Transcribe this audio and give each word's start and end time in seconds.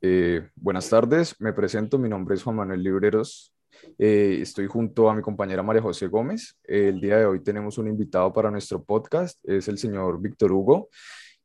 Eh, 0.00 0.48
buenas 0.54 0.88
tardes, 0.88 1.34
me 1.40 1.52
presento, 1.52 1.98
mi 1.98 2.08
nombre 2.08 2.36
es 2.36 2.44
Juan 2.44 2.54
Manuel 2.54 2.84
Libreros, 2.84 3.52
eh, 3.98 4.38
estoy 4.40 4.68
junto 4.68 5.10
a 5.10 5.14
mi 5.14 5.22
compañera 5.22 5.64
María 5.64 5.82
José 5.82 6.06
Gómez. 6.06 6.56
el 6.62 7.00
día 7.00 7.18
de 7.18 7.26
hoy 7.26 7.42
tenemos 7.42 7.78
un 7.78 7.88
invitado 7.88 8.32
para 8.32 8.48
nuestro 8.48 8.82
podcast, 8.84 9.40
es 9.42 9.66
el 9.66 9.76
señor 9.76 10.20
Víctor 10.20 10.52
Hugo, 10.52 10.88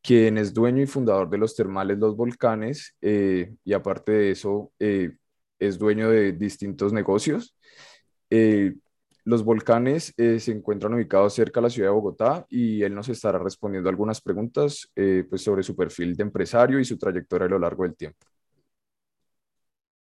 quien 0.03 0.37
es 0.37 0.53
dueño 0.53 0.83
y 0.83 0.85
fundador 0.85 1.31
de 1.31 1.39
los 1.39 1.55
termales 1.55 1.97
Los 1.97 2.15
Volcanes 2.15 2.95
eh, 3.01 3.55
y 3.63 3.73
aparte 3.73 4.11
de 4.11 4.31
eso 4.31 4.71
es 4.77 5.79
dueño 5.79 6.09
de 6.11 6.33
distintos 6.33 6.93
negocios. 6.93 7.55
Los 9.25 9.43
volcanes 9.43 10.13
se 10.15 10.51
encuentran 10.51 10.93
ubicados 10.93 11.33
cerca 11.33 11.59
de 11.59 11.63
la 11.63 11.69
ciudad 11.69 11.89
de 11.89 11.93
Bogotá 11.95 12.45
y 12.49 12.83
él 12.83 12.93
nos 12.93 13.09
estará 13.09 13.39
respondiendo 13.39 13.89
algunas 13.89 14.21
preguntas 14.21 14.91
pues 15.29 15.41
sobre 15.41 15.63
su 15.63 15.75
perfil 15.75 16.15
de 16.15 16.23
empresario 16.23 16.79
y 16.79 16.85
su 16.85 16.97
trayectoria 16.97 17.47
a 17.47 17.49
lo 17.49 17.59
largo 17.59 17.83
del 17.83 17.95
tiempo. 17.95 18.32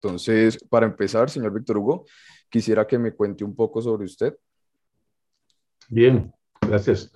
Entonces, 0.02 0.58
para 0.70 0.86
empezar, 0.86 1.30
señor 1.30 1.54
Víctor 1.54 1.78
Hugo, 1.78 2.06
quisiera 2.50 2.86
que 2.86 3.00
me 3.00 3.14
cuente 3.14 3.44
un 3.44 3.56
poco 3.56 3.82
sobre 3.82 4.06
usted. 4.06 4.38
Bien, 5.90 6.32
gracias. 6.62 7.12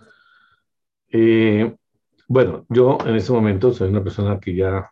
Eh, 1.09 1.75
bueno, 2.27 2.66
yo 2.70 2.98
en 3.05 3.16
este 3.16 3.31
momento 3.31 3.73
soy 3.73 3.89
una 3.89 4.03
persona 4.03 4.39
que 4.39 4.55
ya 4.55 4.89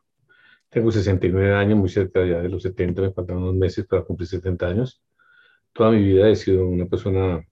tengo 0.70 0.92
69 0.92 1.56
años, 1.56 1.80
muy 1.80 1.90
cerca 1.90 2.26
ya 2.26 2.42
de 2.42 2.50
los 2.50 2.62
70, 2.64 3.02
me 3.02 3.12
faltan 3.12 3.38
unos 3.38 3.56
meses 3.56 3.86
para 3.88 4.04
cumplir 4.04 4.28
70 4.28 4.68
años. 4.68 5.02
Toda 5.74 5.92
mi 5.92 6.04
vida 6.04 6.30
he 6.30 6.36
sido 6.36 6.68
una 6.68 6.86
persona 6.86 7.44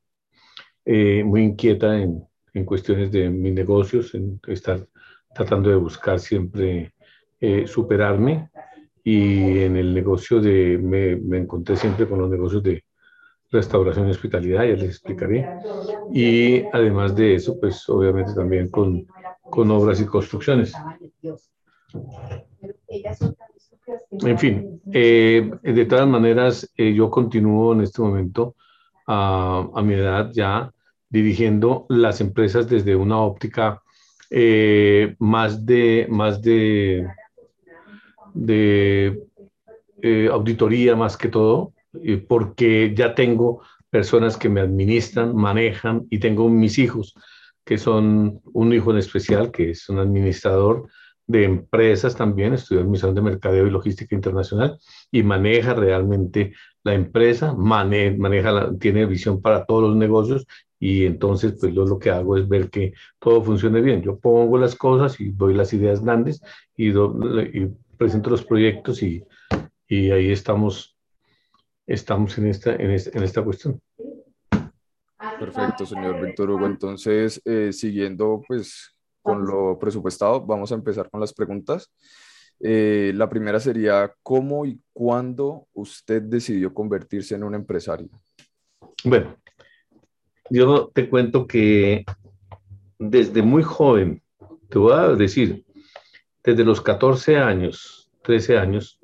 eh, 0.86 1.24
muy 1.24 1.44
inquieta 1.44 2.00
en, 2.00 2.24
en, 2.54 2.66
cuestiones 2.66 3.12
de 3.12 3.30
mis 3.30 3.54
negocios, 3.54 4.14
en 4.14 4.40
estar 4.48 4.88
tratando 5.34 5.70
de 5.70 5.76
buscar 5.76 6.20
siempre 6.20 6.94
eh, 7.40 7.68
superarme 7.68 8.50
y 9.10 9.60
en 9.60 9.78
el 9.78 9.94
negocio 9.94 10.42
de, 10.42 10.78
me, 10.78 11.16
me, 11.16 11.38
encontré 11.38 11.78
siempre 11.78 12.10
con 12.10 12.20
los 12.20 12.30
negocios 12.30 12.62
de 12.62 12.84
restauración 13.50 14.10
y 14.10 14.12
hospitalidad, 14.12 14.66
ya 14.66 14.74
les 14.74 14.90
explicaré. 14.90 15.48
Y 16.14 16.64
además 16.74 17.16
de 17.16 17.36
eso, 17.36 17.58
pues 17.58 17.88
obviamente 17.88 18.34
también 18.34 18.68
con, 18.68 19.08
con 19.50 19.72
obras 19.72 20.02
y 20.02 20.06
construcciones. 20.06 20.74
En 24.12 24.38
fin, 24.38 24.82
eh, 24.92 25.52
de 25.64 25.86
todas 25.86 26.08
maneras, 26.10 26.70
eh, 26.76 26.94
yo 26.94 27.10
continúo 27.10 27.72
en 27.72 27.84
este 27.84 28.02
momento 28.02 28.58
a, 29.08 29.70
a, 29.74 29.82
mi 29.84 29.94
edad 29.94 30.32
ya 30.34 30.70
dirigiendo 31.08 31.86
las 31.88 32.20
empresas 32.20 32.68
desde 32.68 32.94
una 32.98 33.22
óptica 33.22 33.82
eh, 34.30 35.16
más 35.20 35.66
de, 35.66 36.08
más 36.10 36.42
de 36.42 37.08
de 38.46 39.24
eh, 40.02 40.30
auditoría 40.32 40.96
más 40.96 41.18
que 41.18 41.30
todo, 41.30 41.74
porque 42.28 42.94
ya 42.96 43.16
tengo 43.16 43.62
personas 43.90 44.38
que 44.38 44.50
me 44.50 44.62
administran, 44.62 45.36
manejan 45.36 46.06
y 46.10 46.20
tengo 46.20 46.50
mis 46.50 46.78
hijos, 46.78 47.16
que 47.66 47.78
son 47.78 48.42
un 48.54 48.74
hijo 48.74 48.92
en 48.92 48.98
especial, 48.98 49.52
que 49.52 49.72
es 49.72 49.90
un 49.90 50.00
administrador 50.00 50.88
de 51.28 51.44
empresas 51.44 52.16
también, 52.16 52.54
estudió 52.54 52.82
administración 52.82 53.16
de 53.16 53.22
mercadeo 53.22 53.68
y 53.68 53.72
logística 53.72 54.16
internacional 54.16 54.80
y 55.12 55.24
maneja 55.24 55.74
realmente 55.74 56.54
la 56.84 56.94
empresa, 56.94 57.54
maneja, 57.54 58.72
tiene 58.80 59.06
visión 59.06 59.42
para 59.42 59.66
todos 59.66 59.90
los 59.90 59.98
negocios 59.98 60.46
y 60.80 61.06
entonces 61.06 61.58
pues 61.60 61.74
yo 61.74 61.86
lo 61.86 62.00
que 62.00 62.12
hago 62.12 62.38
es 62.38 62.48
ver 62.48 62.70
que 62.70 62.94
todo 63.20 63.44
funcione 63.44 63.82
bien. 63.82 64.02
Yo 64.02 64.18
pongo 64.20 64.58
las 64.58 64.76
cosas 64.76 65.20
y 65.20 65.32
doy 65.32 65.54
las 65.54 65.74
ideas 65.74 66.02
grandes 66.02 66.42
y, 66.78 66.92
y 66.92 67.72
presento 67.98 68.30
los 68.30 68.46
proyectos 68.46 69.02
y, 69.04 69.24
y 69.88 70.12
ahí 70.12 70.32
estamos, 70.32 70.98
estamos 71.86 72.38
en, 72.38 72.48
esta, 72.48 72.76
en, 72.76 72.92
esta, 72.92 73.18
en 73.18 73.24
esta 73.24 73.44
cuestión. 73.44 73.82
Perfecto, 75.40 75.86
señor 75.86 76.26
Víctor 76.26 76.50
Hugo. 76.50 76.66
Entonces, 76.66 77.42
eh, 77.46 77.72
siguiendo 77.74 78.42
pues 78.48 78.96
con 79.22 79.46
lo 79.46 79.78
presupuestado, 79.78 80.46
vamos 80.46 80.72
a 80.72 80.76
empezar 80.76 81.10
con 81.10 81.20
las 81.20 81.34
preguntas. 81.34 81.92
Eh, 82.60 83.12
la 83.14 83.30
primera 83.30 83.60
sería, 83.60 84.14
¿cómo 84.24 84.66
y 84.66 84.82
cuándo 84.94 85.68
usted 85.74 86.22
decidió 86.24 86.74
convertirse 86.74 87.36
en 87.36 87.44
un 87.44 87.54
empresario? 87.54 88.10
Bueno, 89.04 89.38
yo 90.50 90.90
te 90.94 91.08
cuento 91.10 91.46
que 91.46 92.04
desde 92.98 93.42
muy 93.44 93.62
joven, 93.62 94.24
te 94.70 94.80
voy 94.80 94.94
a 94.94 95.10
decir, 95.10 95.66
desde 96.48 96.64
los 96.64 96.80
14 96.80 97.36
años, 97.36 98.10
13 98.24 98.58
años, 98.58 99.00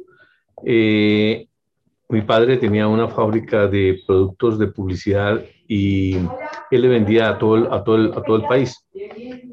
eh, 0.65 1.45
mi 2.07 2.21
padre 2.21 2.55
tenía 2.55 2.87
una 2.87 3.09
fábrica 3.09 3.67
de 3.67 4.01
productos 4.07 4.57
de 4.57 4.67
publicidad 4.67 5.43
y 5.67 6.15
él 6.71 6.81
le 6.81 6.87
vendía 6.87 7.27
a 7.27 7.37
todo 7.37 7.57
el, 7.57 7.67
a 7.69 7.83
todo 7.83 7.95
el, 7.97 8.13
a 8.13 8.23
todo 8.23 8.37
el 8.37 8.43
país. 8.43 8.87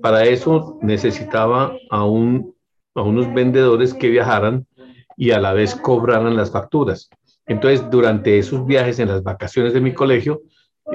Para 0.01 0.25
eso 0.25 0.79
necesitaba 0.83 1.73
a, 1.91 2.05
un, 2.05 2.55
a 2.95 3.03
unos 3.03 3.35
vendedores 3.35 3.93
que 3.93 4.09
viajaran 4.09 4.69
y 5.17 5.33
a 5.33 5.41
la 5.41 5.53
vez 5.53 5.75
cobraran 5.75 6.37
las 6.37 6.53
facturas. 6.53 7.11
Entonces, 7.47 7.91
durante 7.91 8.39
esos 8.39 8.65
viajes 8.67 9.01
en 9.01 9.09
las 9.09 9.25
vacaciones 9.25 9.73
de 9.73 9.81
mi 9.81 9.93
colegio, 9.93 10.43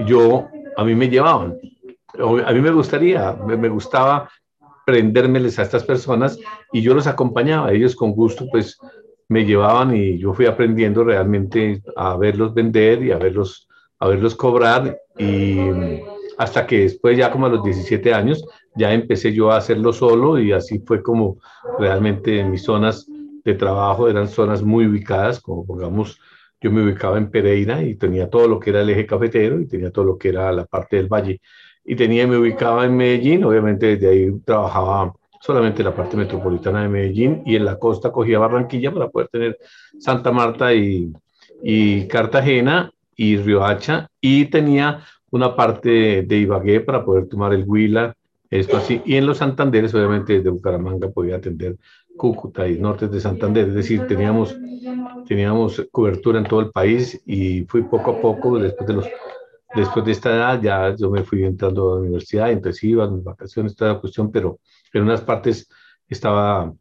yo, 0.06 0.48
a 0.78 0.86
mí 0.86 0.96
me 0.96 1.10
llevaban. 1.10 1.58
A 2.18 2.54
mí 2.54 2.62
me 2.62 2.72
gustaría, 2.72 3.34
me, 3.34 3.58
me 3.58 3.68
gustaba 3.68 4.30
prendérmeles 4.86 5.60
a 5.60 5.64
estas 5.64 5.84
personas 5.84 6.40
y 6.72 6.82
yo 6.82 6.94
los 6.94 7.08
acompañaba, 7.08 7.72
ellos 7.72 7.96
con 7.96 8.12
gusto 8.12 8.48
pues 8.52 8.78
me 9.28 9.46
llevaban 9.46 9.96
y 9.96 10.18
yo 10.18 10.34
fui 10.34 10.46
aprendiendo 10.46 11.04
realmente 11.04 11.82
a 11.96 12.16
verlos 12.16 12.54
vender 12.54 13.04
y 13.04 13.12
a 13.12 13.18
verlos, 13.18 13.68
a 14.00 14.08
verlos 14.08 14.36
cobrar. 14.36 14.98
Y 15.18 15.58
hasta 16.38 16.68
que 16.68 16.82
después 16.82 17.18
ya 17.18 17.32
como 17.32 17.48
a 17.48 17.50
los 17.50 17.64
17 17.64 18.14
años 18.14 18.46
ya 18.76 18.94
empecé 18.94 19.34
yo 19.34 19.52
a 19.52 19.58
hacerlo 19.58 19.94
solo 19.94 20.38
y 20.40 20.52
así 20.52 20.80
fue 20.80 21.02
como 21.02 21.38
realmente 21.80 22.44
mis 22.44 22.64
zonas 22.64 23.08
de 23.44 23.54
trabajo 23.54 24.10
eran 24.10 24.28
zonas 24.28 24.64
muy 24.64 24.88
ubicadas, 24.88 25.40
como 25.40 25.66
pongamos, 25.66 26.20
yo 26.60 26.72
me 26.72 26.84
ubicaba 26.84 27.18
en 27.18 27.30
Pereira 27.30 27.84
y 27.84 27.96
tenía 27.96 28.30
todo 28.30 28.48
lo 28.48 28.60
que 28.60 28.72
era 28.72 28.82
el 28.82 28.90
eje 28.90 29.06
cafetero 29.06 29.60
y 29.60 29.68
tenía 29.68 29.92
todo 29.92 30.06
lo 30.06 30.18
que 30.18 30.30
era 30.30 30.52
la 30.52 30.66
parte 30.66 30.98
del 30.98 31.08
valle 31.08 31.42
y 31.86 31.96
tenía, 31.96 32.26
me 32.28 32.38
ubicaba 32.38 32.86
en 32.86 32.98
Medellín, 32.98 33.44
obviamente 33.44 33.96
desde 33.98 34.10
ahí 34.10 34.32
trabajaba 34.44 35.14
solamente 35.40 35.84
la 35.84 35.96
parte 35.96 36.18
metropolitana 36.18 36.82
de 36.82 36.90
Medellín 36.90 37.44
y 37.46 37.56
en 37.56 37.66
la 37.66 37.78
costa 37.78 38.12
cogía 38.12 38.40
Barranquilla 38.40 38.92
para 38.92 39.10
poder 39.10 39.28
tener 39.28 39.60
Santa 40.00 40.32
Marta 40.32 40.74
y, 40.74 41.14
y 41.62 42.08
Cartagena 42.08 42.92
y 43.16 43.38
Riohacha 43.38 44.10
y 44.20 44.46
tenía 44.46 45.04
una 45.30 45.56
parte 45.56 46.24
de 46.24 46.38
Ibagué 46.38 46.82
para 46.82 47.06
poder 47.06 47.28
tomar 47.28 47.54
el 47.54 47.64
Huila, 47.68 48.16
esto 48.50 48.78
así, 48.78 49.02
y 49.06 49.16
en 49.16 49.28
los 49.28 49.38
Santanderes 49.38 49.94
obviamente 49.94 50.34
desde 50.34 50.50
Bucaramanga 50.50 51.10
podía 51.10 51.36
atender 51.36 51.76
Cúcuta 52.18 52.68
y 52.68 52.80
norte 52.80 53.10
de 53.10 53.20
Santander, 53.20 53.68
es 53.68 53.76
decir, 53.76 54.08
teníamos, 54.08 54.56
teníamos 55.28 55.86
cobertura 55.92 56.40
en 56.40 56.46
todo 56.46 56.62
el 56.62 56.72
país 56.72 57.22
y 57.26 57.64
fui 57.66 57.84
poco 57.84 58.12
a 58.12 58.22
poco, 58.22 58.58
después 58.58 58.88
de 58.88 58.94
los 58.94 59.06
Después 59.76 60.06
de 60.06 60.12
esta 60.14 60.34
edad 60.34 60.62
ya 60.62 60.96
yo 60.96 61.10
me 61.10 61.24
fui 61.24 61.44
entrando 61.44 61.92
a 61.92 61.96
la 61.96 62.02
universidad, 62.02 62.52
entonces 62.52 62.84
iba 62.84 63.04
en 63.04 63.24
vacaciones, 63.24 63.76
toda 63.76 63.94
la 63.94 64.00
cuestión, 64.00 64.32
pero 64.32 64.60
en 64.94 65.04
unas 65.04 65.22
partes 65.22 65.68
estaba, 66.08 66.74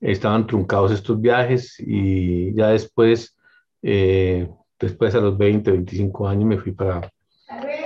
estaban 0.00 0.46
truncados 0.46 0.90
estos 0.90 1.20
viajes 1.20 1.76
y 1.78 2.52
ya 2.54 2.68
después, 2.68 3.36
eh, 3.82 4.48
después 4.78 5.14
a 5.14 5.20
los 5.20 5.38
20, 5.38 5.70
25 5.70 6.28
años 6.28 6.44
me 6.44 6.58
fui 6.58 6.72
para, 6.72 7.12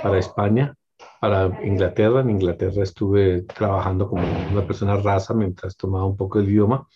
para 0.01 0.17
España, 0.17 0.73
para 1.21 1.63
Inglaterra. 1.63 2.21
En 2.21 2.31
Inglaterra 2.31 2.81
estuve 2.81 3.43
trabajando 3.43 4.09
como 4.09 4.23
una 4.51 4.65
persona 4.65 4.97
raza 4.97 5.33
mientras 5.33 5.77
tomaba 5.77 6.05
un 6.05 6.17
poco 6.17 6.39
el 6.39 6.49
idioma 6.49 6.87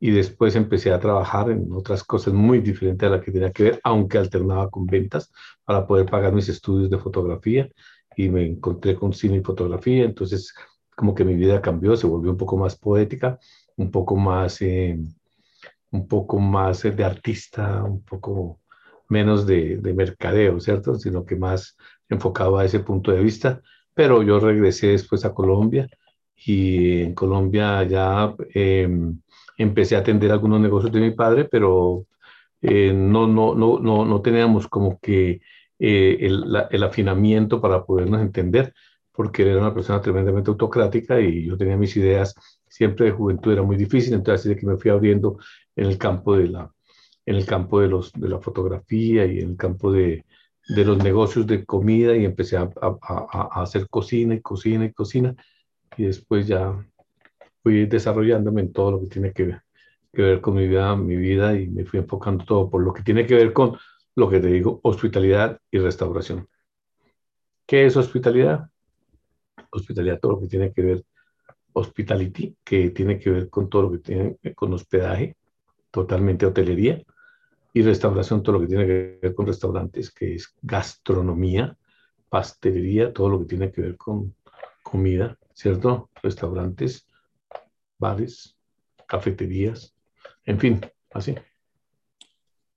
y 0.00 0.10
después 0.10 0.56
empecé 0.56 0.92
a 0.92 0.98
trabajar 0.98 1.50
en 1.50 1.70
otras 1.72 2.02
cosas 2.02 2.32
muy 2.32 2.60
diferentes 2.60 3.06
a 3.06 3.12
las 3.12 3.22
que 3.22 3.30
tenía 3.30 3.52
que 3.52 3.64
ver, 3.64 3.80
aunque 3.84 4.16
alternaba 4.16 4.70
con 4.70 4.86
ventas 4.86 5.30
para 5.64 5.86
poder 5.86 6.06
pagar 6.06 6.32
mis 6.32 6.48
estudios 6.48 6.90
de 6.90 6.98
fotografía 6.98 7.68
y 8.16 8.30
me 8.30 8.46
encontré 8.46 8.96
con 8.96 9.12
cine 9.12 9.36
y 9.36 9.42
fotografía, 9.42 10.04
entonces 10.04 10.54
como 10.96 11.14
que 11.14 11.24
mi 11.24 11.34
vida 11.34 11.60
cambió, 11.60 11.96
se 11.96 12.06
volvió 12.06 12.30
un 12.30 12.38
poco 12.38 12.56
más 12.56 12.76
poética, 12.76 13.38
un 13.76 13.90
poco 13.90 14.16
más, 14.16 14.62
eh, 14.62 14.98
un 15.90 16.08
poco 16.08 16.38
más 16.38 16.82
de 16.82 17.04
artista, 17.04 17.84
un 17.84 18.02
poco 18.02 18.60
menos 19.08 19.46
de, 19.46 19.76
de 19.78 19.94
mercadeo, 19.94 20.60
¿cierto? 20.60 20.94
Sino 20.94 21.24
que 21.26 21.36
más 21.36 21.76
enfocado 22.08 22.58
a 22.58 22.64
ese 22.64 22.80
punto 22.80 23.12
de 23.12 23.22
vista, 23.22 23.60
pero 23.94 24.22
yo 24.22 24.40
regresé 24.40 24.88
después 24.88 25.24
a 25.24 25.34
Colombia 25.34 25.88
y 26.36 27.02
en 27.02 27.14
Colombia 27.14 27.82
ya... 27.84 28.34
Eh, 28.54 28.88
empecé 29.62 29.96
a 29.96 30.00
atender 30.00 30.30
algunos 30.32 30.60
negocios 30.60 30.92
de 30.92 31.00
mi 31.00 31.10
padre, 31.10 31.44
pero 31.44 32.06
eh, 32.62 32.92
no, 32.92 33.26
no, 33.26 33.54
no, 33.54 33.78
no, 33.78 34.04
no 34.04 34.22
teníamos 34.22 34.68
como 34.68 34.98
que 35.00 35.40
eh, 35.78 36.16
el, 36.20 36.44
el, 36.70 36.82
afinamiento 36.82 37.60
para 37.60 37.84
podernos 37.84 38.20
entender, 38.20 38.74
porque 39.12 39.42
él 39.42 39.50
era 39.50 39.60
una 39.60 39.74
persona 39.74 40.00
tremendamente 40.00 40.50
autocrática 40.50 41.20
y 41.20 41.46
yo 41.46 41.56
tenía 41.56 41.76
mis 41.76 41.96
ideas 41.96 42.34
siempre 42.68 43.06
de 43.06 43.12
juventud, 43.12 43.52
era 43.52 43.62
muy 43.62 43.76
difícil, 43.76 44.14
entonces 44.14 44.40
así 44.40 44.48
de 44.50 44.56
que 44.56 44.66
me 44.66 44.76
fui 44.76 44.90
abriendo 44.90 45.38
en 45.76 45.86
el 45.86 45.98
campo 45.98 46.36
de 46.36 46.48
la, 46.48 46.70
en 47.26 47.36
el 47.36 47.46
campo 47.46 47.80
de, 47.80 47.88
los, 47.88 48.12
de 48.12 48.28
la 48.28 48.40
fotografía 48.40 49.26
y 49.26 49.40
en 49.40 49.50
el 49.50 49.56
campo 49.56 49.92
de, 49.92 50.24
de 50.68 50.84
los 50.84 50.98
negocios 50.98 51.46
de 51.46 51.64
comida 51.64 52.16
y 52.16 52.24
empecé 52.24 52.56
a, 52.56 52.70
a, 52.80 52.98
a, 53.02 53.62
hacer 53.62 53.88
cocina 53.88 54.34
y 54.34 54.40
cocina 54.40 54.84
y 54.84 54.92
cocina 54.92 55.34
y 55.96 56.04
después 56.04 56.46
ya 56.46 56.74
fui 57.62 57.86
desarrollándome 57.86 58.62
en 58.62 58.72
todo 58.72 58.92
lo 58.92 59.00
que 59.00 59.06
tiene 59.06 59.32
que 59.32 59.44
ver, 59.44 59.62
que 60.12 60.22
ver 60.22 60.40
con 60.40 60.54
mi 60.54 60.66
vida, 60.66 60.96
mi 60.96 61.16
vida 61.16 61.58
y 61.58 61.68
me 61.68 61.84
fui 61.84 62.00
enfocando 62.00 62.44
todo 62.44 62.70
por 62.70 62.82
lo 62.82 62.92
que 62.92 63.02
tiene 63.02 63.26
que 63.26 63.34
ver 63.34 63.52
con 63.52 63.76
lo 64.16 64.28
que 64.28 64.40
te 64.40 64.48
digo, 64.48 64.80
hospitalidad 64.82 65.60
y 65.70 65.78
restauración. 65.78 66.48
¿Qué 67.66 67.86
es 67.86 67.96
hospitalidad? 67.96 68.68
Hospitalidad, 69.70 70.18
todo 70.18 70.32
lo 70.32 70.40
que 70.40 70.48
tiene 70.48 70.72
que 70.72 70.82
ver, 70.82 71.04
hospitality, 71.72 72.56
que 72.64 72.90
tiene 72.90 73.18
que 73.18 73.30
ver 73.30 73.48
con 73.48 73.68
todo 73.68 73.82
lo 73.82 73.92
que 73.92 73.98
tiene 73.98 74.38
con 74.54 74.72
hospedaje, 74.72 75.36
totalmente 75.90 76.46
hotelería, 76.46 77.02
y 77.72 77.82
restauración, 77.82 78.42
todo 78.42 78.54
lo 78.54 78.60
que 78.62 78.66
tiene 78.66 78.86
que 78.86 79.18
ver 79.22 79.34
con 79.34 79.46
restaurantes, 79.46 80.10
que 80.10 80.34
es 80.34 80.54
gastronomía, 80.60 81.76
pastelería, 82.28 83.12
todo 83.12 83.28
lo 83.28 83.38
que 83.40 83.44
tiene 83.44 83.70
que 83.70 83.82
ver 83.82 83.96
con 83.96 84.34
comida, 84.82 85.38
¿cierto? 85.54 86.10
Restaurantes, 86.22 87.06
bares, 88.00 88.56
cafeterías, 89.06 89.94
en 90.44 90.58
fin, 90.58 90.80
así. 91.10 91.34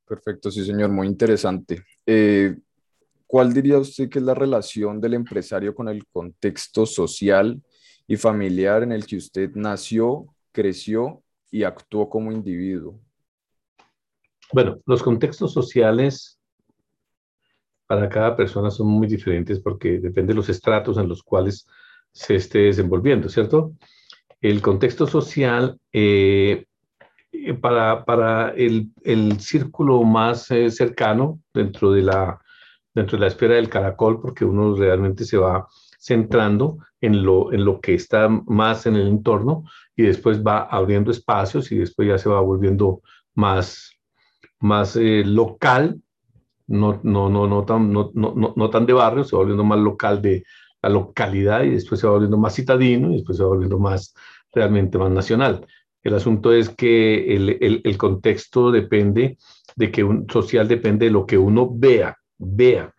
Perfecto, 0.06 0.52
sí, 0.52 0.64
señor, 0.64 0.92
muy 0.92 1.08
interesante. 1.08 1.84
Eh, 2.06 2.56
¿Cuál 3.26 3.52
diría 3.52 3.80
usted 3.80 4.10
que 4.10 4.20
es 4.20 4.26
la 4.26 4.36
relación 4.36 5.02
del 5.02 5.16
empresario 5.16 5.74
con 5.74 5.90
el 5.90 6.06
contexto 6.06 6.86
social 6.86 7.60
y 8.06 8.16
familiar 8.18 8.84
en 8.84 8.92
el 8.92 9.08
que 9.08 9.18
usted 9.18 9.50
nació, 9.56 10.28
creció 10.52 11.24
y 11.50 11.64
actuó 11.64 12.10
como 12.10 12.32
individuo? 12.32 13.00
Bueno, 14.52 14.80
los 14.86 15.02
contextos 15.02 15.52
sociales 15.52 16.40
para 17.88 18.08
cada 18.08 18.36
persona 18.36 18.70
son 18.70 18.88
muy 18.88 19.08
diferentes 19.08 19.60
porque 19.60 20.00
depende 20.00 20.34
de 20.34 20.38
los 20.38 20.50
estratos 20.50 20.98
en 20.98 21.08
los 21.08 21.24
cuales 21.24 21.68
se 22.12 22.36
esté 22.36 22.60
desenvolviendo, 22.60 23.30
¿cierto? 23.30 23.74
El 24.44 24.62
contexto 24.62 25.08
social 25.08 25.80
eh, 25.94 26.66
para, 27.62 28.04
para 28.04 28.50
el, 28.50 28.90
el, 29.06 29.40
círculo 29.40 30.04
más 30.04 30.52
eh, 30.52 30.70
cercano 30.70 31.40
dentro 31.54 31.94
de, 31.94 32.02
la, 32.02 32.42
dentro 32.94 33.18
de 33.18 33.22
la 33.22 33.28
esfera 33.28 33.56
del 33.56 33.70
caracol, 33.70 34.20
porque 34.20 34.44
uno 34.44 34.76
realmente 34.76 35.24
se 35.24 35.38
va 35.38 35.66
centrando 35.98 36.80
en 37.00 37.24
lo, 37.24 37.54
en 37.54 37.64
lo 37.64 37.80
que 37.80 37.94
está 37.94 38.28
más 38.28 38.86
en 38.86 38.98
el 38.98 39.08
entorno 39.08 39.64
y 39.96 40.04
después 40.04 40.44
va 40.46 40.64
abriendo 40.64 41.10
espacios 41.10 41.72
y 41.72 41.78
después 41.78 42.10
ya 42.10 42.18
se 42.18 42.28
va 42.28 42.42
volviendo 42.42 43.02
más, 43.36 43.92
más 44.60 44.98
eh, 44.98 45.24
local, 45.26 46.02
no, 46.68 47.00
no, 47.02 47.30
no, 47.30 47.48
no, 47.48 47.64
tan, 47.64 47.94
no, 47.94 48.12
no, 48.14 48.54
no 48.58 48.70
tan 48.70 48.86
de 48.86 48.92
barrio, 48.92 49.24
se 49.24 49.38
va 49.38 49.44
volviendo 49.44 49.64
más 49.64 49.80
local 49.80 50.22
de 50.22 50.44
la 50.82 50.90
localidad 50.90 51.64
y 51.64 51.70
después 51.70 52.02
se 52.02 52.08
va 52.08 52.14
volviendo 52.14 52.38
más 52.38 52.56
citadino 52.56 53.10
y 53.10 53.16
después 53.16 53.38
se 53.38 53.44
va 53.44 53.50
volviendo 53.50 53.80
más 53.80 54.14
realmente 54.54 54.98
más 54.98 55.12
nacional. 55.12 55.66
El 56.04 56.16
asunto 56.16 56.52
es 56.54 56.70
que 56.70 57.36
el, 57.36 57.58
el, 57.62 57.82
el 57.84 57.98
contexto 57.98 58.72
depende 58.72 59.38
de 59.76 59.92
que 59.92 60.04
un 60.04 60.30
social 60.30 60.68
depende 60.68 61.06
de 61.06 61.12
lo 61.12 61.26
que 61.26 61.38
uno 61.38 61.70
vea, 61.72 62.18
vea 62.38 62.94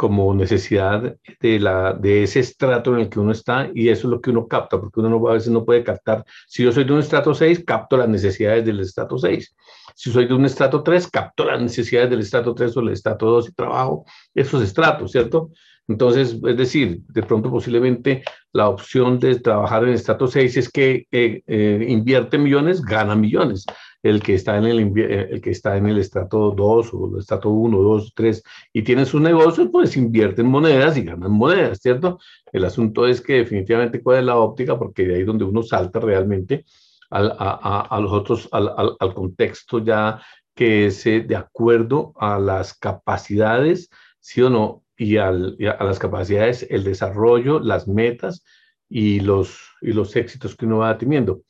como 0.00 0.34
necesidad 0.34 1.14
de, 1.40 1.60
la, 1.60 1.92
de 1.92 2.22
ese 2.22 2.40
estrato 2.40 2.94
en 2.94 3.00
el 3.02 3.10
que 3.10 3.20
uno 3.20 3.32
está 3.32 3.70
y 3.74 3.90
eso 3.90 4.06
es 4.06 4.10
lo 4.10 4.20
que 4.22 4.30
uno 4.30 4.48
capta, 4.48 4.80
porque 4.80 4.98
uno 4.98 5.10
no, 5.10 5.28
a 5.28 5.34
veces 5.34 5.52
no 5.52 5.62
puede 5.62 5.84
captar. 5.84 6.24
Si 6.48 6.64
yo 6.64 6.72
soy 6.72 6.84
de 6.84 6.94
un 6.94 7.00
estrato 7.00 7.34
6, 7.34 7.64
capto 7.66 7.98
las 7.98 8.08
necesidades 8.08 8.64
del 8.64 8.80
estrato 8.80 9.18
6. 9.18 9.54
Si 9.94 10.10
soy 10.10 10.26
de 10.26 10.32
un 10.32 10.46
estrato 10.46 10.82
3, 10.82 11.06
capto 11.08 11.44
las 11.44 11.60
necesidades 11.60 12.08
del 12.08 12.20
estrato 12.20 12.54
3 12.54 12.74
o 12.78 12.80
del 12.80 12.94
estrato 12.94 13.26
2 13.26 13.50
y 13.50 13.52
trabajo 13.52 14.06
esos 14.34 14.62
estratos, 14.62 15.12
¿cierto? 15.12 15.50
Entonces, 15.90 16.38
es 16.46 16.56
decir, 16.56 17.00
de 17.08 17.22
pronto 17.24 17.50
posiblemente 17.50 18.22
la 18.52 18.68
opción 18.68 19.18
de 19.18 19.40
trabajar 19.40 19.82
en 19.82 19.90
estrato 19.90 20.28
6 20.28 20.56
es 20.56 20.70
que 20.70 21.08
eh, 21.10 21.42
eh, 21.48 21.84
invierte 21.88 22.38
millones, 22.38 22.80
gana 22.82 23.16
millones. 23.16 23.66
El 24.00 24.22
que 24.22 24.34
está 24.34 24.56
en 24.56 24.66
el, 24.66 24.96
eh, 24.96 25.28
el 25.32 25.40
que 25.40 25.50
está 25.50 25.76
en 25.76 25.88
el 25.88 25.98
estrato 25.98 26.52
2 26.52 26.90
o 26.94 27.10
el 27.12 27.18
estrato 27.18 27.50
1, 27.50 27.76
2, 27.76 28.12
3 28.14 28.42
y 28.72 28.82
tiene 28.82 29.04
sus 29.04 29.20
negocios, 29.20 29.68
pues 29.72 29.96
invierte 29.96 30.42
en 30.42 30.46
monedas 30.46 30.96
y 30.96 31.02
ganan 31.02 31.32
monedas, 31.32 31.80
¿cierto? 31.82 32.20
El 32.52 32.64
asunto 32.66 33.08
es 33.08 33.20
que 33.20 33.38
definitivamente 33.38 34.00
cuál 34.00 34.18
es 34.18 34.24
la 34.26 34.36
óptica, 34.38 34.78
porque 34.78 35.04
de 35.08 35.16
ahí 35.16 35.24
donde 35.24 35.44
uno 35.44 35.64
salta 35.64 35.98
realmente 35.98 36.64
al, 37.10 37.32
a, 37.36 37.88
a, 37.90 38.00
los 38.00 38.12
otros, 38.12 38.48
al, 38.52 38.68
al, 38.76 38.96
al, 39.00 39.12
contexto 39.12 39.80
ya 39.80 40.22
que 40.54 40.86
es 40.86 41.02
de 41.02 41.34
acuerdo 41.34 42.12
a 42.16 42.38
las 42.38 42.74
capacidades, 42.74 43.90
sí 44.20 44.40
o 44.42 44.50
no, 44.50 44.79
y, 45.00 45.16
al, 45.16 45.56
y 45.58 45.66
a 45.66 45.82
las 45.82 45.98
capacidades, 45.98 46.66
el 46.68 46.84
desarrollo, 46.84 47.58
las 47.58 47.88
metas 47.88 48.44
y 48.86 49.20
los, 49.20 49.58
y 49.80 49.92
los 49.94 50.14
éxitos 50.14 50.54
que 50.54 50.66
uno 50.66 50.78
va 50.78 50.98
teniendo. 50.98 51.40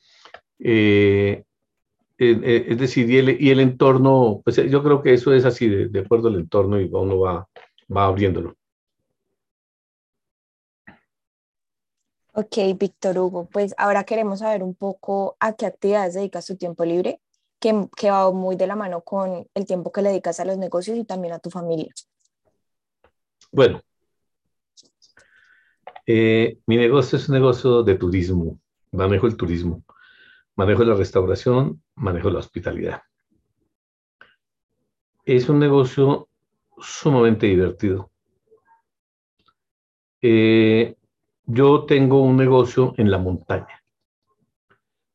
Eh, 0.57 1.43
eh, 2.17 2.65
es 2.69 2.77
decir, 2.77 3.09
y 3.11 3.17
el, 3.17 3.41
y 3.41 3.49
el, 3.49 3.59
entorno, 3.59 4.41
pues 4.45 4.55
yo 4.55 4.81
creo 4.81 5.01
que 5.01 5.13
eso 5.13 5.33
es 5.33 5.43
así, 5.43 5.67
de, 5.67 5.89
de 5.89 5.99
acuerdo 5.99 6.29
al 6.29 6.35
entorno 6.35 6.79
y 6.79 6.85
uno 6.85 7.19
va, 7.19 7.45
va 7.93 8.05
abriéndolo. 8.05 8.55
Ok, 12.33 12.55
Víctor 12.79 13.19
Hugo, 13.19 13.49
pues 13.51 13.75
ahora 13.77 14.05
queremos 14.05 14.39
saber 14.39 14.63
un 14.63 14.75
poco 14.75 15.35
a 15.41 15.51
qué 15.51 15.65
actividades 15.65 16.13
dedicas 16.13 16.45
tu 16.45 16.55
tiempo 16.55 16.85
libre, 16.85 17.19
que, 17.59 17.89
que, 17.97 18.11
va 18.11 18.31
muy 18.31 18.55
de 18.55 18.67
la 18.67 18.77
mano 18.77 19.01
con 19.01 19.45
el 19.53 19.65
tiempo 19.65 19.91
que 19.91 20.01
le 20.01 20.09
dedicas 20.09 20.39
a 20.39 20.45
los 20.45 20.57
negocios 20.57 20.97
y 20.97 21.03
también 21.03 21.33
a 21.33 21.39
tu 21.39 21.49
familia. 21.49 21.91
Bueno, 23.53 23.81
eh, 26.07 26.57
mi 26.67 26.77
negocio 26.77 27.17
es 27.17 27.27
un 27.27 27.35
negocio 27.35 27.83
de 27.83 27.95
turismo, 27.95 28.61
manejo 28.93 29.27
el 29.27 29.35
turismo, 29.35 29.83
manejo 30.55 30.85
la 30.85 30.95
restauración, 30.95 31.83
manejo 31.95 32.29
la 32.29 32.39
hospitalidad. 32.39 33.01
Es 35.25 35.49
un 35.49 35.59
negocio 35.59 36.29
sumamente 36.79 37.47
divertido. 37.47 38.09
Eh, 40.21 40.95
yo 41.45 41.85
tengo 41.85 42.21
un 42.21 42.37
negocio 42.37 42.93
en 42.97 43.11
la 43.11 43.17
montaña, 43.17 43.83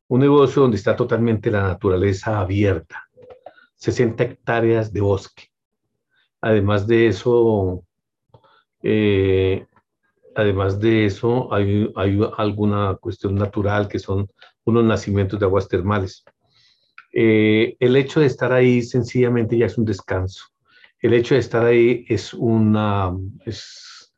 un 0.09 0.21
negocio 0.21 0.61
donde 0.61 0.77
está 0.77 0.95
totalmente 0.95 1.51
la 1.51 1.63
naturaleza 1.63 2.39
abierta, 2.39 3.09
60 3.77 4.25
hectáreas 4.25 4.93
de 4.93 5.01
bosque. 5.01 5.45
Además 6.43 6.87
de 6.87 7.07
eso, 7.07 7.83
eh, 8.89 9.67
además 10.37 10.79
de 10.79 11.07
eso, 11.07 11.53
hay, 11.53 11.91
alguna 12.37 12.95
cuestión 13.01 13.35
natural 13.35 13.89
que 13.89 13.99
son 13.99 14.29
unos 14.65 14.85
nacimientos 14.85 15.41
de 15.41 15.47
aguas 15.47 15.67
termales. 15.67 16.25
Eh, 17.13 17.77
el 17.81 17.97
hecho 17.97 18.21
de 18.21 18.27
estar 18.27 18.53
ahí 18.53 18.83
sencillamente 18.83 19.59
ya 19.59 19.67
es 19.67 19.77
un 19.77 19.87
descanso. 19.87 20.45
El 21.01 21.15
hecho 21.15 21.35
de 21.35 21.41
estar 21.41 21.65
ahí 21.65 22.05
es 22.09 22.33
una, 22.33 23.13
es, 23.45 24.13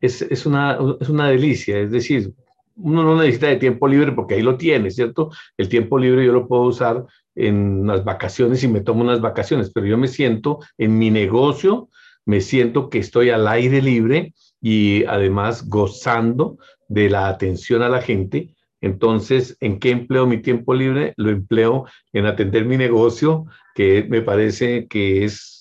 es, 0.00 0.46
una, 0.46 0.78
es 0.98 1.08
una 1.10 1.28
delicia, 1.28 1.78
es 1.78 1.90
decir, 1.90 2.32
uno 2.76 3.02
no 3.02 3.16
necesita 3.16 3.48
de 3.48 3.56
tiempo 3.56 3.86
libre 3.86 4.12
porque 4.12 4.36
ahí 4.36 4.42
lo 4.42 4.56
tiene, 4.56 4.90
¿cierto? 4.90 5.32
El 5.58 5.68
tiempo 5.68 5.98
libre 5.98 6.24
yo 6.24 6.32
lo 6.32 6.48
puedo 6.48 6.62
usar 6.62 7.04
en 7.34 7.86
las 7.86 8.04
vacaciones 8.04 8.64
y 8.64 8.68
me 8.68 8.80
tomo 8.80 9.02
unas 9.02 9.20
vacaciones, 9.20 9.70
pero 9.70 9.86
yo 9.86 9.98
me 9.98 10.08
siento 10.08 10.60
en 10.78 10.96
mi 10.98 11.10
negocio, 11.10 11.90
me 12.26 12.40
siento 12.40 12.88
que 12.88 12.98
estoy 12.98 13.30
al 13.30 13.46
aire 13.48 13.82
libre 13.82 14.34
y 14.60 15.04
además 15.04 15.68
gozando 15.68 16.58
de 16.88 17.10
la 17.10 17.28
atención 17.28 17.82
a 17.82 17.88
la 17.88 18.00
gente. 18.00 18.54
Entonces, 18.80 19.56
¿en 19.60 19.78
qué 19.78 19.90
empleo 19.90 20.26
mi 20.26 20.38
tiempo 20.38 20.74
libre? 20.74 21.14
Lo 21.16 21.30
empleo 21.30 21.86
en 22.12 22.26
atender 22.26 22.64
mi 22.64 22.76
negocio, 22.76 23.46
que 23.74 24.06
me 24.08 24.22
parece 24.22 24.86
que 24.88 25.24
es 25.24 25.54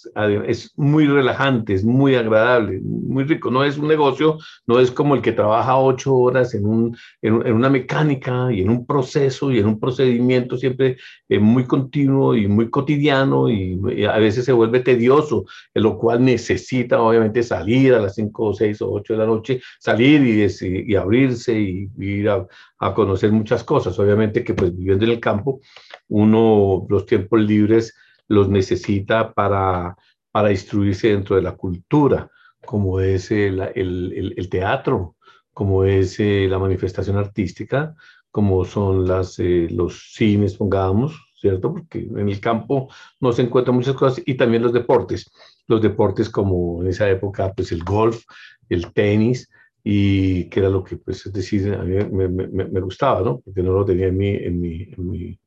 es 0.48 0.72
muy 0.75 1.08
relajante, 1.08 1.74
es 1.74 1.84
muy 1.84 2.15
agradable, 2.15 2.79
muy 2.82 3.24
rico. 3.24 3.51
No 3.51 3.63
es 3.63 3.77
un 3.77 3.88
negocio, 3.88 4.38
no 4.67 4.79
es 4.79 4.91
como 4.91 5.15
el 5.15 5.22
que 5.22 5.32
trabaja 5.32 5.77
ocho 5.77 6.15
horas 6.15 6.53
en, 6.53 6.65
un, 6.65 6.98
en, 7.22 7.46
en 7.46 7.53
una 7.53 7.70
mecánica 7.70 8.51
y 8.51 8.62
en 8.62 8.70
un 8.70 8.86
proceso 8.86 9.51
y 9.51 9.60
en 9.60 9.67
un 9.67 9.79
procedimiento 9.79 10.58
siempre 10.58 10.98
eh, 11.29 11.39
muy 11.39 11.65
continuo 11.65 12.36
y 12.36 12.48
muy 12.48 12.70
cotidiano 12.70 13.50
y, 13.50 13.79
y, 13.96 14.05
a 14.05 14.17
veces 14.17 14.46
se 14.46 14.51
vuelve 14.51 14.82
tedioso, 14.82 15.46
en 15.74 15.84
lo 15.84 15.98
cual 15.98 16.24
necesita 16.24 17.01
obviamente 17.01 17.43
salir 17.43 17.93
a 17.93 18.01
las 18.01 18.15
cinco 18.15 18.53
seis 18.53 18.82
o 18.82 18.91
ocho 18.91 19.13
de 19.13 19.20
la 19.20 19.25
noche, 19.25 19.62
salir 19.79 20.22
y, 20.22 20.91
y 20.91 20.96
abrirse 20.96 21.60
y, 21.60 21.89
y 21.98 22.05
ir 22.05 22.29
a, 22.29 22.46
a 22.79 22.93
conocer 22.93 23.32
muchas 23.32 23.63
cosas. 23.63 23.98
Obviamente 24.00 24.43
que 24.43 24.53
pues 24.53 24.75
viviendo 24.75 25.05
en 25.05 25.12
el 25.12 25.20
campo, 25.20 25.62
uno 26.10 26.86
los 26.89 27.05
tiempos 27.05 27.39
libres 27.41 27.93
los 28.33 28.49
necesita 28.49 29.33
para, 29.33 29.95
para 30.31 30.51
instruirse 30.51 31.09
dentro 31.09 31.35
de 31.35 31.41
la 31.41 31.55
cultura, 31.55 32.29
como 32.65 32.99
es 32.99 33.31
el, 33.31 33.59
el, 33.75 34.33
el 34.35 34.49
teatro, 34.49 35.15
como 35.53 35.83
es 35.83 36.19
eh, 36.19 36.47
la 36.49 36.59
manifestación 36.59 37.17
artística, 37.17 37.95
como 38.31 38.65
son 38.65 39.07
las, 39.07 39.37
eh, 39.39 39.67
los 39.69 40.13
cines, 40.13 40.55
pongamos, 40.55 41.13
¿cierto? 41.39 41.71
Porque 41.73 41.99
en 41.99 42.29
el 42.29 42.39
campo 42.39 42.89
no 43.19 43.31
se 43.31 43.43
encuentran 43.43 43.75
muchas 43.75 43.95
cosas 43.95 44.23
y 44.25 44.33
también 44.33 44.63
los 44.63 44.73
deportes. 44.73 45.31
Los 45.67 45.81
deportes 45.81 46.29
como 46.29 46.81
en 46.81 46.87
esa 46.87 47.09
época, 47.09 47.53
pues 47.53 47.71
el 47.71 47.83
golf, 47.83 48.23
el 48.69 48.91
tenis, 48.93 49.49
y 49.83 50.45
que 50.49 50.61
era 50.61 50.69
lo 50.69 50.83
que, 50.83 50.95
pues, 50.97 51.25
es 51.25 51.33
decir, 51.33 51.73
a 51.73 51.83
mí 51.83 51.97
me, 52.11 52.27
me, 52.29 52.47
me 52.47 52.79
gustaba, 52.79 53.21
¿no? 53.21 53.39
Porque 53.41 53.61
no 53.61 53.73
lo 53.73 53.85
tenía 53.85 54.07
en 54.07 54.17
mi, 54.17 54.29
en 54.29 54.61
mi, 54.61 54.81
en 54.83 55.09
mi, 55.09 55.39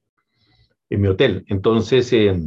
en 0.90 1.00
mi 1.00 1.08
hotel. 1.08 1.44
Entonces, 1.48 2.12
eh, 2.12 2.38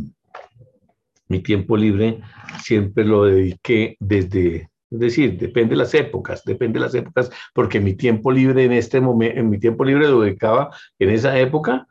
mi 1.30 1.42
tiempo 1.42 1.78
libre 1.78 2.22
siempre 2.62 3.06
lo 3.06 3.26
dediqué 3.26 3.96
desde, 4.00 4.70
es 4.90 5.00
decir, 5.00 5.38
depende 5.38 5.72
de 5.72 5.78
las 5.78 5.94
épocas, 5.94 6.44
depende 6.44 6.80
de 6.80 6.86
las 6.86 6.96
épocas, 6.96 7.30
porque 7.54 7.80
mi 7.80 7.94
tiempo 7.94 8.32
libre 8.32 8.66
en 8.66 8.74
este 8.74 9.00
momento, 9.00 9.40
en 9.40 9.50
mi 9.50 9.60
tiempo 9.60 9.86
libre 9.86 10.08
lo 10.08 10.22
dedicaba 10.22 10.72
en 10.98 11.10
esa 11.12 11.40
época 11.40 11.88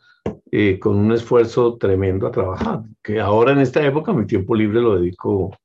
eh, 0.50 0.78
con 0.78 0.97
un 0.97 1.12
esfuerzo 1.12 1.78
tremendo 1.78 2.26
a 2.26 2.33
trabajar, 2.33 2.83
que 3.02 3.21
ahora 3.21 3.52
en 3.52 3.61
esta 3.61 3.85
época 3.87 4.12
mi 4.12 4.26
tiempo 4.26 4.54
libre 4.54 4.80
lo 4.80 4.99
dedico, 4.99 5.57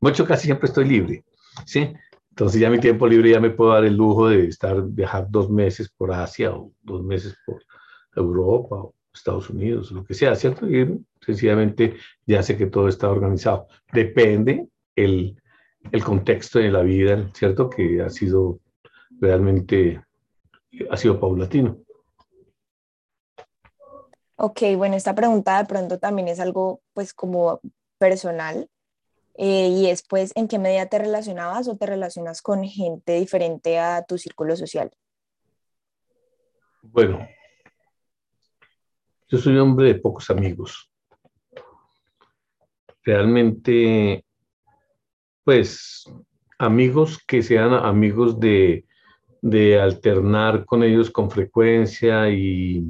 mucho 0.00 0.26
casi 0.26 0.46
siempre 0.46 0.66
estoy 0.66 0.86
libre, 0.86 1.24
¿sí? 1.64 1.92
Entonces 2.30 2.60
ya 2.60 2.70
mi 2.70 2.78
tiempo 2.78 3.06
libre 3.06 3.30
ya 3.30 3.40
me 3.40 3.50
puedo 3.50 3.72
dar 3.72 3.84
el 3.84 3.96
lujo 3.96 4.28
de 4.28 4.46
estar, 4.46 4.82
viajar 4.82 5.26
dos 5.30 5.48
meses 5.48 5.88
por 5.96 6.12
Asia 6.12 6.52
o 6.52 6.72
dos 6.82 7.02
meses 7.02 7.36
por 7.46 7.62
Europa 8.14 8.76
o 8.76 8.94
Estados 9.12 9.50
Unidos, 9.50 9.90
lo 9.90 10.04
que 10.04 10.14
sea, 10.14 10.34
¿cierto? 10.36 10.68
Y 10.70 11.00
sencillamente 11.24 11.96
ya 12.26 12.42
sé 12.42 12.56
que 12.56 12.66
todo 12.66 12.88
está 12.88 13.10
organizado. 13.10 13.68
Depende 13.92 14.68
el, 14.96 15.40
el 15.92 16.04
contexto 16.04 16.58
de 16.58 16.70
la 16.70 16.82
vida, 16.82 17.30
¿cierto? 17.34 17.70
Que 17.70 18.02
ha 18.02 18.10
sido 18.10 18.60
realmente, 19.20 20.02
ha 20.90 20.96
sido 20.96 21.20
paulatino. 21.20 21.78
Ok, 24.36 24.62
bueno, 24.76 24.94
esta 24.94 25.14
pregunta 25.14 25.58
de 25.58 25.64
pronto 25.64 25.98
también 25.98 26.28
es 26.28 26.38
algo 26.38 26.80
pues 26.94 27.12
como 27.12 27.60
personal 27.98 28.68
eh, 29.34 29.68
y 29.68 29.86
es 29.86 30.02
pues 30.02 30.32
en 30.36 30.46
qué 30.46 30.58
medida 30.58 30.86
te 30.86 30.98
relacionabas 30.98 31.66
o 31.68 31.76
te 31.76 31.86
relacionas 31.86 32.40
con 32.40 32.64
gente 32.64 33.14
diferente 33.18 33.78
a 33.78 34.04
tu 34.04 34.16
círculo 34.16 34.56
social. 34.56 34.90
Bueno, 36.82 37.26
yo 39.28 39.38
soy 39.38 39.54
un 39.54 39.60
hombre 39.60 39.88
de 39.88 39.94
pocos 39.96 40.30
amigos. 40.30 40.87
Realmente, 43.04 44.24
pues, 45.44 46.04
amigos 46.58 47.18
que 47.26 47.42
sean 47.42 47.72
amigos 47.72 48.38
de, 48.38 48.84
de 49.42 49.80
alternar 49.80 50.64
con 50.64 50.82
ellos 50.82 51.10
con 51.10 51.30
frecuencia 51.30 52.28
y 52.30 52.84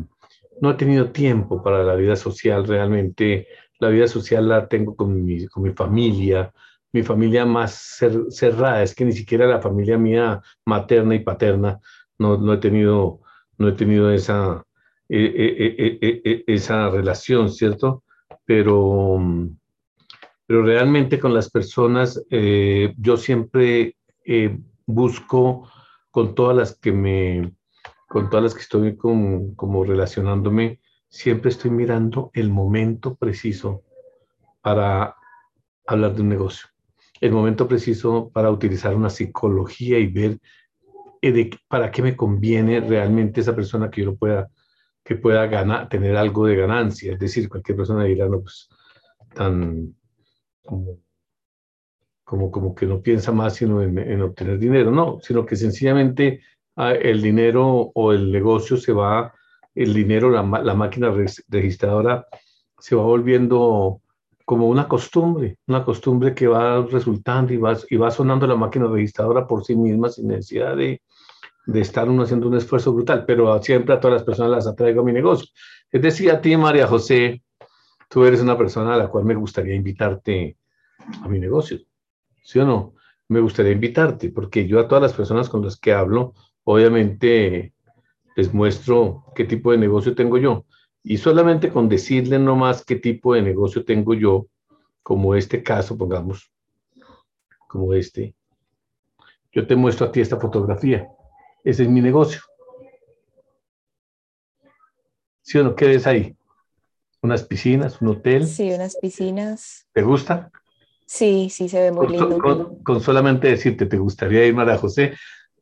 no 0.61 0.71
he 0.71 0.75
tenido 0.75 1.11
tiempo 1.11 1.63
para 1.63 1.85
la 1.85 1.95
vida 1.95 2.17
social, 2.17 2.67
realmente 2.67 3.47
la 3.79 3.89
vida 3.91 4.09
social 4.09 4.49
la 4.49 4.69
tengo 4.69 4.97
con 4.97 5.25
mi, 5.25 5.47
con 5.47 5.63
mi 5.63 5.71
familia, 5.71 6.53
mi 6.93 7.03
familia 7.03 7.45
más 7.45 8.01
cerrada, 8.31 8.83
es 8.83 8.95
que 8.95 9.05
ni 9.05 9.13
siquiera 9.13 9.47
la 9.47 9.61
familia 9.61 9.99
mía 9.99 10.41
materna 10.65 11.15
y 11.15 11.21
paterna, 11.21 11.79
no, 12.19 12.37
no 12.39 12.55
he 12.55 12.59
tenido, 12.59 13.21
no 13.59 13.69
he 13.69 13.73
tenido 13.73 14.11
esa, 14.11 14.65
e, 15.09 15.21
e, 15.21 15.99
e, 16.01 16.45
esa 16.47 16.89
relación, 16.91 17.51
¿cierto? 17.51 18.03
Pero, 18.45 19.21
pero 20.49 20.63
realmente 20.63 21.21
con 21.21 21.35
las 21.35 21.51
personas 21.51 22.25
eh, 22.31 22.95
yo 22.97 23.19
siempre 23.19 23.99
eh, 24.25 24.59
busco 24.87 25.71
con 26.11 26.35
todas 26.35 26.57
las 26.57 26.79
que 26.79 26.91
me, 26.91 27.53
con 28.09 28.31
todas 28.31 28.45
las 28.45 28.55
que 28.55 28.63
estoy 28.63 28.97
como 28.97 29.85
relacionándome, 29.85 30.81
siempre 31.07 31.51
estoy 31.51 31.71
mirando 31.71 32.31
el 32.33 32.49
momento 32.49 33.15
preciso 33.15 33.83
para 34.63 35.17
hablar 35.87 36.15
de 36.15 36.23
un 36.23 36.31
negocio, 36.31 36.67
el 37.21 37.33
momento 37.33 37.69
preciso 37.69 38.31
para 38.33 38.51
utilizar 38.51 38.97
una 38.97 39.11
psicología 39.11 39.99
y 39.99 40.07
ver 40.07 40.39
eh, 41.21 41.51
para 41.69 41.91
qué 41.91 42.01
me 42.01 42.17
conviene 42.17 42.81
realmente 42.81 43.43
esa 43.43 43.55
persona 43.55 43.91
que 43.91 44.03
yo 44.03 44.17
pueda, 44.17 44.49
que 45.05 45.15
pueda 45.17 45.47
ganar, 45.47 45.91
tener 45.91 46.17
algo 46.17 46.47
de 46.47 46.57
ganancia. 46.57 47.13
Es 47.13 47.19
decir, 47.19 47.51
cualquier 47.51 47.77
persona 47.77 48.05
dirá, 48.05 48.27
no, 48.31 48.41
pues 48.41 48.71
tan 49.35 49.98
como, 50.69 52.51
como, 52.51 52.75
que 52.75 52.87
no 52.87 53.01
piensa 53.01 53.33
más 53.33 53.55
sino 53.55 53.81
en, 53.83 53.99
en 53.99 54.21
obtener 54.21 54.59
dinero, 54.59 54.91
no, 54.91 55.19
sino 55.23 55.47
que 55.47 55.57
sencillamente 55.57 56.43
el 56.77 57.23
dinero 57.23 57.91
o 57.95 58.13
el 58.13 58.31
negocio 58.31 58.77
se 58.77 58.93
va, 58.93 59.33
el 59.75 59.95
dinero, 59.95 60.31
la, 60.31 60.43
la 60.63 60.75
máquina 60.75 61.11
registradora 61.49 62.27
se 62.79 62.95
va 62.95 63.03
volviendo 63.03 64.01
como 64.45 64.69
una 64.69 64.89
costumbre, 64.89 65.59
una 65.67 65.85
costumbre 65.85 66.35
que 66.35 66.47
va 66.47 66.83
resultando 66.83 67.53
y 67.53 67.57
va, 67.57 67.77
y 67.89 67.97
va 67.97 68.11
sonando 68.11 68.47
la 68.47 68.57
máquina 68.57 68.87
registradora 68.87 69.47
por 69.47 69.65
sí 69.65 69.75
misma 69.75 70.09
sin 70.09 70.29
necesidad 70.29 70.77
de, 70.77 71.03
de 71.67 71.81
estar 71.81 72.09
uno 72.09 72.23
haciendo 72.23 72.49
un 72.49 72.57
esfuerzo 72.57 72.93
brutal, 72.93 73.25
pero 73.27 73.63
siempre 73.63 73.95
a 73.95 74.01
todas 74.01 74.15
las 74.15 74.25
personas 74.25 74.51
las 74.51 74.67
atraigo 74.67 75.01
a 75.01 75.05
mi 75.05 75.13
negocio. 75.13 75.49
Es 75.91 76.03
decir, 76.03 76.31
a 76.31 76.41
ti, 76.41 76.57
María 76.57 76.87
José, 76.87 77.43
tú 78.09 78.25
eres 78.25 78.41
una 78.41 78.57
persona 78.57 78.95
a 78.95 78.99
la 78.99 79.09
cual 79.09 79.25
me 79.25 79.35
gustaría 79.35 79.75
invitarte 79.75 80.58
a 81.23 81.29
mi 81.29 81.39
negocio, 81.39 81.79
¿sí 82.43 82.59
o 82.59 82.67
no? 82.67 82.95
Me 83.29 83.41
gustaría 83.41 83.73
invitarte, 83.73 84.31
porque 84.31 84.67
yo 84.67 84.81
a 84.81 84.89
todas 84.89 85.03
las 85.03 85.13
personas 85.13 85.49
con 85.49 85.65
las 85.65 85.77
que 85.77 85.93
hablo, 85.93 86.35
obviamente 86.65 87.73
les 88.37 88.53
muestro 88.55 89.25
qué 89.35 89.45
tipo 89.45 89.73
de 89.73 89.79
negocio 89.79 90.15
tengo 90.15 90.39
yo. 90.39 90.65
Y 91.03 91.19
solamente 91.19 91.71
con 91.71 91.89
decirle 91.89 92.39
nomás 92.39 92.85
qué 92.85 92.97
tipo 92.97 93.35
de 93.35 93.43
negocio 93.43 93.85
tengo 93.85 94.15
yo, 94.15 94.47
como 95.03 95.35
este 95.35 95.63
caso, 95.63 95.97
pongamos, 95.97 96.51
como 97.67 97.95
este, 97.95 98.35
yo 99.53 99.67
te 99.67 99.77
muestro 99.77 100.07
a 100.07 100.13
ti 100.13 100.21
esta 100.21 100.39
fotografía. 100.39 101.09
Ese 101.65 101.83
es 101.83 101.89
mi 101.89 102.01
negocio. 102.01 102.41
¿Sí 105.43 105.59
o 105.59 105.65
no? 105.65 105.75
¿Qué 105.75 105.87
ves 105.87 106.07
ahí? 106.07 106.37
Unas 107.23 107.43
piscinas, 107.43 108.01
un 108.01 108.09
hotel. 108.09 108.47
Sí, 108.47 108.71
unas 108.71 108.97
piscinas. 108.97 109.89
¿Te 109.93 110.03
gusta? 110.03 110.51
Sí, 111.11 111.49
sí, 111.51 111.71
se 111.71 111.81
ve 111.81 111.91
muy 111.91 112.09
lindo. 112.09 112.39
Con, 112.39 112.83
con, 112.83 113.01
solamente 113.01 113.49
decirte, 113.49 113.87
¿te 113.87 113.97
gustaría 113.97 114.47
ir, 114.47 114.55
María 114.55 114.77
José? 114.77 115.15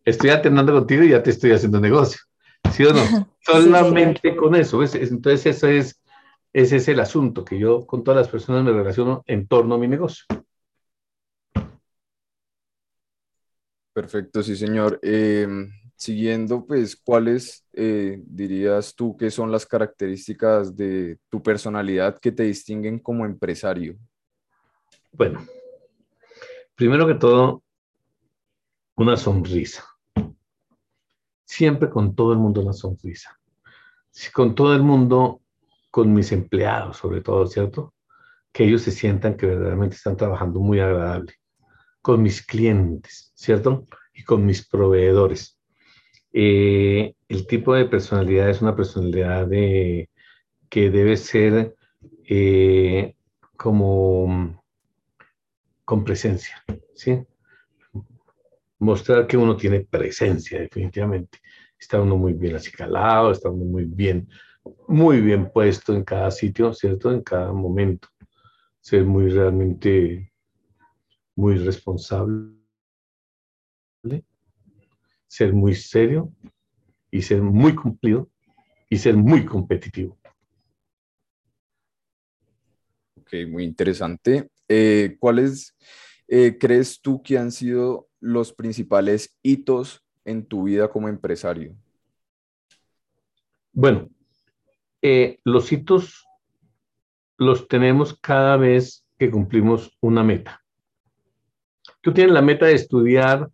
estoy 0.07 0.31
atendando 0.31 0.73
contigo 0.73 1.03
y 1.03 1.11
ya 1.11 1.23
te 1.23 1.31
estoy 1.31 1.53
haciendo 1.53 1.81
negocio. 1.81 2.21
¿Sí 2.73 2.85
o 2.85 2.93
no? 2.93 3.01
Solamente 3.41 4.35
con 4.35 4.55
eso. 4.55 4.83
Entonces, 4.83 5.47
eso 5.47 5.69
es, 5.69 6.01
ese 6.53 6.77
es 6.77 6.89
el 6.89 7.01
asunto, 7.01 7.45
que 7.45 7.59
yo 7.59 7.87
con 7.87 8.03
todas 8.03 8.21
las 8.21 8.29
personas 8.29 8.65
me 8.65 8.73
relaciono 8.73 9.23
en 9.27 9.47
torno 9.47 9.75
a 9.75 9.79
mi 9.79 9.89
negocio. 9.89 10.25
Perfecto, 13.93 14.43
sí, 14.43 14.57
señor. 14.57 14.99
Em, 15.03 15.71
siguiendo, 15.97 16.67
pues, 16.67 16.97
¿cuáles 16.97 17.67
eh, 17.73 18.21
dirías 18.27 18.95
tú 18.95 19.17
que 19.17 19.31
son 19.31 19.51
las 19.51 19.65
características 19.65 20.77
de 20.77 21.19
tu 21.29 21.43
personalidad 21.43 22.19
que 22.19 22.33
te 22.33 22.45
distinguen 22.45 22.99
como 22.99 23.25
empresario? 23.25 23.97
Bueno, 25.17 25.45
primero 26.75 27.07
que 27.07 27.15
todo, 27.15 27.63
una 28.97 29.17
sonrisa 29.17 29.85
siempre 31.47 31.89
con 31.89 32.15
todo 32.15 32.33
el 32.33 32.39
mundo 32.39 32.61
una 32.61 32.73
sonrisa. 32.73 33.39
Con 34.35 34.55
todo 34.55 34.75
el 34.75 34.83
mundo, 34.83 35.41
con 35.91 36.13
mis 36.13 36.33
empleados 36.33 36.99
sobre 36.99 37.21
todo, 37.23 37.47
¿cierto? 37.47 37.95
Que 38.53 38.65
ellos 38.65 38.83
se 38.83 38.91
sientan 38.91 39.37
que 39.37 39.47
verdaderamente 39.47 39.97
están 39.97 40.17
trabajando 40.17 40.61
muy 40.61 40.81
agradable. 40.81 41.35
Con 42.03 42.23
mis 42.23 42.45
clientes, 42.45 43.33
¿cierto? 43.35 43.85
Y 44.13 44.25
con 44.25 44.45
mis 44.45 44.67
proveedores. 44.67 45.59
Eh, 46.33 47.15
el 47.29 47.47
tipo 47.47 47.75
de 47.75 47.87
personalidad 47.87 48.51
es 48.51 48.61
una 48.61 48.77
personalidad 48.77 49.47
de, 49.47 50.11
que 50.69 50.91
debe 50.91 51.17
ser 51.17 51.75
eh, 52.29 53.17
como 53.57 54.63
con 55.87 56.05
presencia, 56.05 56.63
¿sí? 56.95 57.25
mostrar 58.79 59.27
que 59.27 59.37
uno 59.37 59.57
tiene 59.57 59.81
presencia, 59.81 60.61
definitivamente. 60.61 61.39
Está 61.79 62.01
uno 62.01 62.17
muy 62.17 62.33
bien 62.33 62.57
acicalado, 62.57 63.31
está 63.31 63.51
uno 63.51 63.65
muy 63.65 63.85
bien, 63.85 64.29
muy 64.89 65.21
bien 65.21 65.51
puesto 65.51 65.95
en 65.95 66.05
cada 66.05 66.31
sitio, 66.31 66.73
¿cierto? 66.73 67.11
En 67.11 67.23
cada 67.23 67.53
momento. 67.53 68.09
Ser 68.81 69.05
muy 69.05 69.31
realmente, 69.31 70.33
muy 71.35 71.57
responsable, 71.59 72.57
ser 75.27 75.53
muy 75.53 75.75
serio 75.75 76.33
y 77.11 77.23
ser 77.23 77.43
muy 77.43 77.75
cumplido 77.75 78.29
y 78.89 78.97
ser 78.99 79.17
muy 79.17 79.45
competitivo. 79.45 80.19
Ok, 83.17 83.33
muy 83.49 83.65
interesante. 83.65 84.49
Eh, 84.69 85.17
¿Cuáles 85.19 85.77
eh, 86.29 86.57
crees 86.59 87.01
tú 87.01 87.23
que 87.23 87.39
han 87.39 87.53
sido 87.53 88.09
los 88.21 88.53
principales 88.53 89.37
hitos 89.43 90.05
en 90.25 90.45
tu 90.47 90.65
vida 90.65 90.89
como 90.89 91.09
empresario? 91.09 91.77
Bueno, 93.73 94.09
eh, 95.03 95.39
los 95.45 95.71
hitos 95.71 96.27
los 97.39 97.69
tenemos 97.69 98.19
cada 98.19 98.57
vez 98.57 99.05
que 99.19 99.31
cumplimos 99.31 99.97
una 100.01 100.25
meta. 100.25 100.65
Tú 102.01 102.13
tienes 102.13 102.33
la 102.33 102.43
meta 102.43 102.67
de 102.67 102.75
estudiar 102.75 103.51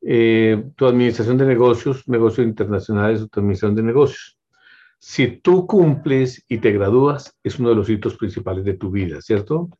tu 0.00 0.86
administración 0.86 1.36
de 1.36 1.44
negocios, 1.44 2.06
negocios 2.06 2.46
internacionales 2.46 3.20
o 3.20 3.26
tu 3.26 3.40
administración 3.40 3.74
de 3.74 3.82
negocios. 3.82 4.38
Si 5.00 5.26
tú 5.26 5.66
cumples 5.66 6.44
y 6.48 6.58
te 6.58 6.70
gradúas, 6.72 7.36
es 7.42 7.58
uno 7.58 7.70
de 7.70 7.74
los 7.74 7.90
hitos 7.90 8.16
principales 8.16 8.64
de 8.64 8.74
tu 8.74 8.90
vida, 8.90 9.20
¿cierto? 9.20 9.70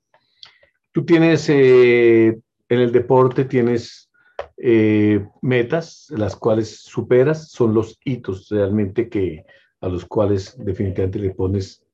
Tú 0.98 1.04
tienes, 1.04 1.48
eh, 1.48 2.26
en 2.68 2.80
el 2.80 2.90
deporte 2.90 3.44
tienes 3.44 4.10
eh, 4.56 5.24
metas, 5.42 6.08
las 6.10 6.34
cuales 6.34 6.80
superas, 6.80 7.52
son 7.52 7.72
los 7.72 8.00
hitos 8.04 8.48
realmente 8.48 9.08
que, 9.08 9.44
a 9.80 9.86
los 9.86 10.04
cuales 10.04 10.56
definitivamente 10.58 11.20
le 11.20 11.30
pones, 11.30 11.84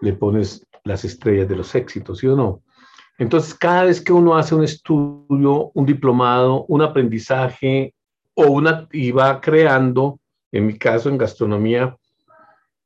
le 0.00 0.14
pones 0.14 0.66
las 0.82 1.04
estrellas 1.04 1.48
de 1.48 1.54
los 1.54 1.76
éxitos, 1.76 2.18
¿sí 2.18 2.26
o 2.26 2.34
no? 2.34 2.64
Entonces, 3.18 3.54
cada 3.54 3.84
vez 3.84 4.00
que 4.00 4.12
uno 4.12 4.36
hace 4.36 4.56
un 4.56 4.64
estudio, 4.64 5.70
un 5.72 5.86
diplomado, 5.86 6.64
un 6.66 6.82
aprendizaje 6.82 7.94
o 8.34 8.46
una, 8.46 8.88
y 8.90 9.12
va 9.12 9.40
creando, 9.40 10.18
en 10.50 10.66
mi 10.66 10.76
caso 10.76 11.08
en 11.08 11.18
gastronomía, 11.18 11.96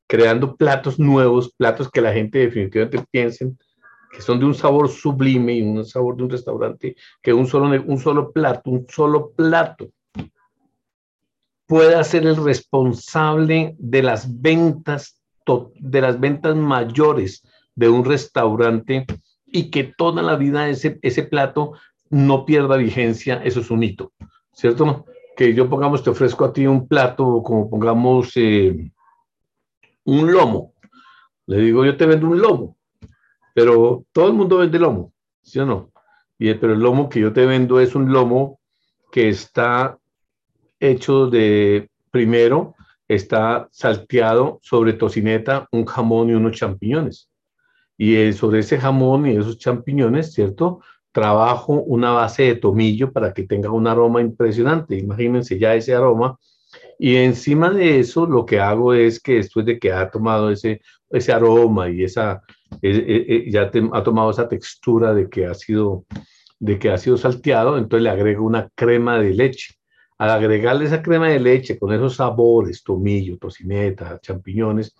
creando 0.05 0.55
platos 0.57 0.99
nuevos, 0.99 1.51
platos 1.57 1.89
que 1.89 2.01
la 2.01 2.13
gente 2.13 2.37
definitivamente 2.37 3.03
piensen 3.09 3.57
que 4.15 4.21
son 4.21 4.39
de 4.39 4.45
un 4.45 4.55
sabor 4.55 4.87
sublime 4.87 5.55
y 5.55 5.61
un 5.61 5.85
sabor 5.85 6.15
de 6.15 6.23
un 6.23 6.29
restaurante, 6.29 6.95
que 7.21 7.33
un 7.33 7.47
solo, 7.47 7.65
un 7.85 7.99
solo 7.99 8.31
plato, 8.31 8.69
un 8.69 8.85
solo 8.87 9.31
plato 9.31 9.89
pueda 11.67 12.03
ser 12.03 12.25
el 12.25 12.37
responsable 12.37 13.75
de 13.77 14.03
las 14.03 14.41
ventas, 14.41 15.21
de 15.75 16.01
las 16.01 16.19
ventas 16.19 16.55
mayores 16.55 17.43
de 17.75 17.89
un 17.89 18.05
restaurante 18.05 19.05
y 19.45 19.69
que 19.69 19.83
toda 19.83 20.21
la 20.21 20.37
vida 20.37 20.69
ese, 20.69 20.97
ese 21.01 21.23
plato 21.23 21.73
no 22.09 22.45
pierda 22.45 22.77
vigencia, 22.77 23.41
eso 23.43 23.59
es 23.59 23.69
un 23.69 23.83
hito, 23.83 24.13
¿cierto? 24.53 25.05
Que 25.35 25.53
yo 25.53 25.69
pongamos, 25.69 26.03
te 26.03 26.09
ofrezco 26.09 26.45
a 26.45 26.53
ti 26.53 26.65
un 26.65 26.87
plato, 26.87 27.41
como 27.43 27.69
pongamos 27.69 28.31
eh, 28.35 28.91
un 30.05 30.31
lomo. 30.31 30.73
Le 31.47 31.57
digo, 31.57 31.83
yo 31.83 31.97
te 31.97 32.05
vendo 32.05 32.27
un 32.27 32.39
lomo, 32.39 32.74
pero 33.55 34.03
todo 34.11 34.27
el 34.27 34.33
mundo 34.33 34.57
vende 34.57 34.77
lomo, 34.77 35.13
¿sí 35.41 35.59
o 35.59 35.65
no? 35.65 35.89
Pero 36.37 36.73
el 36.73 36.79
lomo 36.81 37.07
que 37.07 37.21
yo 37.21 37.31
te 37.31 37.45
vendo 37.45 37.79
es 37.79 37.95
un 37.95 38.11
lomo 38.11 38.59
que 39.13 39.29
está 39.29 39.97
hecho 40.77 41.27
de, 41.27 41.89
primero, 42.11 42.75
está 43.07 43.69
salteado 43.71 44.59
sobre 44.61 44.91
tocineta, 44.91 45.69
un 45.71 45.85
jamón 45.85 46.29
y 46.29 46.33
unos 46.33 46.57
champiñones. 46.57 47.29
Y 47.97 48.17
eh, 48.17 48.33
sobre 48.33 48.59
ese 48.59 48.77
jamón 48.77 49.25
y 49.25 49.37
esos 49.37 49.57
champiñones, 49.57 50.33
¿cierto? 50.33 50.81
Trabajo 51.13 51.75
una 51.75 52.11
base 52.11 52.43
de 52.43 52.55
tomillo 52.55 53.13
para 53.13 53.33
que 53.33 53.43
tenga 53.43 53.71
un 53.71 53.87
aroma 53.87 54.19
impresionante. 54.19 54.97
Imagínense 54.97 55.57
ya 55.57 55.75
ese 55.75 55.95
aroma. 55.95 56.37
Y 56.99 57.15
encima 57.15 57.69
de 57.69 58.01
eso, 58.01 58.25
lo 58.25 58.45
que 58.45 58.59
hago 58.59 58.93
es 58.93 59.21
que 59.21 59.35
después 59.35 59.65
de 59.65 59.79
que 59.79 59.93
ha 59.93 60.11
tomado 60.11 60.51
ese, 60.51 60.81
ese 61.09 61.31
aroma 61.31 61.89
y 61.89 62.03
esa, 62.03 62.41
ya 62.81 63.71
ha 63.93 64.03
tomado 64.03 64.31
esa 64.31 64.47
textura 64.47 65.13
de 65.13 65.29
que 65.29 65.45
ha 65.45 65.53
sido 65.53 66.05
de 66.59 66.79
que 66.79 66.89
ha 66.89 66.97
sido 66.97 67.17
salteado, 67.17 67.77
entonces 67.77 68.03
le 68.03 68.09
agrego 68.09 68.45
una 68.45 68.69
crema 68.75 69.19
de 69.19 69.33
leche. 69.33 69.75
Al 70.17 70.29
agregarle 70.29 70.85
esa 70.85 71.01
crema 71.01 71.27
de 71.27 71.39
leche 71.39 71.77
con 71.77 71.93
esos 71.93 72.15
sabores, 72.15 72.83
tomillo, 72.83 73.37
tocineta, 73.37 74.19
champiñones, 74.21 74.95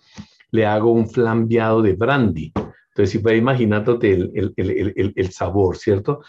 le 0.50 0.66
hago 0.66 0.92
un 0.92 1.08
flambeado 1.08 1.82
de 1.82 1.94
brandy. 1.94 2.52
Entonces, 2.54 3.10
si 3.10 3.18
puedes 3.18 3.38
imaginándote 3.38 4.12
el, 4.12 4.32
el, 4.34 4.54
el, 4.56 5.12
el, 5.14 5.30
sabor, 5.30 5.76
¿cierto? 5.76 6.22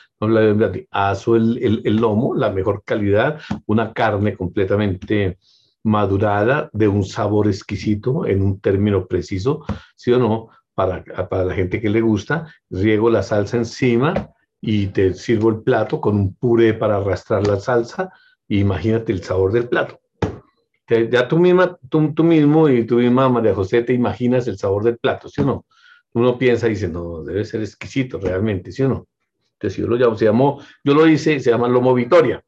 Aso 0.92 1.36
el, 1.36 1.96
lomo, 1.96 2.36
la 2.36 2.52
mejor 2.52 2.84
calidad, 2.84 3.40
una 3.68 3.94
carne 3.94 4.36
completamente 4.36 5.38
madurada, 5.84 6.70
de 6.74 6.90
un 6.90 7.06
sabor 7.06 7.48
exquisito, 7.48 8.26
en 8.26 8.42
un 8.42 8.60
término 8.60 9.08
preciso, 9.08 9.64
¿sí 9.96 10.12
o 10.12 10.20
no? 10.20 10.50
Para, 10.78 11.04
para 11.04 11.44
la 11.44 11.56
gente 11.56 11.82
que 11.82 11.90
le 11.90 12.02
gusta, 12.02 12.54
riego 12.70 13.10
la 13.10 13.24
salsa 13.24 13.58
encima 13.58 14.30
y 14.62 14.88
te 14.88 15.16
sirvo 15.16 15.50
el 15.50 15.63
plato 15.63 16.00
con 16.00 16.16
un 16.16 16.36
puré 16.36 16.76
para 16.76 16.98
arrastrar 16.98 17.48
la 17.48 17.60
salsa. 17.60 18.12
Y 18.48 18.60
imagínate 18.60 19.12
el 19.12 19.24
sabor 19.24 19.52
del 19.52 19.68
plato. 19.68 20.00
ya 20.88 21.28
tú, 21.28 21.40
misma, 21.40 21.80
tú, 21.90 22.13
tú 22.13 22.24
mismo 22.24 22.70
y 22.70 22.86
tú 22.86 22.98
misma, 22.98 23.28
María 23.28 23.56
José, 23.56 23.82
te 23.82 23.94
imaginas 23.94 24.48
el 24.48 24.60
sabor 24.60 24.84
del 24.84 25.00
plato, 25.00 25.30
¿sí 25.30 25.42
o 25.42 25.46
no? 25.46 25.66
uno 26.13 26.38
piensa 26.38 26.68
y 26.68 26.72
dice, 26.72 26.88
no, 26.88 27.24
debe 27.24 27.46
ser 27.46 27.62
exquisito 27.62 28.20
realmente, 28.20 28.72
¿sí 28.72 28.84
o 28.84 28.90
no? 28.90 29.08
Entonces 29.54 29.78
yo 29.80 29.88
lo 29.88 29.96
llamo, 29.96 30.16
se 30.16 30.26
llamó, 30.26 30.62
yo 30.84 30.94
lo 30.94 31.08
hice, 31.08 31.40
se 31.40 31.50
llama 31.50 31.68
Lomo 31.68 31.94
Victoria. 31.94 32.44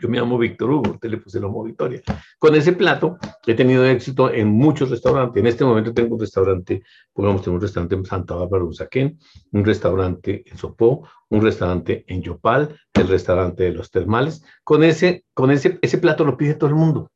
Yo 0.00 0.08
me 0.08 0.18
llamo 0.18 0.38
Víctor 0.38 0.70
Hugo, 0.70 0.92
usted 0.92 1.10
le 1.10 1.16
puse 1.18 1.40
Lomo 1.40 1.64
Victoria. 1.64 2.00
Con 2.38 2.54
ese 2.54 2.72
plato 2.72 3.18
he 3.46 3.54
tenido 3.54 3.84
éxito 3.84 4.32
en 4.32 4.48
muchos 4.48 4.90
restaurantes. 4.90 5.40
En 5.40 5.46
este 5.46 5.64
momento 5.64 5.92
tengo 5.92 6.14
un 6.14 6.20
restaurante, 6.20 6.82
pongamos, 7.12 7.42
tengo 7.42 7.56
un 7.56 7.62
restaurante 7.62 7.94
en 7.94 8.04
Santa 8.04 8.34
Bárbara, 8.34 8.64
Usaquén, 8.64 9.18
un 9.52 9.64
restaurante 9.64 10.44
en 10.46 10.56
Sopó, 10.56 11.08
un 11.30 11.42
restaurante 11.42 12.04
en 12.06 12.22
Yopal, 12.22 12.76
el 12.94 13.08
restaurante 13.08 13.64
de 13.64 13.72
los 13.72 13.90
termales. 13.90 14.44
Con 14.64 14.84
ese, 14.84 15.24
con 15.34 15.50
ese, 15.50 15.78
ese 15.82 15.98
plato 15.98 16.24
lo 16.24 16.36
pide 16.36 16.54
todo 16.54 16.70
el 16.70 16.76
mundo, 16.76 17.10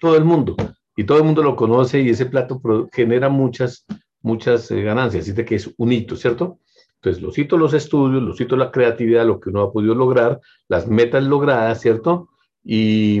todo 0.00 0.16
el 0.16 0.24
mundo. 0.24 0.56
Y 0.96 1.04
todo 1.04 1.18
el 1.18 1.24
mundo 1.24 1.44
lo 1.44 1.54
conoce 1.54 2.00
y 2.00 2.10
ese 2.10 2.26
plato 2.26 2.60
genera 2.92 3.28
muchas, 3.28 3.86
muchas 4.20 4.68
eh, 4.72 4.82
ganancias, 4.82 5.28
así 5.28 5.44
que 5.44 5.54
es 5.54 5.72
un 5.76 5.92
hito, 5.92 6.16
¿cierto? 6.16 6.58
Entonces, 7.00 7.22
los 7.22 7.38
hitos, 7.38 7.58
los 7.58 7.74
estudios, 7.74 8.22
los 8.22 8.40
hitos, 8.40 8.58
la 8.58 8.72
creatividad, 8.72 9.24
lo 9.24 9.38
que 9.38 9.50
uno 9.50 9.62
ha 9.62 9.72
podido 9.72 9.94
lograr, 9.94 10.40
las 10.68 10.88
metas 10.88 11.22
logradas, 11.24 11.80
¿cierto? 11.80 12.28
Y, 12.64 13.20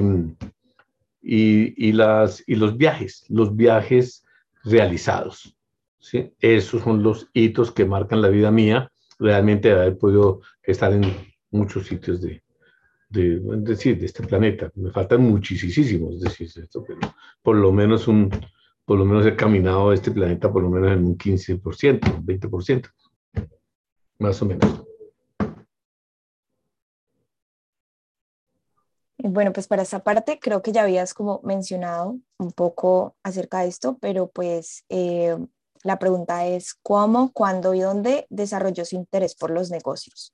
y, 1.22 1.92
las, 1.92 2.42
y 2.46 2.56
los 2.56 2.76
viajes, 2.76 3.24
los 3.28 3.54
viajes 3.54 4.24
realizados, 4.64 5.56
¿sí? 6.00 6.32
Esos 6.40 6.82
son 6.82 7.02
los 7.02 7.28
hitos 7.32 7.70
que 7.70 7.84
marcan 7.84 8.20
la 8.20 8.28
vida 8.28 8.50
mía, 8.50 8.90
realmente 9.18 9.70
haber 9.70 9.96
podido 9.96 10.40
estar 10.62 10.92
en 10.92 11.04
muchos 11.50 11.86
sitios 11.86 12.20
de, 12.20 12.42
de, 13.10 13.40
decir, 13.58 13.98
de 13.98 14.06
este 14.06 14.26
planeta. 14.26 14.70
Me 14.74 14.90
faltan 14.90 15.22
muchísimos, 15.22 16.16
es 16.16 16.20
decir, 16.20 16.48
esto, 16.48 16.84
pero 16.86 16.98
por 17.42 17.56
lo 17.56 17.72
menos 17.72 18.08
un, 18.08 18.28
por 18.84 18.98
lo 18.98 19.04
menos 19.04 19.26
he 19.26 19.36
caminado 19.36 19.92
este 19.92 20.10
planeta 20.10 20.50
por 20.50 20.62
lo 20.62 20.70
menos 20.70 20.92
en 20.92 21.04
un 21.04 21.16
15%, 21.16 22.16
un 22.16 22.26
20%, 22.26 22.90
más 24.18 24.40
o 24.42 24.46
menos. 24.46 24.84
Bueno, 29.18 29.52
pues 29.52 29.66
para 29.66 29.82
esa 29.82 30.04
parte 30.04 30.38
creo 30.40 30.62
que 30.62 30.70
ya 30.72 30.82
habías 30.82 31.12
como 31.12 31.40
mencionado 31.42 32.18
un 32.38 32.52
poco 32.52 33.16
acerca 33.24 33.60
de 33.60 33.68
esto, 33.68 33.98
pero 34.00 34.28
pues 34.28 34.84
eh, 34.88 35.36
la 35.82 35.98
pregunta 35.98 36.46
es 36.46 36.74
cómo, 36.82 37.32
cuándo 37.32 37.74
y 37.74 37.80
dónde 37.80 38.26
desarrolló 38.30 38.84
su 38.84 38.94
interés 38.94 39.34
por 39.34 39.50
los 39.50 39.70
negocios. 39.70 40.32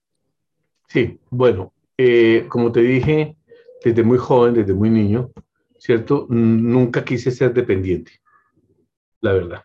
Sí, 0.89 1.19
bueno, 1.31 1.73
eh, 1.97 2.47
como 2.51 2.71
te 2.73 2.81
dije, 2.81 3.37
desde 3.83 4.03
muy 4.03 4.19
joven, 4.19 4.53
desde 4.53 4.75
muy 4.75 4.91
niño, 4.91 5.31
¿cierto? 5.79 6.27
Nunca 6.29 7.05
quise 7.05 7.31
ser 7.31 7.55
dependiente 7.55 8.21
la 9.25 9.33
verdad. 9.33 9.65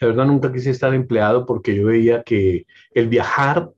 La 0.00 0.08
verdad 0.08 0.26
nunca 0.26 0.52
quise 0.52 0.70
estar 0.70 0.94
empleado 0.94 1.46
porque 1.46 1.74
yo 1.74 1.86
veía 1.86 2.22
que 2.22 2.66
el 2.92 3.08
viajar 3.08 3.70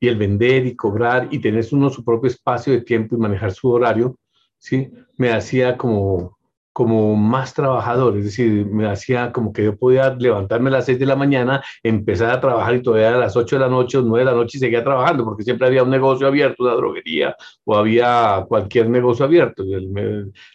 y 0.00 0.08
el 0.08 0.16
vender 0.16 0.66
y 0.66 0.76
cobrar 0.76 1.28
y 1.30 1.38
tener 1.38 1.64
uno 1.72 1.90
su 1.90 2.04
propio 2.04 2.28
espacio 2.28 2.72
de 2.72 2.82
tiempo 2.82 3.16
y 3.16 3.18
manejar 3.18 3.52
su 3.52 3.68
horario, 3.70 4.18
¿sí? 4.58 4.90
Me 5.16 5.32
hacía 5.32 5.76
como 5.76 6.35
como 6.76 7.16
más 7.16 7.54
trabajador, 7.54 8.18
es 8.18 8.24
decir, 8.24 8.66
me 8.66 8.86
hacía 8.86 9.32
como 9.32 9.50
que 9.50 9.64
yo 9.64 9.78
podía 9.78 10.14
levantarme 10.14 10.68
a 10.68 10.72
las 10.72 10.84
6 10.84 10.98
de 10.98 11.06
la 11.06 11.16
mañana, 11.16 11.64
empezar 11.82 12.30
a 12.30 12.38
trabajar 12.38 12.74
y 12.74 12.82
todavía 12.82 13.14
a 13.14 13.18
las 13.18 13.34
8 13.34 13.56
de 13.56 13.60
la 13.60 13.68
noche 13.70 13.96
o 13.96 14.02
9 14.02 14.26
de 14.26 14.30
la 14.30 14.36
noche 14.36 14.58
seguía 14.58 14.84
trabajando, 14.84 15.24
porque 15.24 15.42
siempre 15.42 15.68
había 15.68 15.82
un 15.82 15.88
negocio 15.88 16.26
abierto, 16.26 16.64
una 16.64 16.74
droguería 16.74 17.34
o 17.64 17.76
había 17.78 18.44
cualquier 18.46 18.90
negocio 18.90 19.24
abierto. 19.24 19.64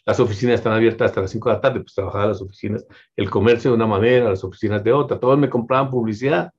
las 0.06 0.20
oficinas 0.20 0.56
están 0.56 0.74
abiertas 0.74 1.10
hasta 1.10 1.22
las 1.22 1.32
5 1.32 1.50
de 1.50 1.56
la 1.56 1.62
tarde, 1.62 1.80
pues 1.80 1.96
trabajaba 1.96 2.28
las 2.28 2.42
oficinas, 2.44 2.86
el 3.16 3.28
comercio 3.28 3.72
de 3.72 3.78
una 3.78 3.88
manera, 3.88 4.30
las 4.30 4.44
oficinas 4.44 4.84
de 4.84 4.94
otra, 4.94 5.20
todos 5.20 5.40
me 5.40 5.50
compraban 5.50 5.90
publicidad. 5.90 6.52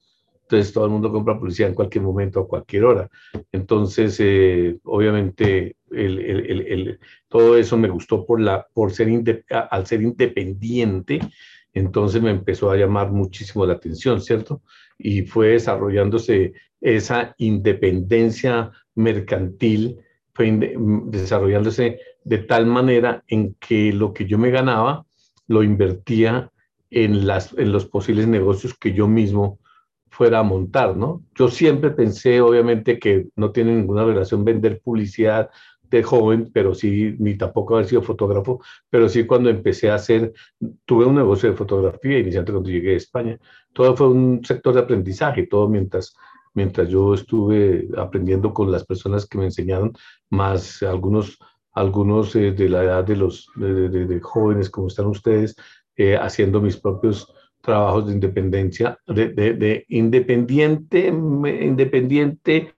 Entonces 0.52 0.74
todo 0.74 0.84
el 0.84 0.90
mundo 0.90 1.10
compra 1.10 1.38
publicidad 1.38 1.70
en 1.70 1.74
cualquier 1.74 2.04
momento, 2.04 2.40
a 2.40 2.46
cualquier 2.46 2.84
hora. 2.84 3.08
Entonces, 3.52 4.18
eh, 4.20 4.76
obviamente, 4.84 5.76
el, 5.90 6.18
el, 6.18 6.60
el, 6.66 7.00
todo 7.26 7.56
eso 7.56 7.78
me 7.78 7.88
gustó 7.88 8.26
por, 8.26 8.38
la, 8.38 8.66
por 8.74 8.92
ser 8.92 9.08
al 9.48 9.86
ser 9.86 10.02
independiente, 10.02 11.20
entonces 11.72 12.20
me 12.20 12.30
empezó 12.30 12.70
a 12.70 12.76
llamar 12.76 13.10
muchísimo 13.12 13.64
la 13.64 13.72
atención, 13.72 14.20
¿cierto? 14.20 14.60
Y 14.98 15.22
fue 15.22 15.48
desarrollándose 15.48 16.52
esa 16.82 17.34
independencia 17.38 18.72
mercantil, 18.94 20.00
fue 20.34 20.76
desarrollándose 21.06 21.98
de 22.24 22.38
tal 22.38 22.66
manera 22.66 23.24
en 23.26 23.54
que 23.54 23.90
lo 23.94 24.12
que 24.12 24.26
yo 24.26 24.36
me 24.36 24.50
ganaba 24.50 25.06
lo 25.46 25.62
invertía 25.62 26.50
en, 26.90 27.26
las, 27.26 27.54
en 27.56 27.72
los 27.72 27.86
posibles 27.86 28.28
negocios 28.28 28.74
que 28.74 28.92
yo 28.92 29.08
mismo 29.08 29.61
fuera 30.12 30.40
a 30.40 30.42
montar, 30.42 30.96
¿no? 30.96 31.24
Yo 31.34 31.48
siempre 31.48 31.90
pensé, 31.90 32.40
obviamente, 32.42 32.98
que 32.98 33.28
no 33.34 33.50
tiene 33.50 33.74
ninguna 33.74 34.04
relación 34.04 34.44
vender 34.44 34.80
publicidad 34.82 35.50
de 35.90 36.02
joven, 36.02 36.50
pero 36.52 36.74
sí, 36.74 37.16
ni 37.18 37.36
tampoco 37.36 37.74
haber 37.74 37.86
sido 37.86 38.02
fotógrafo, 38.02 38.60
pero 38.90 39.08
sí 39.08 39.26
cuando 39.26 39.48
empecé 39.48 39.90
a 39.90 39.96
hacer, 39.96 40.32
tuve 40.84 41.06
un 41.06 41.14
negocio 41.14 41.50
de 41.50 41.56
fotografía 41.56 42.18
inicialmente 42.18 42.52
cuando 42.52 42.70
llegué 42.70 42.94
a 42.94 42.96
España. 42.96 43.38
Todo 43.72 43.96
fue 43.96 44.08
un 44.08 44.44
sector 44.44 44.74
de 44.74 44.80
aprendizaje, 44.80 45.46
todo 45.46 45.68
mientras, 45.68 46.14
mientras 46.54 46.88
yo 46.88 47.14
estuve 47.14 47.88
aprendiendo 47.96 48.52
con 48.52 48.70
las 48.70 48.84
personas 48.84 49.26
que 49.26 49.38
me 49.38 49.46
enseñaron, 49.46 49.92
más 50.30 50.82
algunos, 50.82 51.38
algunos 51.72 52.36
eh, 52.36 52.52
de 52.52 52.68
la 52.68 52.84
edad 52.84 53.04
de 53.04 53.16
los 53.16 53.48
de, 53.56 54.20
jóvenes 54.22 54.68
como 54.68 54.88
están 54.88 55.06
ustedes, 55.06 55.56
eh, 55.96 56.16
haciendo 56.16 56.60
mis 56.60 56.76
propios 56.76 57.32
trabajos 57.62 58.06
de 58.06 58.12
independencia, 58.14 58.98
de, 59.06 59.28
de, 59.30 59.84
independiente, 59.88 61.06
independiente, 61.06 62.74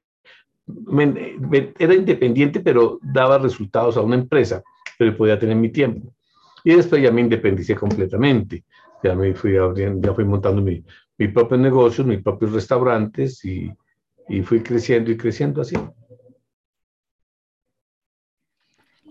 era 1.78 1.94
independiente, 1.94 2.60
pero 2.60 2.98
daba 3.02 3.38
resultados 3.38 3.96
a 3.96 4.02
una 4.02 4.16
empresa, 4.16 4.62
pero 4.98 5.16
podía 5.16 5.38
tener 5.38 5.56
mi 5.56 5.70
tiempo. 5.70 6.14
Y 6.62 6.74
después 6.74 7.02
ya 7.02 7.10
me 7.10 7.20
independicé 7.20 7.74
completamente. 7.74 8.64
Ya 9.02 9.14
me 9.14 9.34
fui 9.34 9.56
abriendo, 9.56 10.08
ya 10.08 10.14
fui 10.14 10.24
montando 10.24 10.62
mi, 10.62 10.82
mi 11.18 11.28
propio 11.28 11.58
negocio, 11.58 12.04
mis 12.04 12.22
propios 12.22 12.52
restaurantes 12.52 13.44
y, 13.44 13.70
y 14.28 14.42
fui 14.42 14.62
creciendo 14.62 15.10
y 15.10 15.16
creciendo 15.16 15.60
así. 15.60 15.76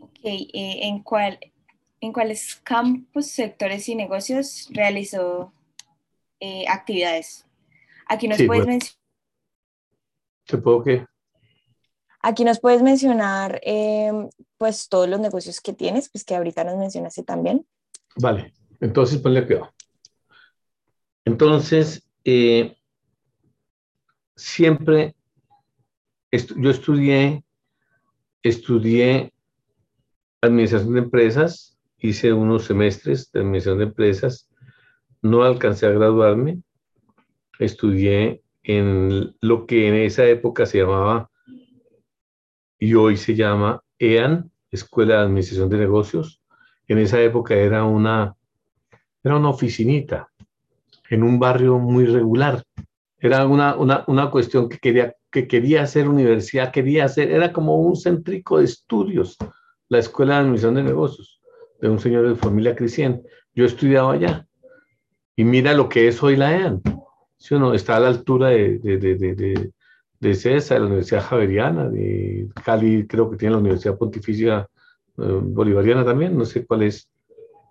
Ok, 0.01 0.19
eh, 0.23 0.79
¿en, 0.87 1.03
cuál, 1.03 1.39
¿en 2.01 2.11
cuáles 2.11 2.55
campos, 2.63 3.27
sectores 3.27 3.87
y 3.87 3.95
negocios 3.95 4.67
realizó 4.71 5.53
eh, 6.45 6.65
actividades. 6.67 7.45
Aquí 8.05 8.27
nos 8.27 8.37
puedes 8.43 8.65
mencionar. 8.65 8.99
¿Te 10.45 10.57
puedo 10.57 10.83
qué? 10.83 11.05
Aquí 12.21 12.43
nos 12.43 12.59
puedes 12.59 12.81
mencionar 12.81 13.61
em, 13.63 14.29
pues 14.57 14.89
todos 14.89 15.07
los 15.07 15.21
negocios 15.21 15.61
que 15.61 15.71
tienes, 15.71 16.09
pues 16.09 16.25
que 16.25 16.35
ahorita 16.35 16.65
nos 16.65 16.75
mencionaste 16.75 17.23
también. 17.23 17.65
Vale, 18.17 18.53
entonces 18.81 19.21
ponle 19.21 19.45
cuidado. 19.47 19.73
Entonces, 21.23 22.05
eh, 22.25 22.75
siempre 24.35 25.15
yo 26.57 26.71
estudié, 26.71 27.45
estudié 28.41 29.31
administración 30.41 30.95
de 30.95 30.99
empresas, 30.99 31.77
hice 31.99 32.33
unos 32.33 32.65
semestres 32.65 33.31
de 33.31 33.39
administración 33.39 33.77
de 33.77 33.85
empresas 33.85 34.49
no 35.23 35.43
alcancé 35.43 35.87
a 35.87 35.91
graduarme, 35.91 36.59
estudié 37.57 38.43
en 38.61 39.35
lo 39.41 39.65
que 39.65 39.87
en 39.87 39.95
esa 39.95 40.25
época 40.25 40.65
se 40.65 40.79
llamaba 40.79 41.31
y 42.77 42.93
hoy 42.93 43.17
se 43.17 43.33
llama 43.33 43.81
EAN, 43.97 44.51
Escuela 44.69 45.15
de 45.15 45.23
Administración 45.23 45.69
de 45.69 45.77
Negocios. 45.77 46.41
En 46.87 46.97
esa 46.97 47.21
época 47.21 47.55
era 47.55 47.85
una, 47.85 48.35
era 49.23 49.37
una 49.37 49.49
oficinita 49.49 50.29
en 51.09 51.23
un 51.23 51.39
barrio 51.39 51.79
muy 51.79 52.05
regular. 52.05 52.61
Era 53.17 53.47
una, 53.47 53.77
una, 53.77 54.03
una 54.07 54.29
cuestión 54.29 54.67
que 54.67 54.77
quería, 54.77 55.15
que 55.31 55.47
quería 55.47 55.83
hacer 55.83 56.09
universidad, 56.09 56.71
quería 56.71 57.05
hacer, 57.05 57.31
era 57.31 57.53
como 57.53 57.77
un 57.77 57.95
céntrico 57.95 58.57
de 58.59 58.65
estudios, 58.65 59.37
la 59.87 59.99
Escuela 59.99 60.33
de 60.33 60.39
Administración 60.41 60.75
de 60.75 60.83
Negocios, 60.83 61.39
de 61.79 61.89
un 61.89 61.99
señor 61.99 62.27
de 62.27 62.35
familia 62.35 62.75
cristiana. 62.75 63.19
Yo 63.55 63.63
estudiaba 63.63 64.13
allá 64.13 64.47
y 65.35 65.43
mira 65.43 65.73
lo 65.73 65.89
que 65.89 66.07
es 66.07 66.21
hoy 66.21 66.35
la 66.35 66.57
EAN. 66.57 66.81
Si 67.37 67.55
uno 67.55 67.73
está 67.73 67.97
a 67.97 67.99
la 67.99 68.07
altura 68.07 68.49
de, 68.49 68.79
de, 68.79 68.97
de, 68.97 69.15
de, 69.17 69.35
de 69.35 70.79
la 70.79 70.85
Universidad 70.85 71.23
Javeriana, 71.23 71.89
de 71.89 72.47
Cali, 72.63 73.05
creo 73.07 73.29
que 73.29 73.37
tiene 73.37 73.53
la 73.55 73.59
Universidad 73.59 73.97
Pontificia 73.97 74.67
eh, 75.17 75.39
Bolivariana 75.41 76.05
también, 76.05 76.37
no 76.37 76.45
sé 76.45 76.65
cuál 76.65 76.83
es 76.83 77.09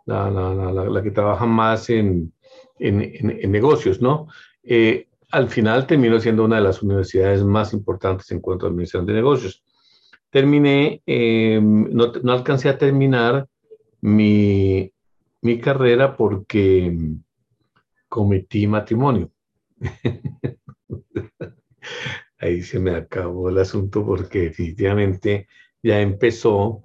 la, 0.07 0.31
la, 0.31 0.53
la, 0.55 0.85
la 0.85 1.03
que 1.03 1.11
trabaja 1.11 1.47
más 1.47 1.89
en, 1.89 2.33
en, 2.79 3.01
en, 3.41 3.51
negocios, 3.51 4.01
¿no? 4.01 4.27
Eh, 4.63 5.09
al 5.31 5.49
final 5.49 5.87
terminó 5.87 6.21
siendo 6.21 6.45
una 6.45 6.57
de 6.57 6.63
las 6.63 6.83
universidades 6.83 7.43
más 7.43 7.73
importantes 7.73 8.31
en 8.31 8.41
cuanto 8.41 8.67
a 8.67 8.69
administración 8.69 9.07
de 9.07 9.15
negocios. 9.15 9.65
Terminé, 10.31 11.03
eh, 11.07 11.61
no, 11.63 12.13
no, 12.23 12.33
alcancé 12.33 12.69
a 12.69 12.79
terminar 12.79 13.47
mi, 14.01 14.93
mi 15.41 15.59
carrera 15.59 16.17
porque 16.17 16.97
cometí 18.13 18.67
matrimonio. 18.67 19.31
Ahí 22.39 22.61
se 22.61 22.79
me 22.79 22.95
acabó 22.95 23.49
el 23.49 23.57
asunto 23.57 24.05
porque 24.05 24.41
definitivamente 24.41 25.49
ya 25.83 25.99
empezó, 25.99 26.83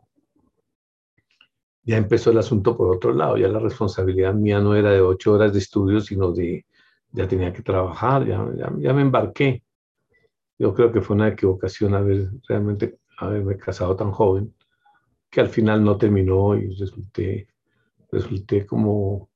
ya 1.84 1.98
empezó 1.98 2.32
el 2.32 2.38
asunto 2.38 2.78
por 2.78 2.96
otro 2.96 3.14
lado, 3.14 3.38
ya 3.38 3.50
la 3.50 3.60
responsabilidad 3.60 4.34
mía 4.36 4.62
no 4.62 4.74
era 4.74 4.92
de 4.92 5.02
ocho 5.02 5.34
horas 5.34 5.52
de 5.52 5.60
estudio, 5.60 6.00
sino 6.00 6.32
de, 6.32 6.66
ya 7.12 7.28
tenía 7.28 7.52
que 7.52 7.62
trabajar, 7.62 8.26
ya, 8.26 8.48
ya, 8.80 8.94
me 8.94 9.02
embarqué. 9.02 9.64
Yo 10.58 10.74
creo 10.74 10.94
que 10.94 11.02
fue 11.02 11.18
una 11.18 11.28
equivocación 11.28 11.94
haber 11.94 12.30
realmente 12.48 13.00
haberme 13.18 13.58
casado 13.58 13.98
tan 13.98 14.12
joven, 14.12 14.56
que 15.30 15.42
al 15.42 15.50
final 15.50 15.84
no 15.84 15.98
terminó 15.98 16.56
y 16.56 16.74
resulté, 16.74 17.50
resulté 18.12 18.66
como 18.66 19.30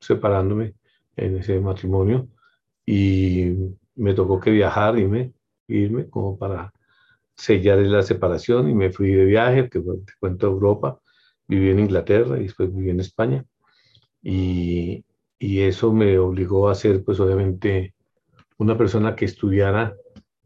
separándome 0.00 0.76
en 1.16 1.38
ese 1.38 1.58
matrimonio 1.60 2.28
y 2.84 3.54
me 3.94 4.14
tocó 4.14 4.40
que 4.40 4.50
viajar, 4.50 4.98
irme, 4.98 5.32
irme 5.68 6.08
como 6.08 6.38
para 6.38 6.72
sellar 7.34 7.78
la 7.78 8.02
separación 8.02 8.70
y 8.70 8.74
me 8.74 8.90
fui 8.90 9.10
de 9.10 9.24
viaje, 9.24 9.68
que 9.68 9.80
te 9.80 10.12
cuento 10.20 10.46
Europa, 10.46 11.00
viví 11.48 11.70
en 11.70 11.80
Inglaterra 11.80 12.38
y 12.38 12.44
después 12.44 12.74
viví 12.74 12.90
en 12.90 13.00
España 13.00 13.44
y, 14.22 15.04
y 15.38 15.60
eso 15.60 15.92
me 15.92 16.18
obligó 16.18 16.68
a 16.68 16.74
ser 16.74 17.04
pues 17.04 17.20
obviamente 17.20 17.94
una 18.58 18.76
persona 18.76 19.14
que 19.14 19.26
estudiara 19.26 19.94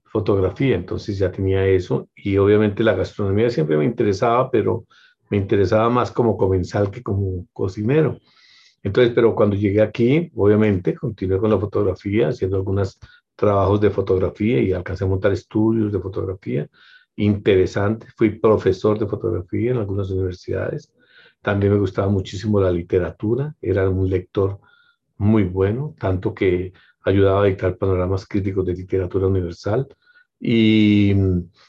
fotografía, 0.05 0.75
entonces 0.75 1.19
ya 1.19 1.31
tenía 1.31 1.65
eso 1.67 2.09
y 2.17 2.37
obviamente 2.37 2.83
la 2.83 2.95
gastronomía 2.95 3.49
siempre 3.51 3.77
me 3.77 3.85
interesaba, 3.85 4.51
pero 4.51 4.85
me 5.31 5.37
interesaba 5.37 5.89
más 5.89 6.11
como 6.11 6.37
comensal 6.37 6.91
que 6.91 7.03
como 7.03 7.47
cocinero. 7.53 8.19
Entonces, 8.83 9.13
pero 9.15 9.35
cuando 9.35 9.57
llegué 9.57 9.83
aquí, 9.83 10.31
obviamente, 10.35 10.95
continué 10.95 11.39
con 11.39 11.51
la 11.51 11.59
fotografía, 11.59 12.29
haciendo 12.29 12.57
algunos 12.57 12.99
trabajos 13.37 13.81
de 13.81 13.91
fotografía 13.91 14.61
y 14.61 14.73
alcancé 14.73 15.05
a 15.05 15.09
montar 15.09 15.33
estudios 15.33 15.93
de 15.93 16.01
fotografía 16.01 16.69
interesantes. 17.17 18.13
Fui 18.17 18.31
profesor 18.39 18.99
de 18.99 19.07
fotografía 19.07 19.73
en 19.73 19.79
algunas 19.79 20.11
universidades. 20.11 20.93
También 21.43 21.73
me 21.73 21.79
gustaba 21.79 22.09
muchísimo 22.09 22.61
la 22.61 22.71
literatura, 22.71 23.55
era 23.61 23.89
un 23.89 24.09
lector 24.09 24.61
muy 25.17 25.45
bueno, 25.45 25.95
tanto 25.99 26.35
que 26.35 26.73
ayudaba 27.03 27.43
a 27.43 27.47
dictar 27.47 27.77
panoramas 27.77 28.27
críticos 28.27 28.67
de 28.67 28.75
literatura 28.75 29.27
universal. 29.27 29.89
Y, 30.39 31.13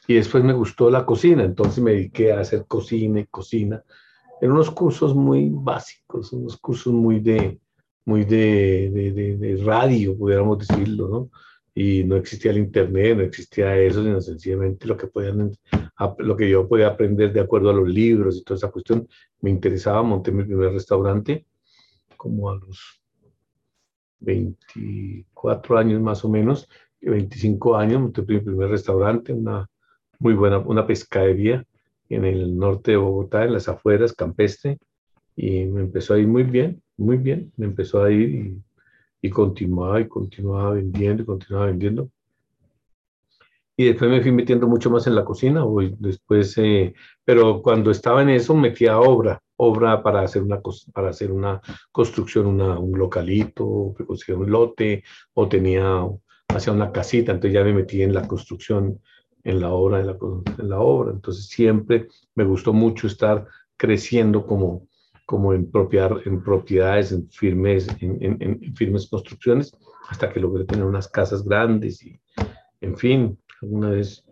y 0.08 0.14
después 0.14 0.44
me 0.44 0.54
gustó 0.54 0.90
la 0.90 1.06
cocina, 1.06 1.44
entonces 1.44 1.84
me 1.84 1.92
dediqué 1.92 2.32
a 2.32 2.40
hacer 2.40 2.66
cocina 2.68 3.20
y 3.20 3.26
cocina 3.28 3.84
en 4.42 4.52
unos 4.52 4.72
cursos 4.72 5.16
muy 5.16 5.50
básicos, 5.52 6.34
unos 6.34 6.58
cursos 6.58 6.92
muy 6.92 7.20
de, 7.20 7.60
muy 8.06 8.26
de, 8.26 8.90
de, 8.92 9.38
de, 9.38 9.64
radio, 9.64 10.18
pudiéramos 10.18 10.68
decirlo, 10.68 11.08
¿no? 11.08 11.30
Y 11.74 12.04
no 12.04 12.16
existía 12.18 12.52
el 12.52 12.58
internet, 12.58 13.18
no 13.18 13.24
existía 13.24 13.78
eso, 13.78 14.04
sino 14.04 14.20
sencillamente 14.20 14.88
lo 14.88 14.98
que, 14.98 15.08
podían, 15.08 15.52
lo 16.18 16.36
que 16.36 16.50
yo 16.50 16.68
podía 16.68 16.88
aprender 16.88 17.32
de 17.32 17.40
acuerdo 17.40 17.70
a 17.70 17.74
los 17.74 17.88
libros 17.88 18.36
y 18.36 18.44
toda 18.44 18.58
esa 18.58 18.72
cuestión. 18.72 19.08
Me 19.40 19.52
interesaba, 19.52 20.02
monté 20.02 20.32
mi 20.32 20.44
primer 20.44 20.74
restaurante 20.74 21.46
como 22.18 22.50
a 22.50 22.56
los 22.56 23.02
24 24.20 25.78
años 25.78 26.02
más 26.02 26.26
o 26.26 26.30
menos, 26.30 26.68
25 27.00 27.76
años, 27.76 28.02
monté 28.02 28.22
mi 28.24 28.40
primer 28.40 28.70
restaurante, 28.70 29.34
una 29.34 29.70
muy 30.20 30.34
buena, 30.34 30.58
una 30.60 30.86
pescadería 30.86 31.66
en 32.16 32.26
el 32.26 32.58
norte 32.58 32.92
de 32.92 32.98
Bogotá, 32.98 33.44
en 33.46 33.54
las 33.54 33.68
afueras, 33.68 34.14
campestre, 34.14 34.78
y 35.36 35.66
me 35.66 35.82
empezó 35.82 36.14
a 36.14 36.20
ir 36.20 36.28
muy 36.28 36.44
bien, 36.44 36.82
muy 36.98 37.18
bien, 37.18 37.52
me 37.58 37.66
empezó 37.66 38.04
a 38.04 38.12
ir 38.12 38.30
y, 38.30 38.62
y 39.22 39.30
continuaba 39.30 40.02
y 40.02 40.08
continuaba 40.08 40.74
vendiendo 40.74 41.24
y 41.24 41.26
continuaba 41.26 41.68
vendiendo. 41.68 42.10
Y 43.78 43.86
después 43.86 44.12
me 44.12 44.22
fui 44.22 44.32
metiendo 44.32 44.68
mucho 44.68 44.92
más 44.92 45.08
en 45.08 45.16
la 45.16 45.26
cocina, 45.26 45.66
hoy 45.66 45.96
después, 45.98 46.56
eh, 46.58 46.94
pero 47.24 47.62
cuando 47.62 47.90
estaba 47.90 48.22
en 48.22 48.30
eso 48.30 48.54
metía 48.54 49.00
obra, 49.00 49.42
obra 49.56 50.04
para 50.04 50.22
hacer 50.22 50.44
una, 50.44 50.62
para 50.94 51.10
hacer 51.10 51.32
una 51.32 51.62
construcción, 51.92 52.46
una, 52.46 52.78
un 52.78 53.00
localito, 53.00 53.96
conseguía 54.06 54.38
un 54.38 54.52
lote, 54.52 55.04
o 55.34 55.48
tenía, 55.48 56.06
hacía 56.50 56.74
una 56.74 56.92
casita, 56.92 57.32
entonces 57.32 57.54
ya 57.54 57.64
me 57.64 57.74
metí 57.74 58.04
en 58.04 58.14
la 58.14 58.28
construcción 58.28 59.00
en 59.44 59.62
la 59.62 59.72
obra, 59.72 60.00
en 60.00 60.70
la, 60.70 60.80
obra. 60.80 61.12
Entonces 61.12 61.48
siempre 61.48 62.08
me 62.36 62.44
gustó 62.44 62.74
mucho 62.74 63.08
estar 63.08 63.48
creciendo 63.78 64.46
como, 64.46 64.88
como 65.26 65.54
en, 65.54 65.70
propiedad, 65.70 66.12
en 66.26 66.44
propiedades, 66.44 67.12
en 67.12 67.30
firmes, 67.30 67.88
en, 68.00 68.76
firmes 68.76 69.08
construcciones, 69.10 69.76
hasta 70.10 70.32
que 70.32 70.40
logré 70.40 70.66
tener 70.66 70.86
unas 70.86 71.08
casas 71.08 71.44
grandes 71.44 72.04
y, 72.04 72.20
en 72.82 72.98
fin, 72.98 73.38
alguna 73.62 73.90
vez 73.90 74.24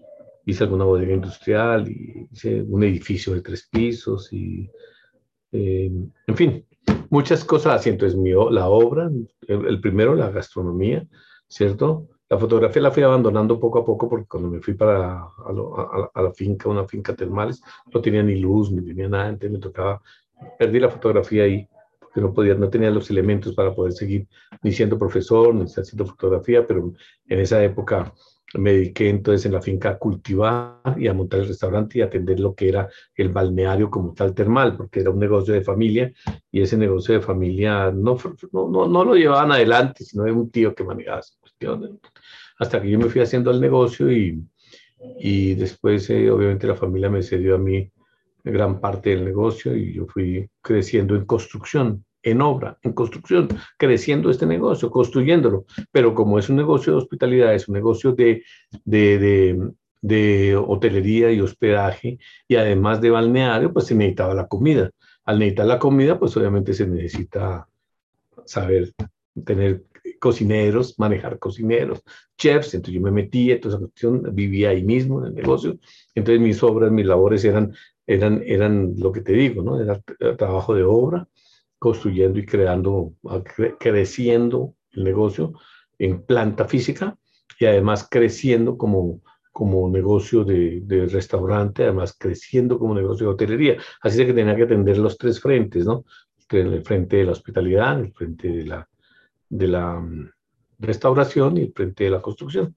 hice 0.45 0.63
alguna 0.63 0.85
bodega 0.85 1.13
industrial 1.13 1.87
y 1.87 2.27
hice 2.31 2.61
un 2.63 2.83
edificio 2.83 3.33
de 3.33 3.41
tres 3.41 3.67
pisos 3.71 4.33
y, 4.33 4.69
eh, 5.51 5.91
en 6.27 6.35
fin, 6.35 6.65
muchas 7.09 7.43
cosas 7.43 7.79
así. 7.79 7.89
Entonces, 7.89 8.17
mi, 8.17 8.31
la 8.31 8.67
obra, 8.67 9.09
el, 9.47 9.81
primero, 9.81 10.15
la 10.15 10.31
gastronomía, 10.31 11.07
¿cierto? 11.47 12.07
La 12.29 12.37
fotografía 12.37 12.81
la 12.81 12.91
fui 12.91 13.03
abandonando 13.03 13.59
poco 13.59 13.79
a 13.79 13.85
poco 13.85 14.07
porque 14.07 14.27
cuando 14.27 14.49
me 14.49 14.61
fui 14.61 14.75
para 14.75 15.23
a, 15.23 16.21
la 16.21 16.31
finca, 16.31 16.69
una 16.69 16.85
finca 16.85 17.15
termales, 17.15 17.61
no 17.91 18.01
tenía 18.01 18.21
ni 18.21 18.39
luz, 18.39 18.71
ni 18.71 18.85
tenía 18.85 19.09
nada, 19.09 19.29
entonces 19.29 19.51
me 19.51 19.59
tocaba 19.59 20.01
perdí 20.57 20.79
la 20.79 20.89
fotografía 20.89 21.43
ahí, 21.43 21.67
porque 21.99 22.21
no 22.21 22.33
podía, 22.33 22.53
no 22.55 22.69
tenía 22.69 22.89
los 22.89 23.09
elementos 23.09 23.53
para 23.55 23.73
poder 23.73 23.93
seguir 23.93 24.27
ni 24.61 24.71
siendo 24.71 24.97
profesor, 24.97 25.53
ni 25.53 25.63
haciendo 25.63 26.05
fotografía, 26.05 26.65
pero 26.65 26.93
en 27.27 27.39
esa 27.39 27.63
época 27.63 28.13
me 28.55 28.73
dediqué 28.73 29.09
entonces 29.09 29.45
en 29.45 29.53
la 29.53 29.61
finca 29.61 29.89
a 29.89 29.97
cultivar 29.99 30.81
y 30.97 31.07
a 31.07 31.13
montar 31.13 31.41
el 31.41 31.47
restaurante 31.47 31.99
y 31.99 32.01
atender 32.01 32.39
lo 32.39 32.55
que 32.55 32.69
era 32.69 32.89
el 33.15 33.29
balneario 33.29 33.91
como 33.91 34.13
tal 34.13 34.33
termal, 34.33 34.75
porque 34.75 35.01
era 35.01 35.11
un 35.11 35.19
negocio 35.19 35.53
de 35.53 35.61
familia 35.61 36.11
y 36.51 36.61
ese 36.61 36.75
negocio 36.75 37.13
de 37.13 37.21
familia 37.21 37.91
no, 37.91 38.17
no, 38.51 38.87
no, 38.87 39.05
lo 39.05 39.13
llevaban 39.13 39.51
adelante, 39.51 40.03
sino 40.03 40.23
de 40.23 40.31
un 40.31 40.49
tío 40.49 40.73
que 40.73 40.83
manejaba 40.83 41.19
esa 41.19 41.35
cuestión. 41.39 41.99
Hasta 42.59 42.81
que 42.81 42.89
yo 42.89 42.99
me 42.99 43.09
fui 43.09 43.21
haciendo 43.21 43.51
el 43.51 43.59
negocio 43.59 44.11
y, 44.11 44.43
y 45.19 45.55
después 45.55 46.09
eh, 46.09 46.29
obviamente 46.29 46.67
la 46.67 46.75
familia 46.75 47.09
me 47.09 47.23
cedió 47.23 47.55
a 47.55 47.57
mí 47.57 47.91
gran 48.43 48.79
parte 48.79 49.11
del 49.11 49.25
negocio 49.25 49.75
y 49.75 49.93
yo 49.93 50.05
fui 50.07 50.49
creciendo 50.61 51.15
en 51.15 51.25
construcción, 51.25 52.05
en 52.23 52.41
obra, 52.41 52.77
en 52.81 52.93
construcción, 52.93 53.47
creciendo 53.77 54.29
este 54.29 54.45
negocio, 54.45 54.89
construyéndolo. 54.91 55.65
Pero 55.91 56.13
como 56.13 56.39
es 56.39 56.49
un 56.49 56.57
negocio 56.57 56.93
de 56.93 56.99
hospitalidad, 56.99 57.53
es 57.53 57.67
un 57.67 57.75
negocio 57.75 58.13
de, 58.13 58.43
de, 58.85 59.71
de, 60.01 60.55
hotelería 60.55 61.31
y 61.31 61.41
hospedaje 61.41 62.19
y 62.47 62.55
además 62.55 63.01
de 63.01 63.09
balneario, 63.09 63.73
pues 63.73 63.87
se 63.87 63.95
necesitaba 63.95 64.33
la 64.33 64.47
comida. 64.47 64.91
Al 65.25 65.39
necesitar 65.39 65.67
la 65.67 65.79
comida, 65.79 66.19
pues 66.19 66.35
obviamente 66.37 66.73
se 66.73 66.87
necesita 66.87 67.67
saber 68.45 68.91
tener 69.45 69.83
cocineros, 70.19 70.99
manejar 70.99 71.39
cocineros, 71.39 72.03
chefs, 72.37 72.73
entonces 72.73 72.95
yo 72.95 73.01
me 73.01 73.11
metí, 73.11 73.57
cuestión, 73.59 74.23
vivía 74.33 74.69
ahí 74.69 74.83
mismo 74.83 75.21
en 75.21 75.27
el 75.27 75.35
negocio, 75.35 75.77
entonces 76.13 76.41
mis 76.41 76.61
obras, 76.61 76.91
mis 76.91 77.05
labores 77.05 77.43
eran 77.45 77.73
eran, 78.09 78.41
eran 78.43 78.95
lo 78.97 79.11
que 79.11 79.21
te 79.21 79.33
digo, 79.33 79.61
¿no? 79.61 79.79
Era, 79.79 80.01
trabajo 80.35 80.73
de 80.73 80.83
obra, 80.83 81.27
construyendo 81.77 82.39
y 82.39 82.45
creando, 82.45 83.13
creciendo 83.79 84.73
el 84.93 85.03
negocio 85.03 85.53
en 85.99 86.23
planta 86.23 86.65
física 86.65 87.15
y 87.59 87.65
además 87.65 88.07
creciendo 88.09 88.79
como, 88.79 89.21
como 89.51 89.87
negocio 89.91 90.43
de, 90.43 90.81
de, 90.85 91.05
restaurante, 91.05 91.83
además 91.83 92.15
creciendo 92.17 92.79
como 92.79 92.95
negocio 92.95 93.27
de 93.27 93.33
hotelería. 93.33 93.77
Así 94.01 94.25
que 94.25 94.33
tenía 94.33 94.55
que 94.55 94.63
atender 94.63 94.97
los 94.97 95.15
tres 95.15 95.39
frentes, 95.39 95.85
¿no? 95.85 96.03
El 96.49 96.83
frente 96.83 97.17
de 97.17 97.25
la 97.25 97.33
hospitalidad, 97.33 97.99
el 97.99 98.11
frente 98.11 98.47
de 98.47 98.65
la, 98.65 98.89
de 99.49 99.67
la 99.67 99.99
mm, 99.99 100.31
restauración 100.79 101.57
y 101.57 101.61
el 101.61 101.73
frente 101.73 102.05
de 102.05 102.11
la 102.11 102.21
construcción. 102.21 102.75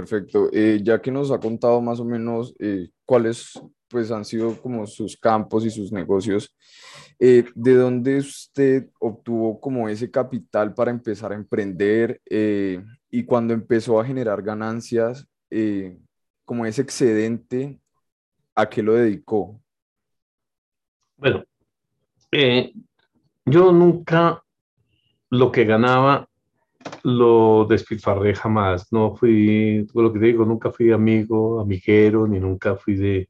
Perfecto. 0.00 0.48
Eh, 0.52 0.80
ya 0.82 1.00
que 1.00 1.10
nos 1.10 1.30
ha 1.30 1.38
contado 1.38 1.80
más 1.80 2.00
o 2.00 2.04
menos 2.04 2.54
eh, 2.58 2.88
cuáles 3.04 3.60
pues, 3.88 4.10
han 4.10 4.24
sido 4.24 4.60
como 4.60 4.86
sus 4.86 5.16
campos 5.16 5.66
y 5.66 5.70
sus 5.70 5.92
negocios, 5.92 6.56
eh, 7.18 7.44
¿de 7.54 7.74
dónde 7.74 8.18
usted 8.18 8.88
obtuvo 8.98 9.60
como 9.60 9.88
ese 9.88 10.10
capital 10.10 10.72
para 10.72 10.90
empezar 10.90 11.32
a 11.32 11.34
emprender 11.34 12.20
y 13.10 13.24
cuando 13.24 13.52
empezó 13.52 14.00
a 14.00 14.04
generar 14.04 14.42
ganancias, 14.42 15.26
como 16.44 16.64
ese 16.64 16.82
excedente, 16.82 17.80
¿a 18.54 18.68
qué 18.70 18.82
lo 18.82 18.94
dedicó? 18.94 19.60
Bueno, 21.16 21.44
yo 23.50 23.72
nunca 23.72 24.42
lo 25.30 25.52
que 25.52 25.64
ganaba 25.64 26.28
lo 27.02 27.66
despilfarré 27.68 28.34
jamás. 28.34 28.92
No 28.92 29.14
fui, 29.14 29.86
lo 29.94 30.12
que 30.12 30.18
te 30.18 30.26
digo, 30.26 30.44
nunca 30.44 30.70
fui 30.70 30.92
amigo, 30.92 31.60
amiguero, 31.60 32.26
ni 32.26 32.40
nunca 32.40 32.76
fui 32.76 32.94
de, 32.94 33.28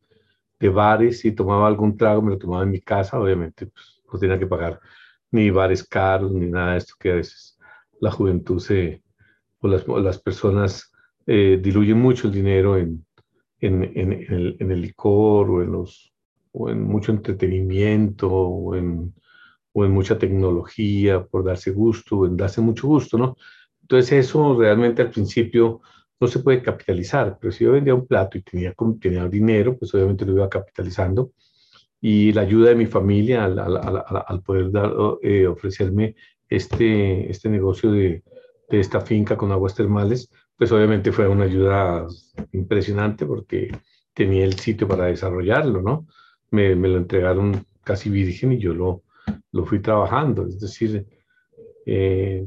de 0.58 0.68
bares. 0.68 1.20
Si 1.20 1.32
tomaba 1.32 1.66
algún 1.66 1.96
trago, 1.96 2.22
me 2.22 2.30
lo 2.30 2.38
tomaba 2.38 2.62
en 2.62 2.70
mi 2.70 2.80
casa, 2.80 3.18
obviamente, 3.18 3.66
pues, 3.66 4.02
no 4.12 4.18
tenía 4.18 4.38
que 4.38 4.46
pagar 4.46 4.80
ni 5.32 5.50
bares 5.50 5.84
caros, 5.84 6.32
ni 6.32 6.46
nada 6.46 6.72
de 6.72 6.78
esto 6.78 6.94
que 6.98 7.12
a 7.12 7.14
veces 7.14 7.58
la 8.00 8.10
juventud 8.10 8.58
se, 8.58 9.02
o 9.60 9.68
las, 9.68 9.86
las 9.86 10.18
personas 10.18 10.92
eh, 11.26 11.58
diluyen 11.62 11.98
mucho 11.98 12.26
el 12.26 12.32
dinero 12.32 12.76
en, 12.76 13.04
en, 13.60 13.84
en, 13.84 14.12
el, 14.12 14.56
en, 14.58 14.70
el, 14.70 14.80
licor 14.80 15.50
o 15.50 15.62
en, 15.62 15.72
los, 15.72 16.12
o 16.52 16.70
en 16.70 16.82
mucho 16.82 17.12
entretenimiento 17.12 18.28
o 18.32 18.74
en 18.74 19.14
o 19.72 19.84
en 19.84 19.92
mucha 19.92 20.18
tecnología 20.18 21.24
por 21.24 21.44
darse 21.44 21.70
gusto, 21.70 22.26
en 22.26 22.36
darse 22.36 22.60
mucho 22.60 22.88
gusto, 22.88 23.18
¿no? 23.18 23.36
Entonces 23.82 24.26
eso 24.26 24.56
realmente 24.58 25.02
al 25.02 25.10
principio 25.10 25.80
no 26.20 26.28
se 26.28 26.40
puede 26.40 26.62
capitalizar, 26.62 27.38
pero 27.40 27.52
si 27.52 27.64
yo 27.64 27.72
vendía 27.72 27.94
un 27.94 28.06
plato 28.06 28.38
y 28.38 28.42
tenía, 28.42 28.74
tenía 29.00 29.26
dinero, 29.26 29.76
pues 29.78 29.94
obviamente 29.94 30.26
lo 30.26 30.34
iba 30.34 30.48
capitalizando. 30.48 31.32
Y 32.00 32.32
la 32.32 32.42
ayuda 32.42 32.70
de 32.70 32.76
mi 32.76 32.86
familia 32.86 33.44
al, 33.44 33.58
al, 33.58 34.04
al, 34.26 34.42
poder 34.42 34.70
dar, 34.70 34.92
eh, 35.22 35.46
ofrecerme 35.46 36.14
este, 36.48 37.30
este 37.30 37.48
negocio 37.48 37.90
de, 37.92 38.22
de 38.68 38.80
esta 38.80 39.00
finca 39.00 39.36
con 39.36 39.52
aguas 39.52 39.74
termales, 39.74 40.30
pues 40.56 40.70
obviamente 40.72 41.12
fue 41.12 41.26
una 41.26 41.44
ayuda 41.44 42.06
impresionante 42.52 43.26
porque 43.26 43.70
tenía 44.14 44.44
el 44.44 44.58
sitio 44.58 44.86
para 44.86 45.06
desarrollarlo, 45.06 45.82
¿no? 45.82 46.06
Me, 46.50 46.74
me 46.76 46.88
lo 46.88 46.98
entregaron 46.98 47.64
casi 47.82 48.10
virgen 48.10 48.52
y 48.52 48.58
yo 48.58 48.74
lo, 48.74 49.02
lo 49.52 49.64
fui 49.64 49.80
trabajando, 49.80 50.46
es 50.46 50.60
decir, 50.60 51.06
eh, 51.86 52.46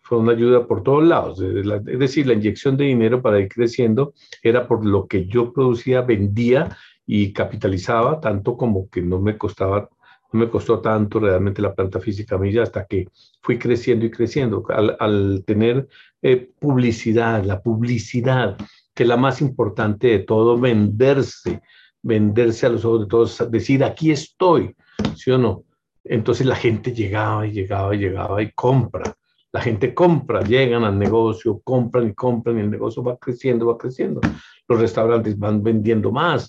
fue 0.00 0.18
una 0.18 0.32
ayuda 0.32 0.66
por 0.66 0.82
todos 0.82 1.04
lados, 1.04 1.40
es 1.40 1.98
decir, 1.98 2.26
la 2.26 2.34
inyección 2.34 2.76
de 2.76 2.84
dinero 2.84 3.22
para 3.22 3.40
ir 3.40 3.48
creciendo 3.48 4.14
era 4.42 4.66
por 4.66 4.84
lo 4.84 5.06
que 5.06 5.26
yo 5.26 5.52
producía, 5.52 6.02
vendía 6.02 6.76
y 7.06 7.32
capitalizaba, 7.32 8.20
tanto 8.20 8.56
como 8.56 8.88
que 8.90 9.02
no 9.02 9.20
me 9.20 9.38
costaba, 9.38 9.88
no 10.32 10.40
me 10.40 10.48
costó 10.48 10.80
tanto 10.80 11.20
realmente 11.20 11.62
la 11.62 11.74
planta 11.74 12.00
física 12.00 12.38
mía 12.38 12.62
hasta 12.62 12.86
que 12.86 13.06
fui 13.42 13.58
creciendo 13.58 14.06
y 14.06 14.10
creciendo. 14.10 14.64
Al, 14.98 15.44
tener 15.46 15.88
eh, 16.20 16.50
publicidad, 16.58 17.44
la 17.44 17.62
publicidad, 17.62 18.56
que 18.94 19.02
es 19.04 19.08
la 19.08 19.16
más 19.16 19.40
importante 19.40 20.08
de 20.08 20.18
todo, 20.20 20.58
venderse, 20.58 21.62
venderse 22.02 22.66
a 22.66 22.70
los 22.70 22.84
ojos 22.84 23.00
de 23.02 23.06
todos, 23.06 23.50
decir, 23.50 23.84
aquí 23.84 24.10
estoy, 24.10 24.74
¿sí 25.14 25.30
o 25.30 25.38
no? 25.38 25.64
Entonces 26.04 26.46
la 26.46 26.56
gente 26.56 26.92
llegaba 26.92 27.46
y 27.46 27.52
llegaba 27.52 27.94
y 27.94 27.98
llegaba 27.98 28.42
y 28.42 28.50
compra. 28.52 29.14
La 29.52 29.60
gente 29.60 29.92
compra, 29.92 30.40
llegan 30.40 30.84
al 30.84 30.98
negocio, 30.98 31.60
compran 31.62 32.08
y 32.08 32.14
compran 32.14 32.56
y 32.56 32.60
el 32.60 32.70
negocio 32.70 33.02
va 33.02 33.16
creciendo, 33.18 33.66
va 33.66 33.76
creciendo. 33.76 34.20
Los 34.66 34.80
restaurantes 34.80 35.38
van 35.38 35.62
vendiendo 35.62 36.10
más. 36.10 36.48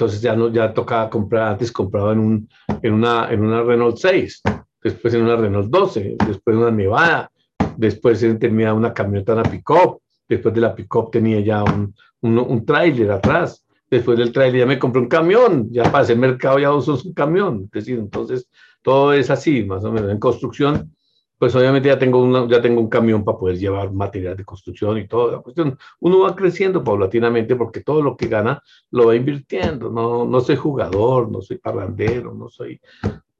Entonces 0.00 0.22
ya 0.22 0.34
no 0.34 0.48
ya 0.48 0.72
tocaba 0.72 1.10
comprar, 1.10 1.48
antes 1.48 1.70
compraba 1.70 2.12
en, 2.12 2.20
un, 2.20 2.48
en, 2.82 2.94
una, 2.94 3.30
en 3.30 3.44
una 3.44 3.62
Renault 3.62 3.98
6, 3.98 4.42
después 4.82 5.12
en 5.12 5.22
una 5.24 5.36
Renault 5.36 5.68
12, 5.68 6.16
después 6.26 6.56
en 6.56 6.62
una 6.62 6.70
Nevada, 6.70 7.30
después 7.76 8.18
tenía 8.38 8.72
una 8.72 8.94
camioneta, 8.94 9.34
una 9.34 9.42
pick-up, 9.42 10.00
después 10.26 10.54
de 10.54 10.62
la 10.62 10.74
pick-up 10.74 11.10
tenía 11.10 11.40
ya 11.40 11.62
un, 11.62 11.94
un, 12.22 12.38
un 12.38 12.64
tráiler 12.64 13.10
atrás, 13.10 13.66
después 13.90 14.16
del 14.16 14.32
tráiler 14.32 14.60
ya 14.60 14.66
me 14.66 14.78
compré 14.78 15.02
un 15.02 15.08
camión, 15.08 15.68
ya 15.70 15.82
para 15.84 15.98
hacer 15.98 16.16
mercado 16.16 16.58
ya 16.58 16.72
uso 16.72 16.98
un 17.04 17.12
camión, 17.12 17.68
es 17.74 17.86
entonces 17.88 18.48
todo 18.82 19.12
es 19.12 19.30
así, 19.30 19.64
más 19.64 19.84
o 19.84 19.92
menos. 19.92 20.10
En 20.10 20.18
construcción, 20.18 20.94
pues 21.38 21.54
obviamente 21.54 21.88
ya 21.88 21.98
tengo, 21.98 22.48
ya 22.48 22.60
tengo 22.60 22.80
un 22.80 22.88
camión 22.90 23.24
para 23.24 23.38
poder 23.38 23.58
llevar 23.58 23.92
material 23.92 24.36
de 24.36 24.44
construcción 24.44 24.98
y 24.98 25.08
toda 25.08 25.32
la 25.32 25.38
cuestión. 25.38 25.78
Uno 26.00 26.20
va 26.20 26.36
creciendo 26.36 26.84
paulatinamente 26.84 27.56
porque 27.56 27.80
todo 27.80 28.02
lo 28.02 28.16
que 28.16 28.28
gana 28.28 28.62
lo 28.90 29.06
va 29.06 29.16
invirtiendo. 29.16 29.90
No, 29.90 30.26
no 30.26 30.40
soy 30.40 30.56
jugador, 30.56 31.30
no 31.30 31.40
soy 31.40 31.58
parrandero, 31.58 32.34
no 32.34 32.48
soy... 32.48 32.80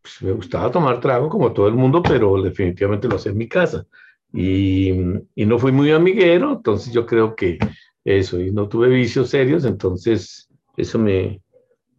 Pues 0.02 0.22
me 0.22 0.32
gustaba 0.32 0.70
tomar 0.70 0.98
trago 0.98 1.28
como 1.28 1.52
todo 1.52 1.68
el 1.68 1.74
mundo, 1.74 2.02
pero 2.02 2.40
definitivamente 2.42 3.06
lo 3.06 3.16
hacía 3.16 3.32
en 3.32 3.38
mi 3.38 3.48
casa. 3.48 3.84
Y, 4.32 4.92
y, 5.34 5.44
no 5.44 5.58
fui 5.58 5.72
muy 5.72 5.90
amiguero, 5.90 6.52
entonces 6.52 6.94
yo 6.94 7.04
creo 7.04 7.34
que 7.34 7.58
eso, 8.04 8.40
y 8.40 8.50
no 8.50 8.68
tuve 8.68 8.88
vicios 8.88 9.28
serios, 9.28 9.64
entonces 9.64 10.48
eso 10.76 10.98
me, 10.98 11.42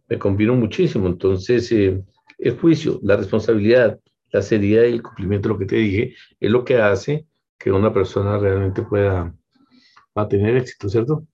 me 0.08 0.18
convino 0.18 0.54
muchísimo. 0.54 1.06
Entonces, 1.06 1.70
eh, 1.72 2.02
el 2.42 2.58
juicio, 2.58 2.98
la 3.02 3.16
responsabilidad, 3.16 4.00
la 4.32 4.42
seriedad 4.42 4.84
y 4.84 4.94
el 4.94 5.02
cumplimiento 5.02 5.48
de 5.48 5.54
lo 5.54 5.58
que 5.58 5.66
te 5.66 5.76
dije 5.76 6.14
es 6.40 6.50
lo 6.50 6.64
que 6.64 6.76
hace 6.78 7.26
que 7.56 7.70
una 7.70 7.92
persona 7.92 8.36
realmente 8.38 8.82
pueda 8.82 9.32
tener 10.28 10.56
éxito, 10.56 10.88
¿cierto? 10.88 11.24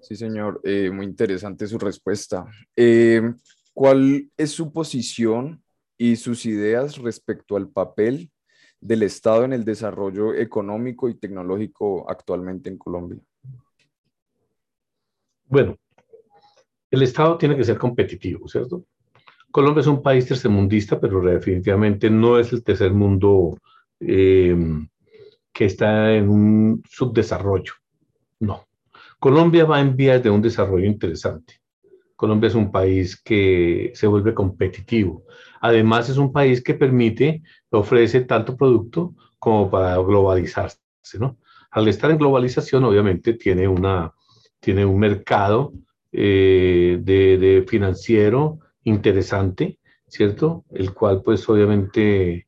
Sí, 0.00 0.14
señor, 0.14 0.60
eh, 0.62 0.88
muy 0.90 1.04
interesante 1.04 1.66
su 1.66 1.78
respuesta. 1.78 2.46
Eh, 2.76 3.20
¿Cuál 3.74 4.30
es 4.36 4.52
su 4.52 4.72
posición 4.72 5.60
y 5.98 6.14
sus 6.14 6.46
ideas 6.46 6.98
respecto 6.98 7.56
al 7.56 7.68
papel 7.68 8.30
del 8.80 9.02
Estado 9.02 9.44
en 9.44 9.52
el 9.52 9.64
desarrollo 9.64 10.32
económico 10.32 11.08
y 11.08 11.18
tecnológico 11.18 12.08
actualmente 12.08 12.70
en 12.70 12.78
Colombia? 12.78 13.20
Bueno, 15.46 15.76
el 16.90 17.02
Estado 17.02 17.36
tiene 17.36 17.56
que 17.56 17.64
ser 17.64 17.78
competitivo, 17.78 18.48
¿cierto? 18.48 18.84
Colombia 19.50 19.80
es 19.80 19.86
un 19.86 20.02
país 20.02 20.26
tercermundista, 20.26 21.00
pero 21.00 21.20
definitivamente 21.20 22.10
no 22.10 22.38
es 22.38 22.52
el 22.52 22.62
tercer 22.62 22.92
mundo 22.92 23.56
eh, 24.00 24.56
que 25.52 25.64
está 25.64 26.14
en 26.14 26.28
un 26.28 26.82
subdesarrollo. 26.88 27.72
No. 28.40 28.66
Colombia 29.18 29.64
va 29.64 29.80
en 29.80 29.96
vías 29.96 30.22
de 30.22 30.30
un 30.30 30.42
desarrollo 30.42 30.86
interesante. 30.86 31.54
Colombia 32.14 32.48
es 32.48 32.54
un 32.54 32.70
país 32.70 33.20
que 33.20 33.92
se 33.94 34.06
vuelve 34.06 34.34
competitivo. 34.34 35.24
Además, 35.60 36.08
es 36.08 36.18
un 36.18 36.32
país 36.32 36.62
que 36.62 36.74
permite, 36.74 37.42
ofrece 37.70 38.22
tanto 38.22 38.56
producto 38.56 39.14
como 39.38 39.70
para 39.70 39.96
globalizarse, 39.96 40.78
¿no? 41.18 41.38
Al 41.70 41.88
estar 41.88 42.10
en 42.10 42.18
globalización, 42.18 42.84
obviamente, 42.84 43.34
tiene, 43.34 43.68
una, 43.68 44.12
tiene 44.60 44.84
un 44.84 44.98
mercado 44.98 45.72
eh, 46.12 46.98
de, 47.00 47.64
financiero 47.68 48.60
interesante, 48.84 49.78
¿cierto? 50.06 50.64
El 50.70 50.94
cual, 50.94 51.22
pues, 51.22 51.48
obviamente, 51.48 52.46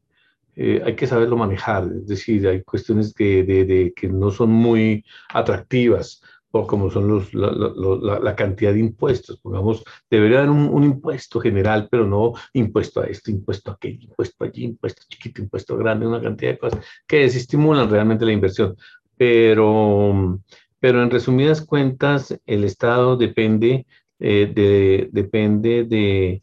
eh, 0.57 0.83
hay 0.85 0.97
que 0.97 1.07
saberlo 1.07 1.37
manejar. 1.37 1.89
Es 2.03 2.07
decir, 2.07 2.47
hay 2.49 2.63
cuestiones 2.63 3.15
de, 3.15 3.93
que 3.97 4.09
no 4.09 4.31
son 4.31 4.51
muy 4.51 5.05
atractivas 5.33 6.23
o 6.51 6.67
como 6.67 6.91
son 6.91 7.09
los, 7.09 7.35
la, 7.35 8.35
cantidad 8.37 8.73
de 8.73 8.81
impuestos. 8.81 9.39
Pongamos, 9.41 9.85
debería 10.11 10.39
haber 10.39 10.51
un, 10.51 10.85
impuesto 10.85 11.41
general, 11.41 11.89
pero 11.91 12.07
no 12.07 12.33
impuesto 12.55 13.01
a 13.03 13.07
esto, 13.07 13.31
impuesto 13.31 13.71
a 13.71 13.75
aquello, 13.75 14.09
impuesto 14.09 14.45
allí, 14.45 14.65
impuesto 14.65 15.03
chiquito, 15.09 15.43
impuesto 15.43 15.77
grande, 15.77 16.07
una 16.07 16.23
cantidad 16.23 16.53
de 16.53 16.59
cosas 16.59 16.85
que 17.07 17.19
desestimulan 17.19 17.91
realmente 17.91 18.25
la 18.25 18.33
inversión. 18.33 18.77
Pero, 19.17 20.41
pero 20.81 21.03
en 21.03 21.11
resumidas 21.11 21.65
cuentas, 21.65 22.39
el 22.47 22.65
Estado 22.65 23.17
depende, 23.17 23.87
eh, 24.19 24.51
de, 24.55 25.09
depende 25.13 25.85
de, 25.85 26.43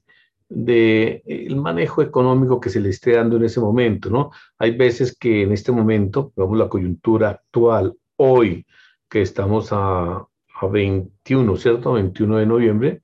de 0.49 1.23
el 1.25 1.55
manejo 1.55 2.01
económico 2.01 2.59
que 2.59 2.69
se 2.69 2.79
le 2.81 2.89
esté 2.89 3.13
dando 3.13 3.37
en 3.37 3.45
ese 3.45 3.59
momento, 3.59 4.09
¿no? 4.09 4.31
Hay 4.57 4.71
veces 4.75 5.17
que 5.17 5.43
en 5.43 5.51
este 5.51 5.71
momento, 5.71 6.33
vamos, 6.35 6.57
la 6.57 6.69
coyuntura 6.69 7.29
actual, 7.29 7.95
hoy, 8.17 8.65
que 9.09 9.21
estamos 9.21 9.69
a, 9.71 10.25
a 10.61 10.67
21, 10.67 11.55
¿cierto? 11.57 11.93
21 11.93 12.37
de 12.37 12.45
noviembre, 12.45 13.01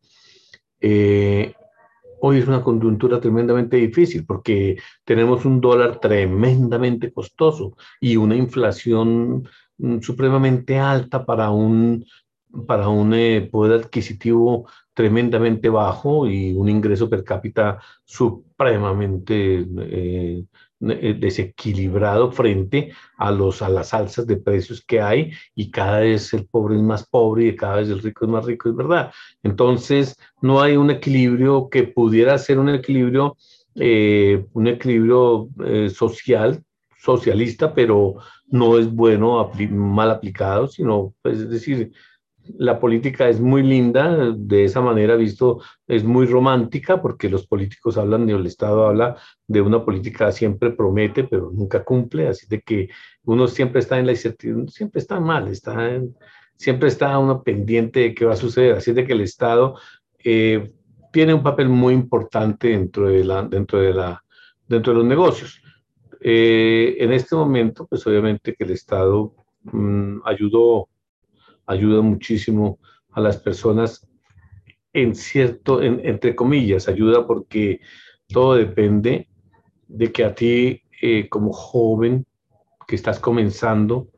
eh, 0.79 1.53
hoy 2.21 2.37
es 2.37 2.47
una 2.47 2.61
coyuntura 2.61 3.19
tremendamente 3.19 3.77
difícil 3.77 4.25
porque 4.25 4.77
tenemos 5.03 5.45
un 5.45 5.59
dólar 5.61 5.99
tremendamente 5.99 7.11
costoso 7.11 7.75
y 7.99 8.15
una 8.15 8.35
inflación 8.35 9.47
supremamente 10.01 10.79
alta 10.79 11.25
para 11.25 11.49
un, 11.51 12.05
para 12.67 12.89
un 12.89 13.13
eh, 13.13 13.47
poder 13.51 13.81
adquisitivo 13.81 14.67
tremendamente 14.93 15.69
bajo 15.69 16.27
y 16.27 16.53
un 16.53 16.69
ingreso 16.69 17.09
per 17.09 17.23
cápita 17.23 17.79
supremamente 18.03 19.65
eh, 19.79 20.43
eh, 20.81 21.13
desequilibrado 21.17 22.31
frente 22.31 22.91
a, 23.17 23.31
los, 23.31 23.61
a 23.61 23.69
las 23.69 23.93
alzas 23.93 24.27
de 24.27 24.37
precios 24.37 24.83
que 24.85 24.99
hay 24.99 25.31
y 25.55 25.71
cada 25.71 26.01
vez 26.01 26.33
el 26.33 26.45
pobre 26.45 26.75
es 26.75 26.81
más 26.81 27.07
pobre 27.07 27.47
y 27.47 27.55
cada 27.55 27.77
vez 27.77 27.89
el 27.89 28.01
rico 28.01 28.25
es 28.25 28.31
más 28.31 28.45
rico, 28.45 28.69
es 28.69 28.75
verdad. 28.75 29.11
Entonces, 29.43 30.17
no 30.41 30.61
hay 30.61 30.75
un 30.75 30.91
equilibrio 30.91 31.69
que 31.69 31.83
pudiera 31.83 32.37
ser 32.37 32.59
un 32.59 32.69
equilibrio, 32.69 33.37
un 33.75 34.67
equilibrio 34.67 35.47
social, 35.93 36.61
socialista, 37.01 37.73
pero 37.73 38.15
no 38.47 38.77
es 38.77 38.91
bueno, 38.91 39.51
mal 39.71 40.11
aplicado, 40.11 40.67
sino, 40.67 41.13
pues, 41.21 41.39
es 41.39 41.49
decir, 41.49 41.91
la 42.57 42.79
política 42.79 43.29
es 43.29 43.39
muy 43.39 43.63
linda, 43.63 44.33
de 44.35 44.65
esa 44.65 44.81
manera 44.81 45.15
visto 45.15 45.61
es 45.87 46.03
muy 46.03 46.25
romántica 46.25 47.01
porque 47.01 47.29
los 47.29 47.45
políticos 47.47 47.97
hablan, 47.97 48.29
el 48.29 48.45
Estado 48.45 48.87
habla 48.87 49.15
de 49.47 49.61
una 49.61 49.85
política 49.85 50.31
siempre 50.31 50.71
promete 50.71 51.23
pero 51.23 51.51
nunca 51.51 51.83
cumple, 51.83 52.27
así 52.27 52.47
de 52.47 52.61
que 52.61 52.89
uno 53.23 53.47
siempre 53.47 53.79
está 53.79 53.99
en 53.99 54.07
la 54.07 54.13
incertidumbre, 54.13 54.71
siempre 54.71 54.99
está 54.99 55.19
mal, 55.19 55.47
está 55.47 56.01
siempre 56.55 56.89
está 56.89 57.17
uno 57.17 57.43
pendiente 57.43 57.99
de 58.01 58.15
qué 58.15 58.25
va 58.25 58.33
a 58.33 58.37
suceder, 58.37 58.75
así 58.75 58.91
de 58.91 59.05
que 59.05 59.13
el 59.13 59.21
Estado 59.21 59.75
eh, 60.23 60.71
tiene 61.11 61.33
un 61.33 61.43
papel 61.43 61.69
muy 61.69 61.93
importante 61.93 62.69
dentro 62.69 63.07
de, 63.07 63.23
dentro 63.49 63.79
de, 63.79 63.93
la, 63.93 64.23
dentro 64.67 64.93
de 64.93 64.99
los 64.99 65.07
negocios. 65.07 65.60
Eh, 66.21 66.95
en 66.99 67.11
este 67.11 67.35
momento, 67.35 67.87
pues 67.87 68.05
obviamente 68.05 68.53
que 68.53 68.63
el 68.63 68.71
Estado 68.71 69.33
mm, 69.63 70.19
ayudó 70.25 70.87
ayuda 71.65 72.01
muchísimo 72.01 72.79
a 73.11 73.21
las 73.21 73.37
personas 73.37 74.07
en 74.93 75.15
cierto, 75.15 75.81
entre 75.81 76.35
comillas, 76.35 76.89
ayuda 76.89 77.25
porque 77.25 77.79
todo 78.27 78.55
depende 78.55 79.29
de 79.87 80.11
que 80.11 80.25
a 80.25 80.35
ti 80.35 80.81
eh, 81.01 81.29
como 81.29 81.53
joven 81.53 82.25
que 82.87 82.95
estás 82.95 83.19
comenzando, 83.19 84.09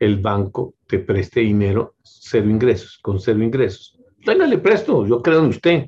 el 0.00 0.16
banco 0.16 0.74
te 0.86 0.98
preste 0.98 1.40
dinero, 1.40 1.94
cero 2.02 2.50
ingresos, 2.50 2.98
con 3.02 3.20
cero 3.20 3.42
ingresos. 3.42 3.98
Venga, 4.26 4.46
le 4.46 4.58
presto, 4.58 5.06
yo 5.06 5.22
creo 5.22 5.40
en 5.40 5.46
usted. 5.46 5.86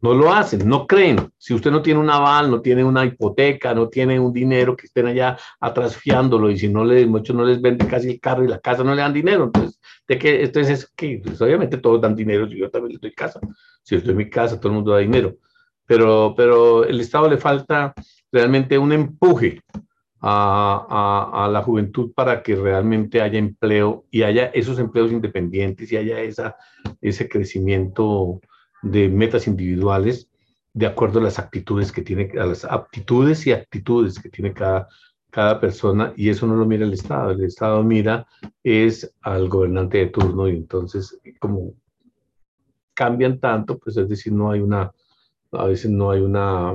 No 0.00 0.14
lo 0.14 0.32
hacen, 0.32 0.68
no 0.68 0.86
creen. 0.86 1.32
Si 1.38 1.52
usted 1.52 1.72
no 1.72 1.82
tiene 1.82 1.98
un 1.98 2.08
aval, 2.08 2.50
no 2.50 2.60
tiene 2.60 2.84
una 2.84 3.04
hipoteca, 3.04 3.74
no 3.74 3.88
tiene 3.88 4.20
un 4.20 4.32
dinero 4.32 4.76
que 4.76 4.86
estén 4.86 5.06
allá 5.06 5.36
atrás 5.58 5.96
fiándolo 5.96 6.50
y 6.50 6.58
si 6.58 6.68
no 6.68 6.84
les, 6.84 7.06
muchos 7.08 7.34
no 7.34 7.44
les 7.44 7.60
vende 7.60 7.84
casi 7.86 8.10
el 8.10 8.20
carro 8.20 8.44
y 8.44 8.48
la 8.48 8.60
casa 8.60 8.84
no 8.84 8.94
le 8.94 9.02
dan 9.02 9.12
dinero. 9.12 9.44
Entonces, 9.44 9.80
¿de 10.06 10.18
qué? 10.18 10.42
Entonces, 10.44 10.80
es 10.80 10.92
que 10.94 11.20
pues, 11.24 11.40
obviamente 11.42 11.78
todos 11.78 12.00
dan 12.00 12.14
dinero, 12.14 12.46
yo 12.46 12.70
también 12.70 12.92
le 12.94 12.98
doy 13.00 13.12
casa. 13.12 13.40
Si 13.82 13.96
estoy 13.96 14.12
en 14.12 14.18
mi 14.18 14.30
casa, 14.30 14.60
todo 14.60 14.68
el 14.68 14.76
mundo 14.76 14.92
da 14.92 14.98
dinero. 14.98 15.36
Pero, 15.84 16.32
pero 16.36 16.84
el 16.84 17.00
Estado 17.00 17.28
le 17.28 17.38
falta 17.38 17.92
realmente 18.30 18.78
un 18.78 18.92
empuje 18.92 19.62
a, 20.20 20.86
a, 20.88 21.44
a, 21.44 21.48
la 21.48 21.62
juventud 21.62 22.12
para 22.14 22.42
que 22.42 22.54
realmente 22.54 23.20
haya 23.20 23.38
empleo 23.38 24.04
y 24.10 24.22
haya 24.22 24.46
esos 24.46 24.78
empleos 24.78 25.10
independientes 25.10 25.90
y 25.90 25.96
haya 25.96 26.20
esa, 26.20 26.56
ese 27.00 27.28
crecimiento 27.28 28.40
de 28.82 29.08
metas 29.08 29.46
individuales 29.46 30.28
de 30.78 30.86
acuerdo 30.86 31.18
a 31.18 31.22
las 31.22 31.38
actitudes 31.38 31.90
que 31.90 32.02
tiene, 32.02 32.30
a 32.38 32.46
las 32.46 32.64
aptitudes 32.64 33.46
y 33.46 33.52
actitudes 33.52 34.18
que 34.20 34.28
tiene 34.28 34.52
cada, 34.52 34.88
cada 35.30 35.60
persona, 35.60 36.12
y 36.16 36.28
eso 36.28 36.46
no 36.46 36.54
lo 36.54 36.66
mira 36.66 36.84
el 36.84 36.92
Estado, 36.92 37.32
el 37.32 37.42
Estado 37.42 37.82
mira 37.82 38.26
es 38.62 39.12
al 39.22 39.48
gobernante 39.48 39.98
de 39.98 40.06
turno, 40.06 40.48
y 40.48 40.52
entonces 40.52 41.18
como 41.40 41.74
cambian 42.94 43.38
tanto, 43.40 43.78
pues 43.78 43.96
es 43.96 44.08
decir, 44.08 44.32
no 44.32 44.50
hay 44.50 44.60
una, 44.60 44.92
a 45.52 45.64
veces 45.66 45.90
no 45.90 46.10
hay 46.10 46.20
una, 46.20 46.74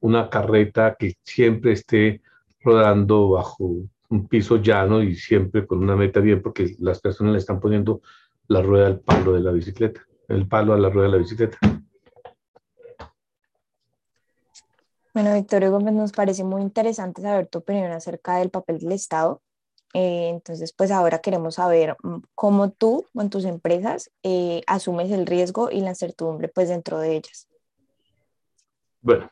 una 0.00 0.30
carreta 0.30 0.96
que 0.98 1.14
siempre 1.22 1.72
esté 1.72 2.20
rodando 2.64 3.30
bajo 3.30 3.76
un 4.08 4.28
piso 4.28 4.56
llano 4.56 5.02
y 5.02 5.14
siempre 5.14 5.66
con 5.66 5.78
una 5.78 5.96
meta 5.96 6.20
bien, 6.20 6.42
porque 6.42 6.74
las 6.80 7.00
personas 7.00 7.32
le 7.32 7.38
están 7.38 7.60
poniendo 7.60 8.00
la 8.48 8.62
rueda 8.62 8.86
al 8.88 9.00
palo 9.00 9.32
de 9.32 9.40
la 9.40 9.52
bicicleta 9.52 10.02
el 10.28 10.48
palo 10.48 10.74
a 10.74 10.78
la 10.78 10.88
rueda 10.88 11.08
de 11.08 11.12
la 11.12 11.18
bicicleta. 11.18 11.58
Bueno, 15.14 15.34
Victoria 15.34 15.68
Gómez, 15.68 15.92
nos 15.92 16.12
parece 16.12 16.42
muy 16.42 16.62
interesante 16.62 17.20
saber 17.20 17.46
tu 17.46 17.58
opinión 17.58 17.92
acerca 17.92 18.36
del 18.36 18.50
papel 18.50 18.78
del 18.78 18.92
Estado. 18.92 19.42
Eh, 19.92 20.30
entonces, 20.30 20.72
pues 20.72 20.90
ahora 20.90 21.18
queremos 21.18 21.56
saber 21.56 21.96
mm, 22.02 22.20
cómo 22.34 22.70
tú 22.70 23.06
con 23.14 23.28
tus 23.28 23.44
empresas 23.44 24.10
eh, 24.22 24.62
asumes 24.66 25.10
el 25.10 25.26
riesgo 25.26 25.70
y 25.70 25.80
la 25.80 25.90
incertidumbre 25.90 26.48
pues 26.48 26.70
dentro 26.70 26.98
de 26.98 27.16
ellas. 27.16 27.46
Bueno, 29.02 29.30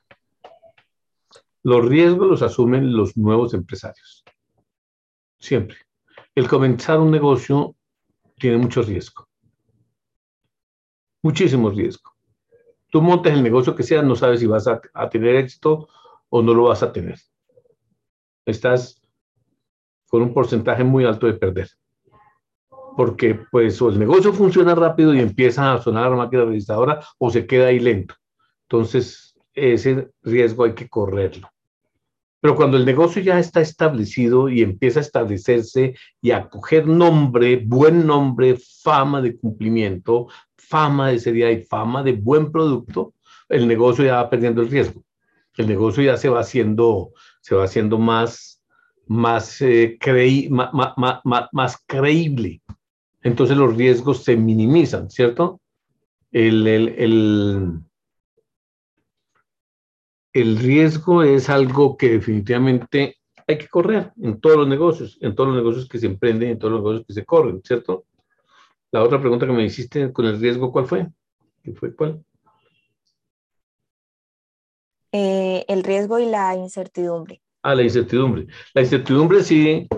los 1.62 1.89
riesgos 1.89 2.29
los 2.29 2.43
asumen 2.43 2.95
los 2.95 3.17
nuevos 3.17 3.55
empresarios. 3.55 4.23
Siempre. 5.39 5.79
El 6.35 6.47
comenzar 6.47 6.99
un 6.99 7.11
negocio 7.11 7.75
tiene 8.37 8.59
mucho 8.59 8.83
riesgo 8.83 9.30
muchísimo 11.23 11.71
riesgo. 11.71 12.12
Tú 12.91 13.01
montas 13.01 13.33
el 13.33 13.43
negocio 13.43 13.75
que 13.75 13.83
sea, 13.83 14.03
no 14.03 14.16
sabes 14.16 14.41
si 14.41 14.47
vas 14.47 14.66
a, 14.66 14.81
tener 15.11 15.37
éxito 15.37 15.89
o 16.29 16.43
no 16.43 16.55
lo 16.55 16.64
vas 16.64 16.83
a 16.83 16.93
tener. 16.93 17.18
Estás 18.45 19.01
con 20.09 20.23
un 20.23 20.35
porcentaje 20.35 20.83
muy 20.83 21.05
alto 21.05 21.27
de 21.27 21.35
perder. 21.35 21.68
Porque 22.97 23.39
pues 23.51 23.81
o 23.81 23.89
el 23.89 23.99
negocio 23.99 24.33
funciona 24.33 24.75
rápido 24.75 25.14
y 25.14 25.21
empieza 25.21 25.73
a 25.73 25.81
sonar 25.81 26.11
la 26.11 26.16
máquina 26.16 26.45
registradora 26.45 27.01
o 27.18 27.31
se 27.31 27.47
queda 27.47 27.68
ahí 27.68 27.79
lento. 27.79 28.16
Entonces, 28.62 29.37
ese 29.55 30.11
riesgo 30.23 30.64
hay 30.64 30.75
que 30.75 30.89
correrlo. 30.89 31.49
Pero 32.41 32.57
cuando 32.57 32.76
el 32.76 32.86
negocio 32.86 33.22
ya 33.22 33.38
está 33.38 33.61
establecido 33.61 34.49
y 34.49 34.62
empieza 34.62 35.01
a 35.01 35.03
establecerse 35.03 35.95
y 36.22 36.30
a 36.30 36.49
coger 36.49 36.86
nombre, 36.86 37.62
buen 37.64 38.07
nombre, 38.07 38.57
fama 38.82 39.20
de 39.20 39.36
cumplimiento, 39.36 40.28
fama 40.57 41.09
de 41.09 41.18
seriedad 41.18 41.51
y 41.51 41.62
fama 41.64 42.03
de 42.03 42.12
buen 42.12 42.51
producto, 42.51 43.14
el 43.49 43.68
negocio 43.68 44.05
ya 44.05 44.16
va 44.16 44.30
perdiendo 44.30 44.62
el 44.62 44.70
riesgo. 44.70 45.05
El 45.57 45.66
negocio 45.66 46.03
ya 46.03 46.16
se 46.16 46.28
va 46.28 46.41
haciendo, 46.41 47.12
se 47.43 47.55
va 47.55 47.64
haciendo 47.64 47.99
más, 47.99 48.62
más, 49.07 49.61
eh, 49.61 49.99
más, 51.53 51.84
creíble. 51.86 52.62
Entonces 53.22 53.57
los 53.57 53.76
riesgos 53.76 54.24
se 54.24 54.36
minimizan, 54.36 55.11
¿cierto? 55.11 55.61
el, 56.32 56.66
el 56.66 56.88
el 56.99 57.80
riesgo 60.33 61.22
es 61.22 61.51
algo 61.51 61.97
que 61.97 62.11
definitivamente 62.11 63.18
hay 63.47 63.59
que 63.59 63.68
correr 63.68 64.12
en 64.22 64.41
todos 64.41 64.57
los 64.57 64.68
negocios, 64.68 65.18
en 65.20 65.35
todos 65.35 65.49
los 65.49 65.57
negocios 65.57 65.89
que 65.89 65.99
se 65.99 66.07
emprenden, 66.07 66.51
en 66.51 66.59
todos 66.59 66.72
los 66.72 66.81
negocios 66.83 67.07
que 67.07 67.14
se 67.14 67.24
corren, 67.24 67.61
¿cierto? 67.64 68.05
La 68.93 69.03
otra 69.03 69.20
pregunta 69.20 69.47
que 69.47 69.53
me 69.53 69.64
hiciste 69.64 70.12
con 70.12 70.26
el 70.26 70.41
riesgo, 70.41 70.70
¿cuál 70.70 70.87
fue? 70.87 71.09
¿Qué 71.62 71.72
fue 71.72 71.95
cuál? 71.95 72.24
Eh, 75.12 75.64
el 75.68 75.83
riesgo 75.83 76.18
y 76.18 76.26
la 76.26 76.55
incertidumbre. 76.55 77.43
Ah, 77.62 77.74
la 77.74 77.83
incertidumbre. 77.83 78.47
La 78.74 78.83
incertidumbre 78.83 79.43
sí, 79.43 79.89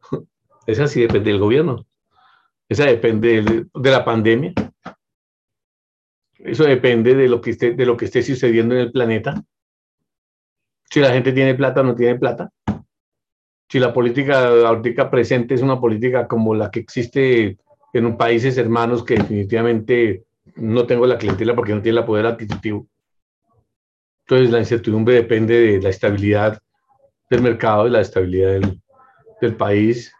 esa 0.66 0.86
sí 0.86 1.00
depende 1.00 1.30
del 1.30 1.40
gobierno. 1.40 1.84
Esa 2.68 2.86
depende 2.86 3.66
de 3.74 3.90
la 3.90 4.04
pandemia. 4.04 4.54
Eso 6.44 6.64
depende 6.64 7.14
de 7.14 7.26
lo 7.26 7.40
que 7.40 7.50
esté, 7.50 7.72
de 7.72 7.86
lo 7.86 7.96
que 7.96 8.04
esté 8.04 8.22
sucediendo 8.22 8.74
en 8.74 8.82
el 8.82 8.92
planeta. 8.92 9.42
Si 10.90 11.00
la 11.00 11.10
gente 11.10 11.32
tiene 11.32 11.54
plata 11.54 11.80
o 11.80 11.84
no 11.84 11.94
tiene 11.94 12.18
plata. 12.18 12.50
Si 13.68 13.78
la 13.78 13.94
política 13.94 14.48
ahorita 14.48 15.10
presente 15.10 15.54
es 15.54 15.62
una 15.62 15.80
política 15.80 16.28
como 16.28 16.54
la 16.54 16.70
que 16.70 16.80
existe 16.80 17.56
en 17.94 18.16
países 18.18 18.58
hermanos 18.58 19.02
que 19.04 19.14
definitivamente 19.14 20.24
no 20.56 20.86
tengo 20.86 21.06
la 21.06 21.16
clientela 21.16 21.54
porque 21.54 21.74
no 21.74 21.80
tiene 21.80 22.00
el 22.00 22.04
poder 22.04 22.26
adquisitivo. 22.26 22.86
Entonces 24.26 24.50
la 24.50 24.58
incertidumbre 24.58 25.14
depende 25.14 25.58
de 25.58 25.80
la 25.80 25.88
estabilidad 25.88 26.60
del 27.30 27.40
mercado 27.40 27.86
y 27.86 27.90
la 27.90 28.02
estabilidad 28.02 28.50
del, 28.50 28.82
del 29.40 29.56
país. 29.56 30.12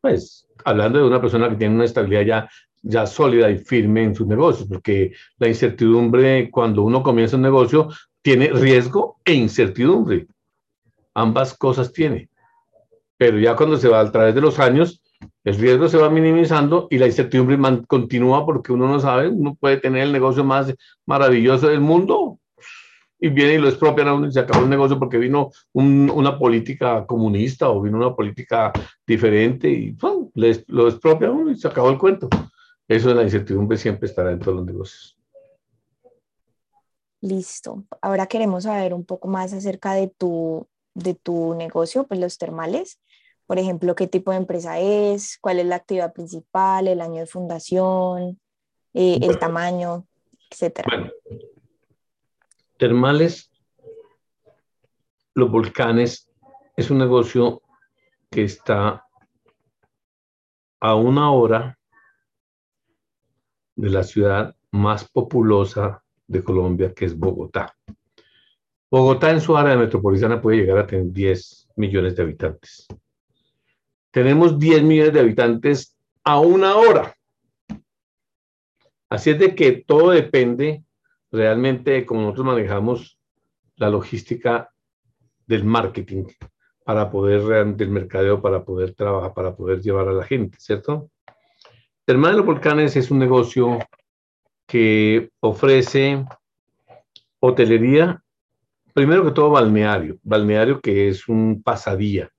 Pues 0.00 0.48
hablando 0.64 1.00
de 1.00 1.06
una 1.06 1.20
persona 1.20 1.50
que 1.50 1.56
tiene 1.56 1.74
una 1.74 1.84
estabilidad 1.84 2.22
ya 2.22 2.48
ya 2.82 3.06
sólida 3.06 3.50
y 3.50 3.58
firme 3.58 4.04
en 4.04 4.14
sus 4.14 4.26
negocios, 4.26 4.68
porque 4.68 5.12
la 5.38 5.48
incertidumbre 5.48 6.50
cuando 6.50 6.82
uno 6.82 7.02
comienza 7.02 7.36
un 7.36 7.42
negocio 7.42 7.88
tiene 8.22 8.48
riesgo 8.48 9.16
e 9.24 9.34
incertidumbre. 9.34 10.26
Ambas 11.14 11.56
cosas 11.56 11.92
tiene. 11.92 12.28
Pero 13.16 13.38
ya 13.38 13.56
cuando 13.56 13.76
se 13.76 13.88
va 13.88 14.00
a 14.00 14.12
través 14.12 14.34
de 14.34 14.40
los 14.40 14.58
años, 14.58 15.02
el 15.44 15.56
riesgo 15.56 15.88
se 15.88 15.96
va 15.96 16.10
minimizando 16.10 16.86
y 16.90 16.98
la 16.98 17.06
incertidumbre 17.06 17.58
continúa 17.86 18.44
porque 18.44 18.72
uno 18.72 18.86
no 18.86 19.00
sabe, 19.00 19.28
uno 19.28 19.56
puede 19.58 19.78
tener 19.78 20.02
el 20.02 20.12
negocio 20.12 20.44
más 20.44 20.72
maravilloso 21.06 21.68
del 21.68 21.80
mundo 21.80 22.38
y 23.20 23.28
viene 23.28 23.54
y 23.54 23.58
lo 23.58 23.68
expropian 23.68 24.08
a 24.08 24.14
uno 24.14 24.28
y 24.28 24.32
se 24.32 24.40
acabó 24.40 24.62
el 24.64 24.70
negocio 24.70 24.98
porque 24.98 25.18
vino 25.18 25.50
una 25.72 26.38
política 26.38 27.04
comunista 27.06 27.68
o 27.68 27.82
vino 27.82 27.96
una 27.96 28.14
política 28.14 28.72
diferente 29.06 29.68
y 29.68 29.96
lo 30.66 30.88
expropia 30.88 31.28
a 31.28 31.32
uno 31.32 31.50
y 31.50 31.56
se 31.56 31.66
acabó 31.66 31.90
el 31.90 31.98
cuento. 31.98 32.28
Eso 32.88 33.10
de 33.10 33.14
la 33.14 33.22
incertidumbre 33.22 33.76
siempre 33.76 34.08
estará 34.08 34.32
en 34.32 34.40
todos 34.40 34.56
los 34.56 34.66
negocios. 34.66 35.18
Listo. 37.20 37.84
Ahora 38.00 38.26
queremos 38.26 38.64
saber 38.64 38.94
un 38.94 39.04
poco 39.04 39.28
más 39.28 39.52
acerca 39.52 39.92
de 39.92 40.08
tu, 40.08 40.66
de 40.94 41.14
tu 41.14 41.54
negocio, 41.54 42.04
pues 42.04 42.18
los 42.18 42.38
termales. 42.38 42.98
Por 43.46 43.58
ejemplo, 43.58 43.94
qué 43.94 44.06
tipo 44.06 44.30
de 44.30 44.38
empresa 44.38 44.78
es, 44.78 45.38
cuál 45.40 45.58
es 45.58 45.66
la 45.66 45.76
actividad 45.76 46.12
principal, 46.12 46.88
el 46.88 47.00
año 47.00 47.20
de 47.20 47.26
fundación, 47.26 48.40
eh, 48.94 49.18
el 49.22 49.38
tamaño, 49.38 50.06
etcétera. 50.50 50.88
Bueno, 50.90 51.12
termales, 52.78 53.50
los 55.34 55.50
volcanes, 55.50 56.30
es 56.76 56.90
un 56.90 56.98
negocio 56.98 57.62
que 58.30 58.44
está 58.44 59.04
a 60.80 60.94
una 60.94 61.32
hora 61.32 61.77
de 63.78 63.90
la 63.90 64.02
ciudad 64.02 64.56
más 64.72 65.08
populosa 65.08 66.02
de 66.26 66.42
Colombia, 66.42 66.92
que 66.92 67.04
es 67.04 67.16
Bogotá. 67.16 67.72
Bogotá 68.90 69.30
en 69.30 69.40
su 69.40 69.56
área 69.56 69.76
metropolitana 69.76 70.42
puede 70.42 70.58
llegar 70.58 70.78
a 70.78 70.86
tener 70.86 71.12
10 71.12 71.68
millones 71.76 72.16
de 72.16 72.22
habitantes. 72.22 72.88
Tenemos 74.10 74.58
10 74.58 74.82
millones 74.82 75.12
de 75.12 75.20
habitantes 75.20 75.96
a 76.24 76.40
una 76.40 76.74
hora. 76.74 77.14
Así 79.08 79.30
es 79.30 79.38
de 79.38 79.54
que 79.54 79.84
todo 79.86 80.10
depende 80.10 80.82
realmente 81.30 81.92
de 81.92 82.04
cómo 82.04 82.22
nosotros 82.22 82.46
manejamos 82.46 83.16
la 83.76 83.90
logística 83.90 84.70
del 85.46 85.64
marketing 85.64 86.24
para 86.84 87.10
poder, 87.10 87.76
del 87.76 87.90
mercadeo, 87.90 88.42
para 88.42 88.64
poder 88.64 88.94
trabajar, 88.94 89.34
para 89.34 89.54
poder 89.54 89.80
llevar 89.80 90.08
a 90.08 90.12
la 90.12 90.24
gente, 90.24 90.58
¿cierto? 90.58 91.10
Termal 92.08 92.30
de 92.30 92.36
los 92.38 92.46
Volcanes 92.46 92.96
es 92.96 93.10
un 93.10 93.18
negocio 93.18 93.80
que 94.66 95.28
ofrece 95.40 96.24
hotelería, 97.38 98.24
primero 98.94 99.26
que 99.26 99.32
todo 99.32 99.50
balneario, 99.50 100.18
balneario 100.22 100.80
que 100.80 101.08
es 101.08 101.28
un 101.28 101.62
pasadía 101.62 102.30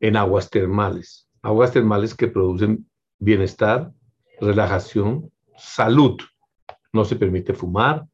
en 0.00 0.16
aguas 0.16 0.48
termales, 0.48 1.28
aguas 1.42 1.72
termales 1.72 2.14
que 2.14 2.28
producen 2.28 2.88
bienestar, 3.18 3.92
relajación, 4.40 5.30
salud. 5.58 6.16
No 6.90 7.04
se 7.04 7.16
permite 7.16 7.52
fumar, 7.52 8.06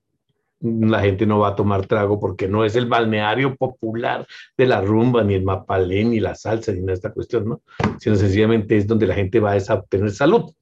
la 0.60 1.00
gente 1.00 1.26
no 1.26 1.38
va 1.38 1.48
a 1.48 1.56
tomar 1.56 1.86
trago 1.86 2.20
porque 2.20 2.46
no 2.46 2.64
es 2.64 2.76
el 2.76 2.86
balneario 2.86 3.56
popular 3.56 4.26
de 4.56 4.66
la 4.66 4.80
rumba, 4.80 5.24
ni 5.24 5.34
el 5.34 5.44
mapalé, 5.44 6.04
ni 6.04 6.20
la 6.20 6.34
salsa, 6.34 6.72
ni 6.72 6.92
esta 6.92 7.12
cuestión, 7.12 7.48
¿no? 7.48 7.62
Sino 7.98 8.16
sencillamente 8.16 8.76
es 8.76 8.86
donde 8.86 9.06
la 9.06 9.14
gente 9.14 9.40
va 9.40 9.54
a 9.54 9.74
obtener 9.74 10.10
salud. 10.10 10.52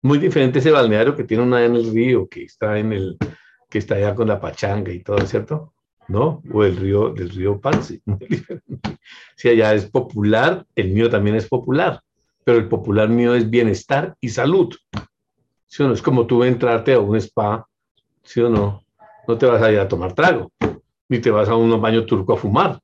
Muy 0.00 0.18
diferente 0.18 0.58
ese 0.58 0.70
balneario 0.70 1.14
que 1.14 1.24
tiene 1.24 1.42
una 1.42 1.64
en 1.64 1.76
el 1.76 1.92
río, 1.92 2.26
que 2.28 2.44
está 2.44 2.78
en 2.78 2.92
el, 2.92 3.16
que 3.68 3.78
está 3.78 3.96
allá 3.96 4.14
con 4.14 4.28
la 4.28 4.40
pachanga 4.40 4.92
y 4.92 5.00
todo, 5.00 5.24
¿cierto? 5.26 5.74
¿No? 6.08 6.42
O 6.52 6.64
el 6.64 6.76
río, 6.76 7.10
del 7.10 7.30
río 7.30 7.60
Pance. 7.60 8.00
Si 9.36 9.48
allá 9.48 9.74
es 9.74 9.86
popular, 9.86 10.64
el 10.76 10.90
mío 10.90 11.10
también 11.10 11.34
es 11.34 11.48
popular, 11.48 12.00
pero 12.44 12.58
el 12.58 12.68
popular 12.68 13.08
mío 13.08 13.34
es 13.34 13.50
bienestar 13.50 14.14
y 14.20 14.28
salud. 14.28 14.72
¿Sí 15.66 15.82
o 15.82 15.88
no? 15.88 15.94
Es 15.94 16.02
como 16.02 16.26
tú 16.26 16.44
entrarte 16.44 16.94
a 16.94 17.00
un 17.00 17.16
spa, 17.16 17.66
¿sí 18.22 18.40
o 18.40 18.48
no? 18.48 18.81
No 19.26 19.38
te 19.38 19.46
vas 19.46 19.62
a 19.62 19.72
ir 19.72 19.78
a 19.78 19.88
tomar 19.88 20.14
trago, 20.14 20.52
ni 21.08 21.18
te 21.18 21.30
vas 21.30 21.48
a 21.48 21.56
un 21.56 21.80
baño 21.80 22.04
turco 22.04 22.34
a 22.34 22.36
fumar, 22.36 22.80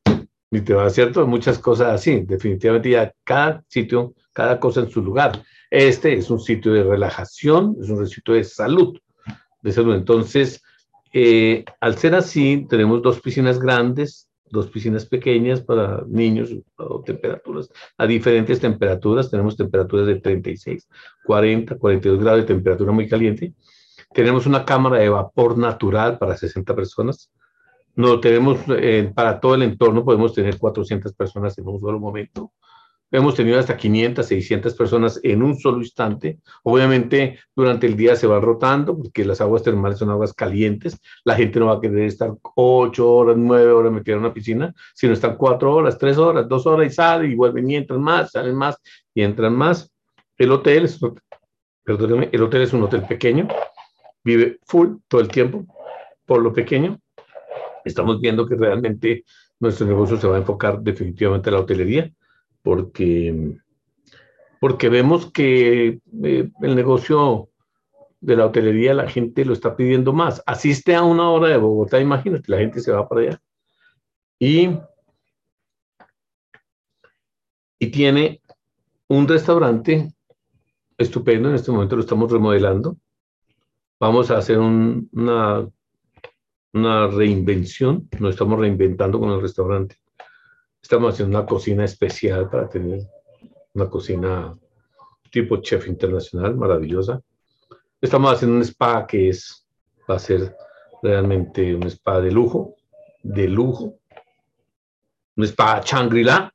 ni 0.50 0.60
te 0.60 0.74
vas, 0.74 0.94
¿cierto? 0.94 1.26
Muchas 1.26 1.58
cosas 1.58 1.88
así. 1.88 2.20
Definitivamente 2.20 2.90
ya 2.90 3.12
cada 3.24 3.64
sitio, 3.68 4.14
cada 4.32 4.58
cosa 4.58 4.80
en 4.80 4.90
su 4.90 5.02
lugar. 5.02 5.42
Este 5.70 6.14
es 6.14 6.30
un 6.30 6.40
sitio 6.40 6.72
de 6.72 6.84
relajación, 6.84 7.76
es 7.80 7.90
un 7.90 8.06
sitio 8.06 8.34
de 8.34 8.44
salud, 8.44 8.98
de 9.62 9.72
salud. 9.72 9.94
Entonces, 9.94 10.62
eh, 11.12 11.64
al 11.80 11.96
ser 11.98 12.14
así, 12.14 12.66
tenemos 12.68 13.02
dos 13.02 13.20
piscinas 13.20 13.58
grandes, 13.58 14.28
dos 14.50 14.68
piscinas 14.68 15.04
pequeñas 15.04 15.60
para 15.60 16.02
niños 16.06 16.54
a 17.98 18.06
diferentes 18.06 18.60
temperaturas. 18.60 19.30
Tenemos 19.30 19.56
temperaturas 19.56 20.06
de 20.06 20.20
36, 20.20 20.88
40, 21.26 21.76
42 21.76 22.20
grados 22.20 22.40
de 22.40 22.46
temperatura 22.46 22.92
muy 22.92 23.08
caliente 23.08 23.52
tenemos 24.12 24.46
una 24.46 24.64
cámara 24.64 24.98
de 24.98 25.08
vapor 25.08 25.58
natural 25.58 26.18
para 26.18 26.36
60 26.36 26.74
personas. 26.74 27.30
No 27.94 28.20
tenemos 28.20 28.58
eh, 28.68 29.10
para 29.14 29.40
todo 29.40 29.54
el 29.54 29.62
entorno, 29.62 30.04
podemos 30.04 30.32
tener 30.32 30.58
400 30.58 31.12
personas 31.14 31.58
en 31.58 31.66
un 31.66 31.80
solo 31.80 31.98
momento. 31.98 32.52
Hemos 33.10 33.34
tenido 33.34 33.58
hasta 33.58 33.76
500, 33.76 34.26
600 34.26 34.74
personas 34.74 35.18
en 35.22 35.42
un 35.42 35.58
solo 35.58 35.78
instante. 35.78 36.40
Obviamente, 36.62 37.38
durante 37.56 37.86
el 37.86 37.96
día 37.96 38.14
se 38.16 38.26
va 38.26 38.38
rotando 38.38 38.96
porque 38.96 39.24
las 39.24 39.40
aguas 39.40 39.62
termales 39.62 39.98
son 39.98 40.10
aguas 40.10 40.34
calientes. 40.34 41.00
La 41.24 41.34
gente 41.34 41.58
no 41.58 41.66
va 41.66 41.74
a 41.74 41.80
querer 41.80 42.02
estar 42.02 42.32
8 42.54 43.10
horas, 43.10 43.36
9 43.38 43.72
horas 43.72 43.92
metida 43.92 44.16
en 44.16 44.20
una 44.20 44.34
piscina, 44.34 44.74
sino 44.94 45.14
estar 45.14 45.38
4 45.38 45.74
horas, 45.74 45.96
3 45.96 46.18
horas, 46.18 46.48
2 46.48 46.66
horas 46.66 46.86
y 46.86 46.94
salen 46.94 47.32
y 47.32 47.34
vuelven 47.34 47.70
y 47.70 47.76
entran 47.76 48.02
más, 48.02 48.30
salen 48.32 48.54
más 48.54 48.76
y 49.14 49.22
entran 49.22 49.56
más. 49.56 49.90
El 50.36 50.52
hotel 50.52 50.84
es, 50.84 51.00
el 51.86 52.42
hotel 52.42 52.62
es 52.62 52.72
un 52.74 52.82
hotel 52.82 53.06
pequeño 53.06 53.48
vive 54.24 54.58
full 54.66 54.96
todo 55.08 55.20
el 55.20 55.28
tiempo 55.28 55.66
por 56.26 56.42
lo 56.42 56.52
pequeño. 56.52 57.00
Estamos 57.84 58.20
viendo 58.20 58.46
que 58.46 58.56
realmente 58.56 59.24
nuestro 59.60 59.86
negocio 59.86 60.16
se 60.18 60.26
va 60.26 60.36
a 60.36 60.40
enfocar 60.40 60.80
definitivamente 60.80 61.48
a 61.48 61.52
la 61.52 61.60
hotelería 61.60 62.12
porque, 62.62 63.56
porque 64.60 64.88
vemos 64.88 65.32
que 65.32 66.00
eh, 66.22 66.50
el 66.60 66.76
negocio 66.76 67.48
de 68.20 68.36
la 68.36 68.46
hotelería 68.46 68.94
la 68.94 69.08
gente 69.08 69.44
lo 69.44 69.52
está 69.52 69.76
pidiendo 69.76 70.12
más. 70.12 70.42
Asiste 70.46 70.94
a 70.94 71.02
una 71.02 71.30
hora 71.30 71.48
de 71.48 71.56
Bogotá, 71.56 72.00
imagínate, 72.00 72.50
la 72.50 72.58
gente 72.58 72.80
se 72.80 72.92
va 72.92 73.08
para 73.08 73.22
allá. 73.22 73.42
Y, 74.38 74.70
y 77.78 77.86
tiene 77.88 78.40
un 79.08 79.26
restaurante 79.26 80.12
estupendo, 80.96 81.48
en 81.48 81.54
este 81.54 81.70
momento 81.70 81.96
lo 81.96 82.02
estamos 82.02 82.30
remodelando. 82.30 82.96
Vamos 84.00 84.30
a 84.30 84.38
hacer 84.38 84.58
una, 84.58 85.68
una 86.72 87.06
reinvención, 87.08 88.08
no 88.20 88.28
estamos 88.28 88.60
reinventando 88.60 89.18
con 89.18 89.30
el 89.30 89.40
restaurante. 89.40 89.96
Estamos 90.80 91.14
haciendo 91.14 91.36
una 91.36 91.46
cocina 91.46 91.84
especial 91.84 92.48
para 92.48 92.68
tener 92.68 93.00
una 93.74 93.90
cocina 93.90 94.56
tipo 95.30 95.56
chef 95.56 95.88
internacional, 95.88 96.56
maravillosa. 96.56 97.20
Estamos 98.00 98.32
haciendo 98.32 98.56
un 98.56 98.62
spa 98.62 99.04
que 99.04 99.30
es, 99.30 99.66
va 100.08 100.14
a 100.14 100.20
ser 100.20 100.56
realmente 101.02 101.74
un 101.74 101.82
spa 101.88 102.20
de 102.20 102.30
lujo, 102.30 102.76
de 103.24 103.48
lujo, 103.48 103.98
un 105.36 105.44
spa 105.44 105.80
Shangri-La, 105.84 106.54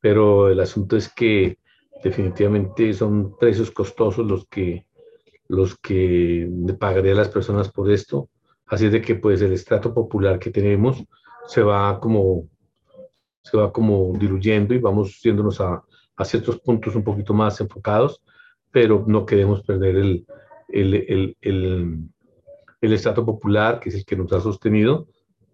pero 0.00 0.48
el 0.48 0.58
asunto 0.58 0.96
es 0.96 1.08
que 1.12 1.58
definitivamente 2.02 2.92
son 2.92 3.36
precios 3.38 3.70
costosos 3.70 4.26
los 4.26 4.46
que, 4.48 4.86
los 5.48 5.76
que 5.78 6.48
pagaría 6.78 7.14
las 7.14 7.28
personas 7.28 7.70
por 7.70 7.90
esto, 7.90 8.28
así 8.66 8.88
de 8.88 9.00
que 9.00 9.14
pues 9.14 9.42
el 9.42 9.52
estrato 9.52 9.92
popular 9.92 10.38
que 10.38 10.50
tenemos 10.50 11.04
se 11.46 11.62
va 11.62 12.00
como, 12.00 12.48
se 13.42 13.56
va 13.56 13.72
como 13.72 14.12
diluyendo 14.18 14.74
y 14.74 14.78
vamos 14.78 15.20
yéndonos 15.22 15.60
a, 15.60 15.82
a 16.16 16.24
ciertos 16.24 16.60
puntos 16.60 16.94
un 16.94 17.04
poquito 17.04 17.34
más 17.34 17.60
enfocados, 17.60 18.22
pero 18.70 19.04
no 19.06 19.26
queremos 19.26 19.62
perder 19.62 19.96
el, 19.96 20.26
el, 20.68 20.94
el, 20.94 21.36
el, 21.40 21.98
el 22.80 22.92
estrato 22.92 23.24
popular, 23.24 23.80
que 23.80 23.90
es 23.90 23.94
el 23.96 24.04
que 24.04 24.16
nos 24.16 24.32
ha 24.32 24.40
sostenido, 24.40 25.06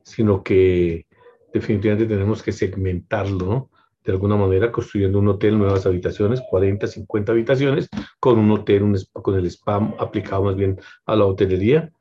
sino 0.03 0.43
que 0.43 1.07
definitivamente 1.53 2.07
tenemos 2.07 2.43
que 2.43 2.53
segmentarlo, 2.53 3.47
¿no? 3.47 3.70
De 4.05 4.13
alguna 4.13 4.37
manera 4.37 4.73
construyendo 4.73 5.19
un 5.19 5.29
hotel, 5.29 5.59
nuevas 5.59 5.87
habitaciones, 5.87 6.41
40, 6.49 6.87
50 6.87 7.33
habitaciones, 7.33 7.89
con 8.19 8.39
un 8.39 8.51
hotel, 8.51 8.95
con 9.13 9.37
el 9.37 9.47
spam 9.47 9.95
aplicado 9.99 10.45
más 10.45 10.57
bien 10.57 10.79
a 11.07 11.17
la 11.17 11.27
hotelería. 11.27 11.93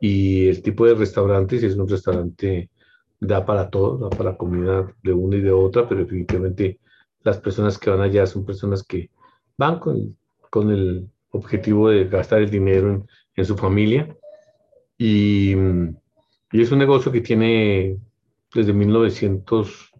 Y 0.00 0.48
el 0.48 0.62
tipo 0.62 0.86
de 0.86 0.94
restaurantes 0.94 1.62
es 1.62 1.76
un 1.76 1.88
restaurante, 1.88 2.70
da 3.20 3.44
para 3.44 3.68
todo, 3.68 3.98
da 3.98 4.10
para 4.10 4.36
comida 4.36 4.94
de 5.02 5.12
una 5.12 5.36
y 5.36 5.40
de 5.40 5.50
otra, 5.50 5.88
pero 5.88 6.02
definitivamente 6.02 6.78
las 7.22 7.38
personas 7.38 7.78
que 7.78 7.90
van 7.90 8.00
allá 8.00 8.26
son 8.26 8.44
personas 8.44 8.82
que 8.82 9.10
van 9.56 9.80
con, 9.80 10.16
con 10.50 10.70
el 10.70 11.08
objetivo 11.30 11.90
de 11.90 12.04
gastar 12.04 12.40
el 12.40 12.50
dinero 12.50 12.90
en, 12.92 13.08
en 13.34 13.44
su 13.44 13.56
familia. 13.56 14.16
Y, 14.96 15.54
y, 16.52 16.62
es 16.62 16.72
un 16.72 16.78
negocio 16.78 17.12
que 17.12 17.20
tiene 17.20 17.98
desde 18.54 18.72
1900, 18.72 19.92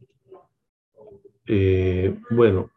eh, 1.49 2.15
bueno, 2.31 2.71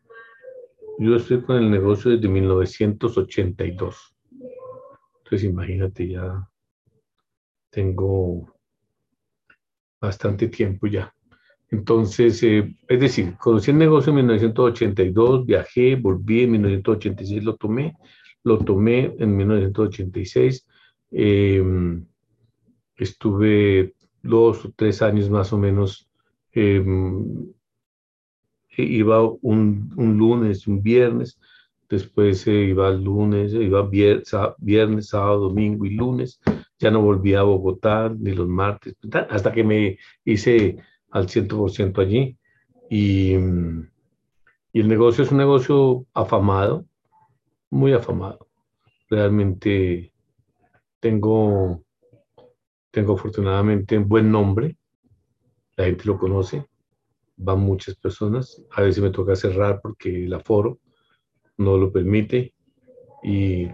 yo 0.97 1.15
estoy 1.15 1.41
con 1.41 1.57
el 1.57 1.69
negocio 1.69 2.11
desde 2.11 2.27
1982. 2.27 4.15
Entonces 5.23 5.43
imagínate, 5.49 6.07
ya 6.07 6.47
tengo 7.69 8.53
bastante 9.99 10.47
tiempo 10.47 10.87
ya. 10.87 11.13
Entonces, 11.69 12.43
eh, 12.43 12.75
es 12.87 12.99
decir, 12.99 13.37
conocí 13.37 13.71
el 13.71 13.77
negocio 13.77 14.09
en 14.09 14.17
1982, 14.17 15.45
viajé, 15.45 15.95
volví 15.95 16.43
en 16.43 16.51
1986, 16.51 17.43
lo 17.43 17.55
tomé, 17.55 17.95
lo 18.43 18.57
tomé 18.57 19.15
en 19.19 19.37
1986, 19.37 20.67
em, 21.11 22.05
estuve 22.97 23.93
dos 24.21 24.65
o 24.65 24.73
tres 24.75 25.01
años 25.01 25.29
más 25.29 25.53
o 25.53 25.57
menos, 25.57 26.09
em, 26.51 27.53
iba 28.77 29.21
un, 29.41 29.93
un, 29.95 30.17
lunes, 30.17 30.67
un 30.67 30.81
viernes, 30.81 31.39
después 31.89 32.47
eh, 32.47 32.65
iba 32.65 32.89
el 32.89 33.03
lunes, 33.03 33.53
iba 33.53 33.87
viernes, 33.87 35.07
sábado, 35.07 35.49
domingo 35.49 35.85
y 35.85 35.91
lunes, 35.91 36.39
ya 36.79 36.89
no 36.89 37.01
volví 37.01 37.33
a 37.35 37.43
Bogotá 37.43 38.09
ni 38.17 38.31
los 38.31 38.47
martes, 38.47 38.95
hasta 39.29 39.51
que 39.51 39.63
me 39.63 39.97
hice 40.23 40.77
al 41.11 41.27
100% 41.27 42.01
allí. 42.01 42.37
Y, 42.89 43.35
y, 44.73 44.79
el 44.79 44.87
negocio 44.87 45.23
es 45.23 45.31
un 45.31 45.37
negocio 45.37 46.05
afamado, 46.13 46.85
muy 47.69 47.93
afamado. 47.93 48.47
Realmente 49.09 50.11
tengo, 50.99 51.83
tengo 52.91 53.13
afortunadamente 53.13 53.97
un 53.97 54.07
buen 54.07 54.31
nombre, 54.31 54.77
la 55.75 55.85
gente 55.85 56.05
lo 56.05 56.17
conoce, 56.17 56.65
van 57.35 57.59
muchas 57.59 57.95
personas, 57.95 58.61
a 58.71 58.81
veces 58.81 59.01
me 59.03 59.09
toca 59.09 59.35
cerrar 59.35 59.81
porque 59.81 60.25
el 60.25 60.33
aforo 60.33 60.79
no 61.57 61.77
lo 61.77 61.91
permite 61.91 62.53
y 63.23 63.67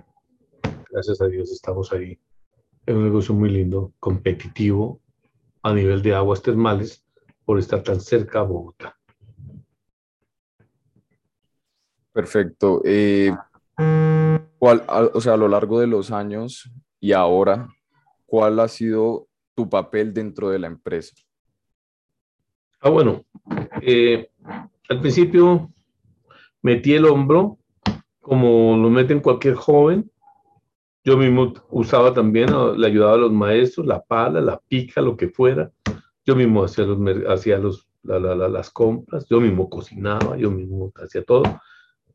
gracias 0.92 1.22
a 1.22 1.28
Dios 1.28 1.52
estamos 1.52 1.92
ahí. 1.94 2.20
Es 2.86 2.96
un 2.96 3.04
negocio 3.04 3.36
muy 3.36 3.50
lindo, 3.50 3.94
competitivo 4.00 5.02
a 5.64 5.74
nivel 5.74 6.02
de 6.02 6.16
aguas 6.16 6.42
termales 6.42 7.06
por 7.46 7.60
estar 7.60 7.84
tan 7.84 8.00
cerca 8.00 8.40
a 8.40 8.44
Bogotá. 8.44 8.98
Perfecto. 12.14 12.82
Eh, 12.84 13.32
¿cuál, 14.58 14.84
o 15.14 15.22
sea, 15.22 15.34
a 15.34 15.38
lo 15.38 15.48
largo 15.48 15.80
de 15.80 15.88
los 15.88 16.12
años 16.12 16.72
y 17.00 17.12
ahora, 17.12 17.70
¿cuál 18.26 18.60
ha 18.60 18.68
sido 18.68 19.28
tu 19.54 19.70
papel 19.70 20.14
dentro 20.14 20.50
de 20.50 20.60
la 20.60 20.68
empresa? 20.68 21.16
Ah, 22.80 22.90
bueno, 22.90 23.24
eh, 23.82 24.30
al 24.90 25.02
principio 25.02 25.72
metí 26.62 26.94
el 26.94 27.06
hombro, 27.06 27.58
como 28.20 28.78
lo 28.78 28.90
meten 28.90 29.20
cualquier 29.20 29.56
joven. 29.56 30.12
Yo 31.04 31.16
mismo 31.16 31.54
usaba 31.70 32.14
también, 32.14 32.50
le 32.78 32.88
ayudaba 32.88 33.14
a 33.14 33.18
los 33.18 33.32
maestros, 33.32 33.88
la 33.88 34.04
pala, 34.04 34.42
la 34.42 34.60
pica, 34.60 35.02
lo 35.02 35.16
que 35.16 35.30
fuera. 35.30 35.72
Yo 36.26 36.36
mismo 36.36 36.66
hacía, 36.66 36.86
los, 36.86 37.00
hacía 37.30 37.58
los, 37.58 37.88
las 38.04 38.70
compras, 38.70 39.26
yo 39.30 39.40
mismo 39.40 39.70
cocinaba, 39.70 40.36
yo 40.36 40.52
mismo 40.52 40.92
hacía 41.02 41.24
todo. 41.24 41.44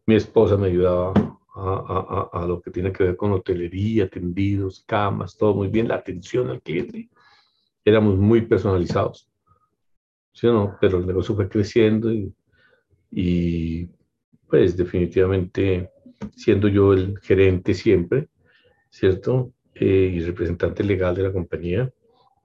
Mi 0.04 0.16
esposa 0.16 0.58
me 0.58 0.66
ayudaba 0.66 1.14
a, 1.54 2.28
a, 2.34 2.42
a, 2.42 2.46
lo 2.46 2.60
que 2.60 2.70
tiene 2.70 2.92
que 2.92 3.04
ver 3.04 3.16
con 3.16 3.32
hotelería, 3.32 4.08
tendidos, 4.08 4.84
camas, 4.86 5.36
todo 5.36 5.54
muy 5.54 5.68
bien, 5.68 5.88
la 5.88 5.94
atención 5.96 6.50
al 6.50 6.60
cliente. 6.60 7.08
Éramos 7.84 8.18
muy 8.18 8.42
personalizados, 8.42 9.31
¿sí 10.32 10.46
o 10.46 10.52
no? 10.52 10.76
Pero 10.80 10.98
el 10.98 11.06
negocio 11.06 11.34
fue 11.34 11.48
creciendo 11.48 12.12
y, 12.12 12.32
y 13.10 13.88
pues 14.48 14.76
definitivamente 14.76 15.90
siendo 16.36 16.68
yo 16.68 16.92
el 16.92 17.18
gerente 17.20 17.74
siempre, 17.74 18.28
¿cierto? 18.90 19.52
Eh, 19.74 20.12
y 20.14 20.20
representante 20.20 20.84
legal 20.84 21.14
de 21.14 21.22
la 21.22 21.32
compañía, 21.32 21.90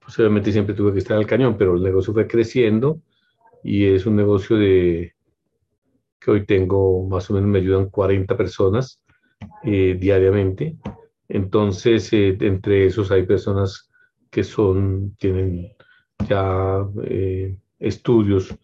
pues 0.00 0.18
obviamente 0.18 0.52
siempre 0.52 0.74
tuve 0.74 0.92
que 0.92 1.00
estar 1.00 1.18
al 1.18 1.26
cañón, 1.26 1.56
pero 1.58 1.74
el 1.74 1.82
negocio 1.82 2.12
fue 2.12 2.26
creciendo 2.26 3.02
y 3.62 3.84
es 3.86 4.06
un 4.06 4.16
negocio 4.16 4.56
de 4.56 5.14
que 6.18 6.30
hoy 6.30 6.46
tengo 6.46 7.06
más 7.06 7.30
o 7.30 7.34
menos 7.34 7.48
me 7.48 7.58
ayudan 7.58 7.90
40 7.90 8.36
personas 8.36 9.00
eh, 9.62 9.96
diariamente. 9.98 10.76
Entonces, 11.28 12.12
eh, 12.12 12.36
entre 12.40 12.86
esos 12.86 13.10
hay 13.10 13.24
personas 13.24 13.90
que 14.30 14.44
son, 14.44 15.14
tienen 15.16 15.72
ya 16.28 16.84
eh, 17.04 17.58
estudios 17.78 18.54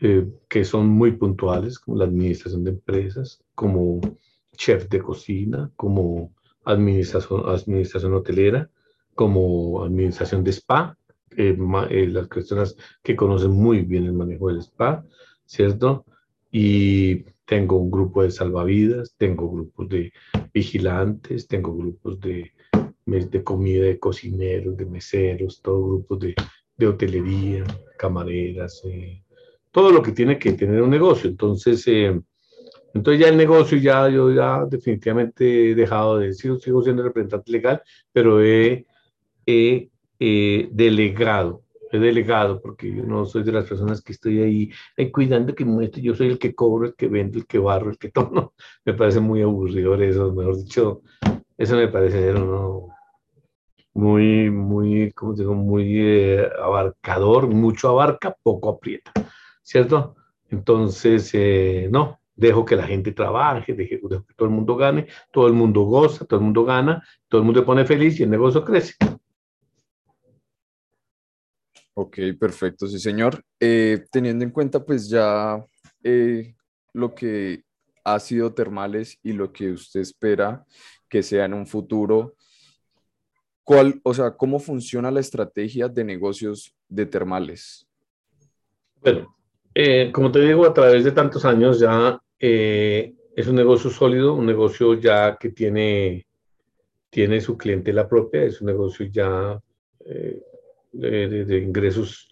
eh, 0.00 0.26
que 0.48 0.64
son 0.64 0.88
muy 0.88 1.12
puntuales, 1.12 1.78
como 1.78 1.98
la 1.98 2.04
administración 2.04 2.64
de 2.64 2.70
empresas, 2.72 3.42
como 3.54 4.00
chef 4.56 4.88
de 4.88 5.00
cocina, 5.00 5.70
como 5.76 6.34
administración, 6.64 7.48
administración 7.48 8.12
hotelera, 8.14 8.70
como 9.14 9.84
administración 9.84 10.44
de 10.44 10.52
spa, 10.52 10.98
eh, 11.30 11.56
las 12.08 12.28
personas 12.28 12.76
que 13.02 13.16
conocen 13.16 13.52
muy 13.52 13.82
bien 13.82 14.04
el 14.04 14.12
manejo 14.12 14.48
del 14.48 14.58
spa, 14.58 15.04
¿cierto? 15.46 16.04
Y 16.50 17.24
tengo 17.46 17.76
un 17.76 17.90
grupo 17.90 18.22
de 18.22 18.30
salvavidas, 18.30 19.14
tengo 19.16 19.50
grupos 19.50 19.88
de 19.88 20.12
vigilantes, 20.52 21.46
tengo 21.46 21.76
grupos 21.76 22.20
de, 22.20 22.52
de 23.06 23.44
comida, 23.44 23.84
de 23.84 23.98
cocineros, 23.98 24.76
de 24.76 24.86
meseros, 24.86 25.62
todos 25.62 25.86
grupos 25.86 26.18
de, 26.20 26.34
de 26.76 26.86
hotelería, 26.86 27.64
camareras, 27.98 28.82
eh, 28.84 29.22
todo 29.70 29.90
lo 29.90 30.02
que 30.02 30.12
tiene 30.12 30.38
que 30.38 30.52
tener 30.52 30.82
un 30.82 30.90
negocio. 30.90 31.28
Entonces, 31.30 31.86
eh, 31.88 32.20
entonces 32.94 33.20
ya 33.20 33.28
el 33.28 33.36
negocio, 33.36 33.78
ya 33.78 34.08
yo 34.08 34.32
ya 34.32 34.64
definitivamente 34.64 35.70
he 35.70 35.74
dejado 35.74 36.18
de 36.18 36.28
decir, 36.28 36.58
sigo 36.60 36.82
siendo 36.82 37.02
representante 37.02 37.52
legal, 37.52 37.82
pero 38.12 38.42
he 38.42 38.86
he 39.46 39.90
eh, 40.18 40.68
delegado, 40.72 41.62
he 41.92 41.98
delegado, 41.98 42.60
porque 42.60 42.92
yo 42.92 43.04
no 43.04 43.24
soy 43.24 43.44
de 43.44 43.52
las 43.52 43.66
personas 43.66 44.02
que 44.02 44.12
estoy 44.12 44.40
ahí, 44.40 44.70
cuidando 45.12 45.54
que 45.54 45.64
muestre, 45.64 46.02
yo 46.02 46.14
soy 46.14 46.28
el 46.28 46.38
que 46.38 46.54
cobro, 46.54 46.86
el 46.88 46.94
que 46.94 47.06
vende, 47.06 47.38
el 47.38 47.46
que 47.46 47.58
barro, 47.58 47.90
el 47.90 47.98
que 47.98 48.10
todo, 48.12 48.30
no, 48.32 48.54
me 48.84 48.94
parece 48.94 49.20
muy 49.20 49.42
aburrido 49.42 49.94
eso, 49.94 50.32
mejor 50.32 50.56
dicho, 50.56 51.02
eso 51.56 51.76
me 51.76 51.88
parece, 51.88 52.32
no, 52.32 52.88
muy, 53.96 54.50
muy, 54.50 55.10
como 55.12 55.32
digo, 55.32 55.54
muy 55.54 55.98
eh, 55.98 56.46
abarcador, 56.62 57.48
mucho 57.48 57.88
abarca, 57.88 58.36
poco 58.42 58.68
aprieta, 58.68 59.10
¿cierto? 59.62 60.14
Entonces, 60.50 61.30
eh, 61.32 61.88
no, 61.90 62.20
dejo 62.34 62.66
que 62.66 62.76
la 62.76 62.86
gente 62.86 63.12
trabaje, 63.12 63.72
dejo, 63.72 64.08
que 64.08 64.34
todo 64.34 64.48
el 64.48 64.54
mundo 64.54 64.76
gane, 64.76 65.06
todo 65.32 65.46
el 65.46 65.54
mundo 65.54 65.80
goza, 65.84 66.26
todo 66.26 66.40
el 66.40 66.44
mundo 66.44 66.64
gana, 66.66 67.02
todo 67.26 67.40
el 67.40 67.46
mundo 67.46 67.60
se 67.60 67.66
pone 67.66 67.86
feliz 67.86 68.20
y 68.20 68.24
el 68.24 68.30
negocio 68.30 68.62
crece. 68.62 68.94
Ok, 71.94 72.18
perfecto, 72.38 72.86
sí, 72.86 72.98
señor. 72.98 73.42
Eh, 73.58 74.04
teniendo 74.12 74.44
en 74.44 74.50
cuenta, 74.50 74.84
pues 74.84 75.08
ya 75.08 75.64
lo 76.92 77.14
que 77.14 77.62
ha 78.04 78.20
sido 78.20 78.52
Termales 78.52 79.18
y 79.22 79.32
lo 79.32 79.52
que 79.52 79.72
usted 79.72 80.00
espera 80.00 80.66
que 81.08 81.22
sea 81.22 81.46
en 81.46 81.54
un 81.54 81.66
futuro, 81.66 82.36
¿cuál, 83.66 84.00
o 84.04 84.14
sea, 84.14 84.30
cómo 84.30 84.60
funciona 84.60 85.10
la 85.10 85.18
estrategia 85.18 85.88
de 85.88 86.04
negocios 86.04 86.72
de 86.88 87.04
Termales? 87.04 87.84
Bueno, 89.02 89.36
eh, 89.74 90.10
como 90.12 90.30
te 90.30 90.40
digo, 90.40 90.64
a 90.64 90.72
través 90.72 91.02
de 91.02 91.10
tantos 91.10 91.44
años 91.44 91.80
ya 91.80 92.18
eh, 92.38 93.12
es 93.34 93.46
un 93.48 93.56
negocio 93.56 93.90
sólido, 93.90 94.34
un 94.34 94.46
negocio 94.46 94.94
ya 94.94 95.36
que 95.36 95.50
tiene, 95.50 96.26
tiene 97.10 97.40
su 97.40 97.58
clientela 97.58 98.08
propia, 98.08 98.44
es 98.44 98.60
un 98.60 98.68
negocio 98.68 99.04
ya 99.06 99.60
eh, 100.04 100.40
de, 100.92 101.58
ingresos, 101.58 102.28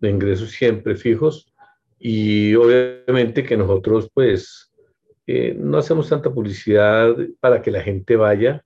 de 0.00 0.10
ingresos 0.10 0.50
siempre 0.50 0.96
fijos 0.96 1.54
y 1.96 2.56
obviamente 2.56 3.44
que 3.44 3.56
nosotros 3.56 4.10
pues 4.12 4.68
no 5.56 5.78
hacemos 5.78 6.08
tanta 6.08 6.34
publicidad 6.34 7.16
para 7.38 7.62
que 7.62 7.70
la 7.70 7.80
gente 7.80 8.16
vaya 8.16 8.64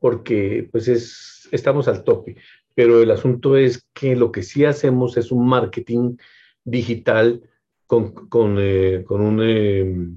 porque 0.00 0.68
pues 0.70 0.88
es, 0.88 1.37
estamos 1.52 1.88
al 1.88 2.04
tope, 2.04 2.36
pero 2.74 3.02
el 3.02 3.10
asunto 3.10 3.56
es 3.56 3.86
que 3.92 4.16
lo 4.16 4.32
que 4.32 4.42
sí 4.42 4.64
hacemos 4.64 5.16
es 5.16 5.32
un 5.32 5.48
marketing 5.48 6.16
digital 6.64 7.42
con, 7.86 8.12
con, 8.28 8.56
eh, 8.58 9.02
con, 9.06 9.20
un, 9.20 9.40
eh, 9.42 10.08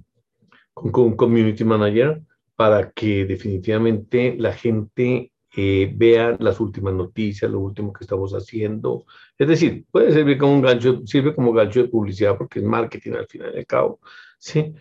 con, 0.73 0.91
un 0.93 1.15
community 1.15 1.63
manager 1.63 2.21
para 2.55 2.91
que 2.91 3.25
definitivamente 3.25 4.35
la 4.37 4.53
gente 4.53 5.31
eh, 5.55 5.91
vea 5.95 6.37
las 6.39 6.59
últimas 6.59 6.93
noticias, 6.93 7.49
lo 7.49 7.59
último 7.59 7.91
que 7.91 8.03
estamos 8.03 8.33
haciendo. 8.33 9.05
Es 9.37 9.47
decir, 9.47 9.85
puede 9.91 10.11
servir 10.11 10.37
como 10.37 10.53
un 10.53 10.61
gancho, 10.61 11.01
sirve 11.05 11.33
como 11.33 11.53
gancho 11.53 11.81
de 11.81 11.89
publicidad 11.89 12.37
porque 12.37 12.59
es 12.59 12.65
marketing 12.65 13.13
al 13.13 13.27
final 13.27 13.51
y 13.55 13.59
al 13.59 13.65
cabo, 13.65 13.99
¿sí? 14.37 14.73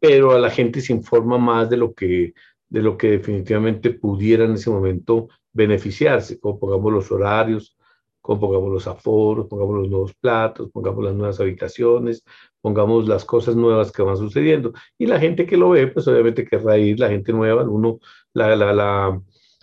Pero 0.00 0.32
a 0.32 0.38
la 0.38 0.50
gente 0.50 0.80
se 0.80 0.92
informa 0.92 1.38
más 1.38 1.70
de 1.70 1.76
lo 1.76 1.94
que, 1.94 2.34
de 2.68 2.82
lo 2.82 2.96
que 2.96 3.10
definitivamente 3.10 3.90
pudiera 3.90 4.44
en 4.44 4.54
ese 4.54 4.70
momento 4.70 5.28
beneficiarse, 5.52 6.38
como 6.40 6.58
pongamos 6.58 6.92
los 6.92 7.12
horarios, 7.12 7.76
pongamos 8.22 8.70
los 8.70 8.86
aforos, 8.86 9.46
pongamos 9.48 9.76
los 9.76 9.88
nuevos 9.88 10.14
platos, 10.14 10.70
pongamos 10.70 11.04
las 11.04 11.14
nuevas 11.14 11.40
habitaciones, 11.40 12.24
pongamos 12.60 13.08
las 13.08 13.24
cosas 13.24 13.56
nuevas 13.56 13.90
que 13.90 14.02
van 14.02 14.16
sucediendo. 14.16 14.72
Y 14.96 15.06
la 15.06 15.18
gente 15.18 15.46
que 15.46 15.56
lo 15.56 15.70
ve, 15.70 15.88
pues 15.88 16.06
obviamente 16.08 16.46
querrá 16.46 16.78
ir, 16.78 17.00
la 17.00 17.08
gente 17.08 17.32
nueva, 17.32 17.64
uno, 17.64 17.98
la, 18.32 18.54
la, 18.54 18.72
la, 18.72 19.20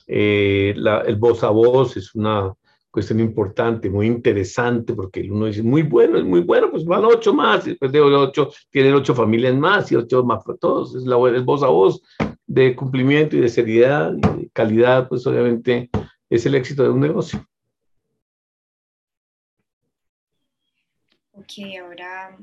eh, 0.08 0.74
el 0.76 1.16
voz 1.16 1.44
a 1.44 1.50
voz 1.50 1.96
es 1.98 2.14
una 2.16 2.54
cuestión 3.00 3.22
importante, 3.22 3.90
muy 3.90 4.08
interesante, 4.08 4.94
porque 4.94 5.22
uno 5.32 5.46
dice, 5.46 5.64
muy 5.64 5.84
bueno, 5.84 6.18
es 6.18 6.26
muy 6.26 6.42
bueno, 6.42 6.70
pues 6.70 6.84
van 6.84 7.06
ocho 7.06 7.34
más, 7.34 7.66
y 7.66 7.70
después 7.70 7.94
de 7.94 8.02
ocho, 8.02 8.52
tienen 8.70 8.94
ocho 8.94 9.16
familias 9.16 9.56
más 9.56 9.90
y 9.90 9.96
ocho 9.96 10.22
más 10.26 10.44
para 10.44 10.58
todos, 10.58 10.96
es 10.96 11.04
la 11.04 11.16
es 11.34 11.46
voz 11.46 11.64
a 11.64 11.68
voz 11.68 12.02
de 12.46 12.76
cumplimiento 12.76 13.38
y 13.38 13.40
de 13.40 13.48
seriedad 13.48 14.14
y 14.14 14.42
de 14.42 14.50
calidad, 14.52 15.08
pues 15.08 15.26
obviamente 15.26 15.90
es 16.30 16.46
el 16.46 16.56
éxito 16.56 16.84
de 16.84 16.90
un 16.90 17.00
negocio. 17.00 17.48
Ok, 21.32 21.54
ahora... 21.82 22.38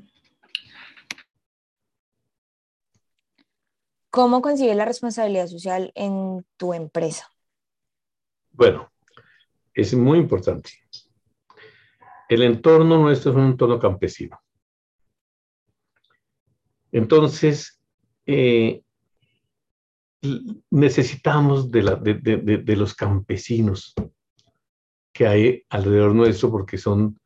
¿Cómo 4.09 4.41
consigues 4.41 4.77
la 4.77 4.87
responsabilidad 4.87 5.49
social 5.49 5.93
en 5.95 6.47
tu 6.57 6.73
empresa? 6.73 7.31
Bueno, 8.53 8.91
es 9.77 9.95
muy 9.95 10.19
importante. 10.19 10.71
El 12.29 12.43
entorno 12.43 12.99
nuestro 12.99 13.31
es 13.31 13.37
un 13.37 13.47
entorno 13.47 13.79
campesino. 13.79 14.41
Entonces, 16.91 17.81
eh, 18.25 18.83
necesitamos 20.71 21.71
de, 21.71 22.77
los 22.77 22.95
campesinos 22.95 23.95
que 25.13 25.27
hay 25.27 25.63
alrededor 25.69 26.15
nuestro 26.15 26.51
porque 26.51 26.79
son 26.79 27.21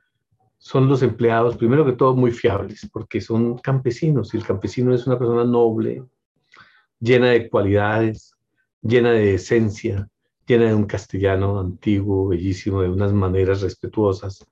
son 0.63 0.89
los 0.89 1.03
empleados, 1.03 1.57
primero 1.57 1.87
que 1.87 1.93
todo, 1.93 2.15
muy 2.15 2.33
fiables, 2.33 2.87
porque 2.93 3.23
son 3.23 3.57
campesinos 3.57 4.35
y 4.35 4.37
el 4.37 4.45
campesino 4.45 4.95
es 4.95 5.07
una 5.07 5.19
persona 5.19 5.43
noble, 5.43 6.05
llena 7.01 7.31
de 7.31 7.49
cualidades, 7.49 8.35
llena 8.83 9.13
de 9.13 9.35
esencia, 9.35 10.10
de 10.59 10.75
un 10.75 10.85
castellano 10.87 11.61
antiguo, 11.61 12.29
bellísimo, 12.29 12.83
de 12.83 12.91
unas 12.91 13.13
maneras 13.13 13.63
respetuosas. 13.63 14.45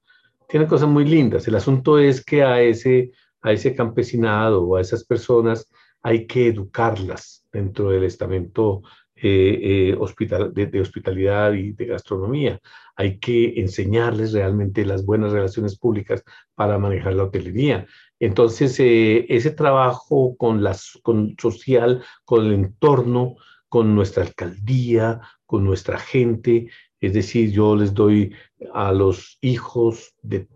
Tiene 0.49 0.67
cosas 0.67 0.89
muy 0.89 1.05
lindas. 1.05 1.47
El 1.49 1.57
asunto 1.57 1.99
es 1.99 2.25
que 2.25 2.43
a 2.43 2.61
ese, 2.61 3.13
a 3.43 3.53
ese 3.53 3.75
campesinado 3.75 4.65
o 4.65 4.77
a 4.77 4.81
esas 4.81 5.05
personas 5.05 5.69
hay 6.03 6.27
que 6.27 6.49
educarlas 6.49 7.45
dentro 7.53 7.91
del 7.91 8.05
estamento 8.05 8.83
eh, 9.21 9.91
eh, 9.91 9.97
hospital, 9.99 10.55
de, 10.55 10.81
hospitalidad 10.81 11.53
y 11.53 11.73
de 11.73 11.87
gastronomía. 11.87 12.61
Hay 12.95 13.19
que 13.19 13.61
enseñarles 13.61 14.33
realmente 14.33 14.85
las 14.87 15.05
buenas 15.05 15.33
relaciones 15.33 15.77
públicas 15.77 16.23
para 16.55 16.79
manejar 16.79 17.15
la 17.15 17.25
hotelería. 17.25 17.87
Entonces, 18.21 18.79
eh, 18.79 19.27
ese 19.29 19.51
trabajo 19.51 20.37
con, 20.37 20.63
las, 20.63 20.99
con 21.03 21.35
social, 21.37 22.05
con 22.25 22.47
el 22.47 22.53
entorno, 22.55 23.35
con 23.69 23.95
nuestra 23.95 24.23
alcaldía, 24.25 25.21
con 25.47 25.65
nuestra 25.65 25.99
gente, 25.99 26.69
es 27.01 27.13
decir, 27.13 27.53
yo 27.53 27.77
les 27.77 27.95
doy 27.95 28.35
a 28.75 28.93
los 28.93 29.39
hijos 29.41 30.15
de 30.23 30.49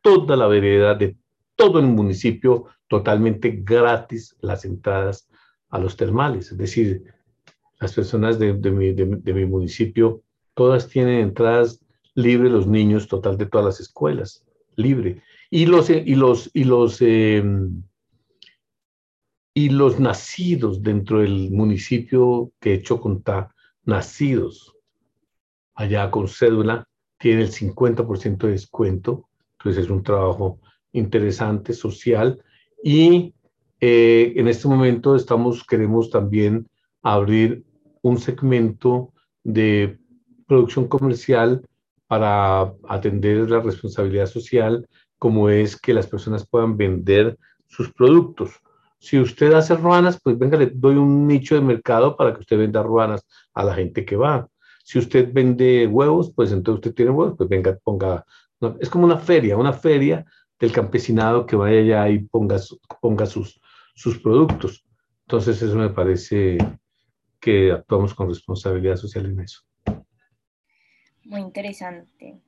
toda 0.00 0.36
la 0.36 0.46
vereda, 0.46 0.94
de 0.94 1.16
todo 1.56 1.78
el 1.78 1.86
municipio, 1.86 2.66
totalmente 2.88 3.62
gratis 3.62 4.36
las 4.40 4.64
entradas 4.64 5.28
a 5.70 5.78
los 5.78 5.96
termales. 5.96 6.52
Es 6.52 6.58
decir, 6.58 7.04
las 7.80 7.94
personas 7.94 8.38
de, 8.38 8.52
mi, 8.52 9.46
municipio, 9.46 10.22
todas 10.54 10.88
tienen 10.88 11.20
entradas 11.20 11.80
libres, 12.14 12.52
los 12.52 12.66
niños, 12.66 13.08
total 13.08 13.38
de 13.38 13.46
todas 13.46 13.66
las 13.66 13.80
escuelas, 13.80 14.44
libre. 14.76 15.22
Y 15.50 15.66
los, 15.66 15.90
y 15.90 16.14
los, 16.14 16.50
y 16.52 16.64
los, 16.64 17.00
em, 17.00 17.82
y 19.54 19.68
los 19.68 20.00
nacidos 20.00 20.82
dentro 20.82 21.20
del 21.20 21.50
municipio 21.50 22.52
que 22.60 22.74
hecho 22.74 23.00
contar, 23.00 23.50
nacidos 23.84 24.74
allá 25.74 26.10
con 26.10 26.28
cédula, 26.28 26.86
tienen 27.18 27.42
el 27.42 27.52
50% 27.52 28.46
de 28.46 28.52
descuento. 28.52 29.28
Entonces 29.58 29.84
es 29.84 29.90
un 29.90 30.02
trabajo 30.02 30.58
interesante, 30.92 31.72
social. 31.72 32.42
Y 32.82 33.34
eh, 33.80 34.32
en 34.36 34.48
este 34.48 34.68
momento 34.68 35.16
estamos, 35.16 35.64
queremos 35.64 36.10
también 36.10 36.68
abrir 37.02 37.64
un 38.00 38.18
segmento 38.18 39.12
de 39.44 39.98
producción 40.46 40.88
comercial 40.88 41.66
para 42.06 42.74
atender 42.88 43.48
la 43.50 43.60
responsabilidad 43.60 44.26
social, 44.26 44.86
como 45.18 45.48
es 45.48 45.80
que 45.80 45.94
las 45.94 46.06
personas 46.06 46.46
puedan 46.46 46.76
vender 46.76 47.38
sus 47.66 47.92
productos. 47.92 48.61
Si 49.02 49.18
usted 49.18 49.52
hace 49.52 49.74
ruanas, 49.74 50.20
pues 50.22 50.38
venga, 50.38 50.56
le 50.56 50.66
doy 50.66 50.94
un 50.94 51.26
nicho 51.26 51.56
de 51.56 51.60
mercado 51.60 52.16
para 52.16 52.32
que 52.32 52.38
usted 52.38 52.56
venda 52.56 52.84
ruanas 52.84 53.26
a 53.52 53.64
la 53.64 53.74
gente 53.74 54.04
que 54.04 54.14
va. 54.14 54.48
Si 54.84 54.96
usted 54.96 55.32
vende 55.32 55.88
huevos, 55.88 56.32
pues 56.32 56.52
entonces 56.52 56.78
usted 56.78 56.94
tiene 56.94 57.10
huevos, 57.10 57.34
pues 57.36 57.48
venga, 57.48 57.76
ponga. 57.82 58.24
es 58.78 58.88
como 58.88 59.04
una 59.04 59.18
feria, 59.18 59.56
una 59.56 59.72
feria 59.72 60.24
del 60.60 60.70
campesinado 60.70 61.46
que 61.46 61.56
vaya 61.56 61.80
allá 61.80 62.10
y 62.10 62.20
ponga, 62.20 62.60
ponga 63.00 63.26
sus, 63.26 63.60
sus 63.92 64.20
productos. 64.20 64.84
Entonces, 65.26 65.60
eso 65.60 65.74
me 65.74 65.90
parece 65.90 66.58
que 67.40 67.72
actuamos 67.72 68.14
con 68.14 68.28
responsabilidad 68.28 68.94
social 68.94 69.26
en 69.26 69.40
eso. 69.40 69.62
Muy 71.24 71.40
interesante. 71.40 72.40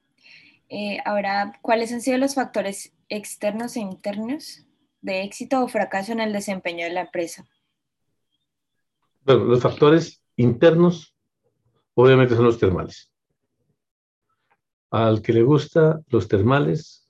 Eh, 0.69 0.99
ahora, 1.05 1.59
¿cuáles 1.63 1.91
han 1.93 2.01
sido 2.01 2.17
los 2.19 2.37
factores 2.37 2.95
externos 3.09 3.75
e 3.75 3.81
internos 3.81 4.64
de 5.05 5.23
éxito 5.23 5.63
o 5.63 5.69
fracaso 5.69 6.13
en 6.13 6.21
el 6.21 6.33
desempeño 6.33 6.87
de 6.87 6.93
la 6.93 7.03
empresa? 7.03 7.47
Bueno, 9.25 9.45
los 9.45 9.61
factores 9.61 10.23
internos 10.37 11.15
obviamente 11.95 12.35
son 12.35 12.47
los 12.47 12.59
termales. 12.59 13.13
Al 14.91 15.21
que 15.21 15.35
le 15.35 15.43
gusta 15.43 16.01
los 16.09 16.27
termales, 16.27 17.07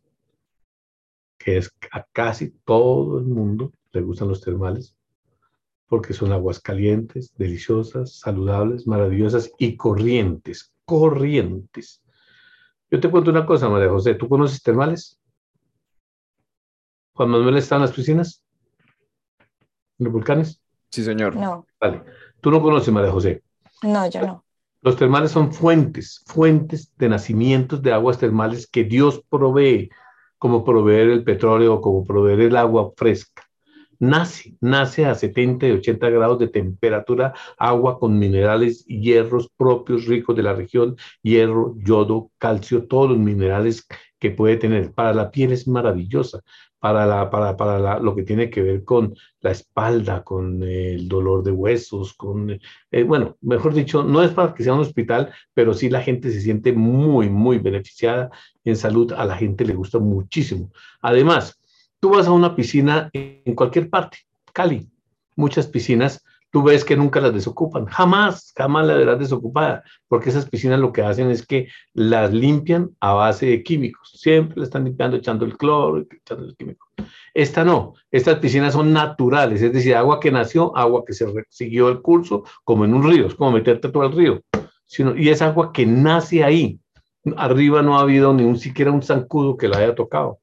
que 1.38 1.58
es 1.58 1.70
a 1.92 2.04
casi 2.12 2.50
todo 2.64 3.18
el 3.18 3.26
mundo 3.26 3.72
le 3.92 4.00
gustan 4.00 4.28
los 4.28 4.40
termales, 4.40 4.96
porque 5.86 6.14
son 6.14 6.32
aguas 6.32 6.58
calientes, 6.58 7.32
deliciosas, 7.36 8.18
saludables, 8.18 8.88
maravillosas 8.88 9.52
y 9.58 9.76
corrientes, 9.76 10.72
corrientes. 10.84 12.02
Yo 12.90 12.98
te 12.98 13.10
cuento 13.10 13.30
una 13.30 13.46
cosa, 13.46 13.68
María 13.68 13.90
José, 13.90 14.14
¿tú 14.14 14.28
conoces 14.28 14.62
termales? 14.62 15.20
Juan 17.14 17.30
Manuel 17.30 17.56
está 17.56 17.76
en 17.76 17.82
las 17.82 17.92
piscinas, 17.92 18.42
en 19.98 20.04
los 20.04 20.12
volcanes. 20.12 20.60
Sí, 20.90 21.04
señor. 21.04 21.36
No, 21.36 21.66
Vale. 21.80 22.02
¿Tú 22.40 22.50
no 22.50 22.60
conoces, 22.60 22.92
María 22.92 23.10
José? 23.10 23.42
no, 23.82 24.08
yo 24.08 24.26
no. 24.26 24.44
Los 24.82 24.96
termales 24.96 25.30
son 25.30 25.50
fuentes, 25.50 26.22
fuentes 26.26 26.92
de 26.98 27.08
nacimientos 27.08 27.80
de 27.80 27.92
aguas 27.92 28.18
termales 28.18 28.66
que 28.66 28.84
Dios 28.84 29.22
provee, 29.30 29.88
como 30.36 30.62
proveer 30.62 31.08
el 31.08 31.24
petróleo, 31.24 31.80
como 31.80 32.04
proveer 32.04 32.40
el 32.40 32.56
agua 32.56 32.92
fresca. 32.94 33.48
Nace, 33.98 34.56
nace 34.60 35.06
a 35.06 35.14
70 35.14 35.68
y 35.68 35.70
80 35.70 36.10
grados 36.10 36.38
de 36.38 36.48
temperatura, 36.48 37.32
agua 37.56 37.98
con 37.98 38.18
minerales 38.18 38.84
y 38.86 39.00
hierros 39.00 39.48
propios, 39.56 40.04
ricos 40.04 40.36
de 40.36 40.42
la 40.42 40.52
región, 40.52 40.96
hierro, 41.22 41.74
yodo, 41.78 42.30
calcio, 42.36 42.86
todos 42.86 43.10
los 43.10 43.18
minerales 43.18 43.86
que 44.18 44.32
puede 44.32 44.58
tener. 44.58 44.92
Para 44.92 45.14
la 45.14 45.30
piel 45.30 45.52
es 45.52 45.66
maravillosa, 45.66 46.42
para, 46.84 47.06
la, 47.06 47.30
para, 47.30 47.56
para 47.56 47.78
la- 47.78 47.98
lo 47.98 48.14
que 48.14 48.24
tiene 48.24 48.50
que 48.50 48.60
ver 48.60 48.84
con 48.84 49.14
la 49.40 49.52
espalda, 49.52 50.22
con 50.22 50.62
el 50.62 51.08
dolor 51.08 51.42
de 51.42 51.50
huesos, 51.50 52.12
con, 52.12 52.50
eh, 52.50 53.02
bueno, 53.04 53.38
mejor 53.40 53.72
dicho, 53.72 54.02
no 54.04 54.22
es 54.22 54.32
para 54.32 54.52
que 54.52 54.62
sea 54.64 54.74
un 54.74 54.80
hospital, 54.80 55.32
pero 55.54 55.72
sí 55.72 55.88
la 55.88 56.02
gente 56.02 56.30
se 56.30 56.42
siente 56.42 56.74
muy, 56.74 57.30
muy 57.30 57.56
beneficiada 57.56 58.28
en 58.66 58.76
salud, 58.76 59.10
a 59.14 59.24
la 59.24 59.34
gente 59.34 59.64
le 59.64 59.72
gusta 59.72 59.98
muchísimo. 59.98 60.70
Además, 61.00 61.58
tú 62.00 62.10
vas 62.10 62.26
a 62.26 62.32
una 62.32 62.54
piscina 62.54 63.08
en 63.14 63.54
cualquier 63.54 63.88
parte, 63.88 64.18
Cali, 64.52 64.86
muchas 65.36 65.66
piscinas, 65.66 66.22
tú 66.54 66.62
ves 66.62 66.84
que 66.84 66.96
nunca 66.96 67.20
las 67.20 67.34
desocupan, 67.34 67.86
jamás, 67.86 68.52
jamás 68.56 68.86
la 68.86 68.94
verás 68.94 69.18
desocupada, 69.18 69.82
porque 70.06 70.30
esas 70.30 70.48
piscinas 70.48 70.78
lo 70.78 70.92
que 70.92 71.02
hacen 71.02 71.28
es 71.28 71.44
que 71.44 71.66
las 71.94 72.32
limpian 72.32 72.90
a 73.00 73.12
base 73.12 73.46
de 73.46 73.64
químicos, 73.64 74.12
siempre 74.14 74.58
la 74.58 74.62
están 74.62 74.84
limpiando 74.84 75.16
echando 75.16 75.44
el 75.44 75.56
cloro, 75.56 76.06
echando 76.08 76.44
el 76.44 76.54
químico. 76.54 76.86
Esta 77.34 77.64
no, 77.64 77.94
estas 78.08 78.38
piscinas 78.38 78.74
son 78.74 78.92
naturales, 78.92 79.62
es 79.62 79.72
decir, 79.72 79.96
agua 79.96 80.20
que 80.20 80.30
nació, 80.30 80.76
agua 80.76 81.02
que 81.04 81.12
se 81.12 81.26
siguió 81.48 81.88
el 81.88 82.00
curso, 82.00 82.44
como 82.62 82.84
en 82.84 82.94
un 82.94 83.02
río, 83.02 83.26
es 83.26 83.34
como 83.34 83.50
meterte 83.50 83.88
todo 83.88 84.04
al 84.04 84.12
río, 84.12 84.40
sino, 84.84 85.16
y 85.16 85.30
es 85.30 85.42
agua 85.42 85.72
que 85.72 85.84
nace 85.84 86.44
ahí. 86.44 86.78
Arriba 87.36 87.82
no 87.82 87.98
ha 87.98 88.02
habido 88.02 88.32
ni 88.32 88.44
un 88.44 88.58
siquiera 88.58 88.92
un 88.92 89.02
zancudo 89.02 89.56
que 89.56 89.66
la 89.66 89.78
haya 89.78 89.96
tocado. 89.96 90.38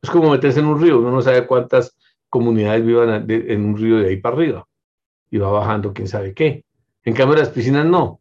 Es 0.00 0.08
como 0.08 0.30
meterse 0.30 0.60
en 0.60 0.66
un 0.66 0.80
río, 0.80 1.00
uno 1.00 1.10
no 1.10 1.20
sabe 1.20 1.48
cuántas 1.48 1.96
comunidades 2.28 2.86
vivan 2.86 3.28
en 3.28 3.64
un 3.64 3.76
río 3.76 3.96
de 3.96 4.10
ahí 4.10 4.18
para 4.18 4.36
arriba 4.36 4.68
y 5.30 5.38
va 5.38 5.50
bajando 5.50 5.92
quién 5.92 6.08
sabe 6.08 6.34
qué. 6.34 6.64
En 7.04 7.14
cambio, 7.14 7.36
las 7.36 7.50
piscinas 7.50 7.86
no. 7.86 8.20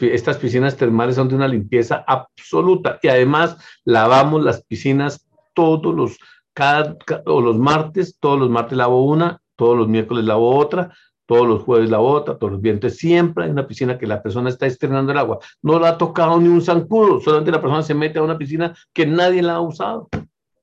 Estas 0.00 0.38
piscinas 0.38 0.76
termales 0.76 1.16
son 1.16 1.28
de 1.28 1.34
una 1.34 1.46
limpieza 1.46 2.04
absoluta 2.06 2.98
y 3.02 3.08
además 3.08 3.56
lavamos 3.84 4.42
las 4.42 4.64
piscinas 4.64 5.26
todos 5.52 5.94
los, 5.94 6.16
cada, 6.54 6.96
ca- 6.98 7.22
o 7.26 7.40
los 7.42 7.58
martes, 7.58 8.16
todos 8.18 8.38
los 8.38 8.48
martes 8.48 8.78
lavo 8.78 9.04
una, 9.04 9.40
todos 9.56 9.76
los 9.76 9.86
miércoles 9.86 10.24
lavo 10.24 10.56
otra, 10.56 10.90
todos 11.26 11.46
los 11.46 11.62
jueves 11.62 11.90
lavo 11.90 12.08
otra, 12.08 12.38
todos 12.38 12.52
los 12.54 12.62
viernes. 12.62 12.96
Siempre 12.96 13.44
hay 13.44 13.50
una 13.50 13.66
piscina 13.66 13.98
que 13.98 14.06
la 14.06 14.22
persona 14.22 14.48
está 14.48 14.66
estrenando 14.66 15.12
el 15.12 15.18
agua. 15.18 15.38
No 15.62 15.78
la 15.78 15.90
ha 15.90 15.98
tocado 15.98 16.40
ni 16.40 16.48
un 16.48 16.62
zancudo, 16.62 17.20
solamente 17.20 17.50
la 17.52 17.60
persona 17.60 17.82
se 17.82 17.94
mete 17.94 18.18
a 18.18 18.22
una 18.22 18.38
piscina 18.38 18.74
que 18.92 19.06
nadie 19.06 19.42
la 19.42 19.56
ha 19.56 19.60
usado. 19.60 20.08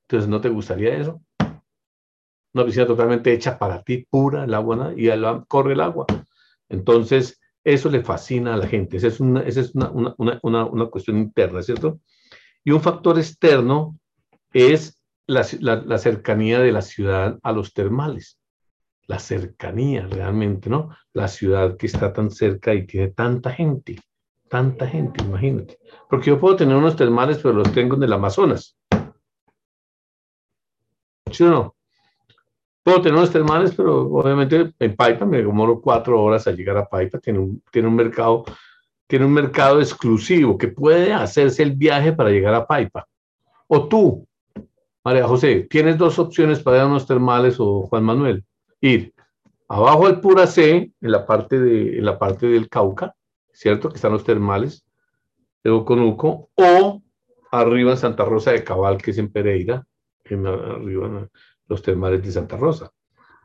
Entonces, 0.07 0.27
¿no 0.27 0.41
te 0.41 0.49
gustaría 0.49 0.95
eso? 0.95 1.21
Una 2.53 2.65
piscina 2.65 2.85
totalmente 2.85 3.31
hecha 3.31 3.57
para 3.57 3.81
ti, 3.81 4.05
pura, 4.09 4.43
el 4.43 4.53
agua, 4.53 4.93
y 4.95 5.09
corre 5.47 5.73
el 5.73 5.81
agua. 5.81 6.05
Entonces, 6.69 7.39
eso 7.63 7.89
le 7.89 8.03
fascina 8.03 8.53
a 8.53 8.57
la 8.57 8.67
gente. 8.67 8.97
Esa 8.97 9.07
es 9.07 9.19
una, 9.19 9.41
esa 9.41 9.61
es 9.61 9.75
una, 9.75 9.91
una, 10.41 10.65
una 10.65 10.85
cuestión 10.87 11.17
interna, 11.17 11.61
¿cierto? 11.61 11.99
Y 12.63 12.71
un 12.71 12.81
factor 12.81 13.17
externo 13.17 13.97
es 14.53 15.01
la, 15.27 15.45
la, 15.59 15.77
la 15.77 15.97
cercanía 15.97 16.59
de 16.59 16.71
la 16.71 16.81
ciudad 16.81 17.39
a 17.41 17.51
los 17.51 17.73
termales. 17.73 18.39
La 19.07 19.19
cercanía 19.19 20.07
realmente, 20.07 20.69
¿no? 20.69 20.89
La 21.13 21.27
ciudad 21.27 21.77
que 21.77 21.87
está 21.87 22.13
tan 22.13 22.31
cerca 22.31 22.73
y 22.73 22.85
tiene 22.85 23.09
tanta 23.09 23.51
gente, 23.51 23.99
tanta 24.49 24.87
gente, 24.87 25.23
imagínate. 25.23 25.79
Porque 26.09 26.27
yo 26.27 26.39
puedo 26.39 26.55
tener 26.55 26.75
unos 26.75 26.95
termales, 26.95 27.37
pero 27.37 27.53
los 27.53 27.71
tengo 27.71 27.95
en 27.95 28.03
el 28.03 28.13
Amazonas. 28.13 28.77
¿Sí 31.31 31.43
o 31.43 31.49
no? 31.49 31.75
Puedo 32.83 33.01
tener 33.01 33.17
unos 33.17 33.31
termales, 33.31 33.73
pero 33.75 34.07
obviamente 34.07 34.73
en 34.79 34.95
Paipa 34.95 35.25
me 35.25 35.37
demoro 35.37 35.79
cuatro 35.79 36.21
horas 36.21 36.47
a 36.47 36.51
llegar 36.51 36.77
a 36.77 36.87
Paipa. 36.87 37.19
Tiene 37.19 37.39
un, 37.39 37.63
tiene 37.71 37.87
un 37.87 37.95
mercado, 37.95 38.43
tiene 39.05 39.25
un 39.25 39.33
mercado 39.33 39.79
exclusivo 39.79 40.57
que 40.57 40.67
puede 40.67 41.13
hacerse 41.13 41.61
el 41.61 41.73
viaje 41.73 42.11
para 42.11 42.31
llegar 42.31 42.55
a 42.55 42.65
Paipa. 42.65 43.07
O 43.67 43.87
tú, 43.87 44.27
María 45.03 45.27
José, 45.27 45.67
tienes 45.69 45.97
dos 45.97 46.17
opciones 46.17 46.59
para 46.59 46.77
ir 46.77 46.83
a 46.83 46.87
unos 46.87 47.05
termales 47.05 47.57
o 47.59 47.83
Juan 47.83 48.03
Manuel. 48.03 48.43
Ir 48.81 49.13
abajo 49.67 50.07
al 50.07 50.19
Pura 50.19 50.47
C, 50.47 50.91
en 50.99 51.11
la 51.11 51.25
parte, 51.25 51.59
de, 51.59 51.99
en 51.99 52.05
la 52.05 52.17
parte 52.17 52.47
del 52.47 52.67
Cauca, 52.67 53.15
¿cierto? 53.53 53.89
Que 53.89 53.95
están 53.95 54.11
los 54.11 54.23
termales 54.23 54.83
de 55.63 55.69
Oconuco, 55.69 56.49
o 56.55 57.01
arriba 57.51 57.91
en 57.91 57.97
Santa 57.97 58.25
Rosa 58.25 58.51
de 58.51 58.63
Cabal, 58.63 58.97
que 58.97 59.11
es 59.11 59.17
en 59.19 59.31
Pereira, 59.31 59.85
en, 60.25 60.47
arriba 60.47 61.29
los 61.71 61.81
termales 61.81 62.21
de 62.21 62.33
Santa 62.33 62.57
Rosa, 62.57 62.91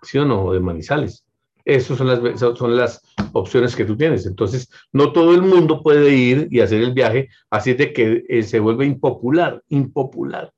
¿sí 0.03 0.19
o 0.19 0.25
no? 0.25 0.53
De 0.53 0.59
Manizales. 0.59 1.25
Esas 1.65 1.97
son 1.97 2.09
las, 2.09 2.41
son 2.41 2.77
las 2.77 3.01
opciones 3.33 3.75
que 3.77 3.85
tú 3.85 3.97
tienes. 3.97 4.27
Entonces, 4.27 4.69
no 4.93 5.13
todo 5.13 5.33
el 5.33 5.43
mundo 5.43 5.81
puede 5.83 6.15
ir 6.15 6.49
y 6.51 6.61
hacer 6.61 6.83
el 6.83 6.93
viaje, 6.93 7.29
así 7.51 7.75
de 7.75 7.93
que 7.93 8.25
eh, 8.29 8.43
se 8.43 8.59
vuelve 8.59 8.85
impopular, 8.85 9.63
impopular. 9.69 10.53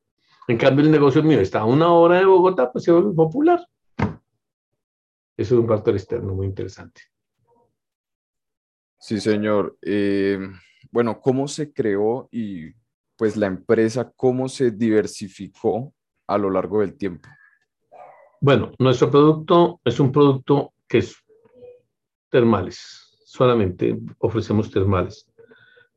En 0.48 0.56
cambio, 0.56 0.84
el 0.84 0.90
negocio 0.90 1.22
mío 1.22 1.40
está 1.40 1.60
a 1.60 1.64
una 1.66 1.92
hora 1.92 2.18
de 2.18 2.24
Bogotá, 2.24 2.72
pues 2.72 2.84
se 2.84 2.92
vuelve 2.92 3.12
popular. 3.14 3.66
Eso 5.36 5.54
es 5.54 5.60
un 5.60 5.68
factor 5.68 5.94
externo 5.94 6.34
muy 6.34 6.46
interesante. 6.46 7.02
Sí, 8.98 9.20
señor. 9.20 9.76
Eh, 9.82 10.38
bueno, 10.90 11.20
¿cómo 11.20 11.48
se 11.48 11.70
creó 11.72 12.28
y 12.32 12.72
pues 13.16 13.36
la 13.36 13.46
empresa, 13.46 14.10
cómo 14.16 14.48
se 14.48 14.70
diversificó 14.70 15.94
a 16.26 16.38
lo 16.38 16.50
largo 16.50 16.80
del 16.80 16.96
tiempo? 16.96 17.28
Bueno, 18.40 18.72
nuestro 18.78 19.10
producto 19.10 19.80
es 19.84 19.98
un 19.98 20.12
producto 20.12 20.72
que 20.86 20.98
es 20.98 21.16
termales, 22.30 23.18
solamente 23.24 23.98
ofrecemos 24.18 24.70
termales. 24.70 25.26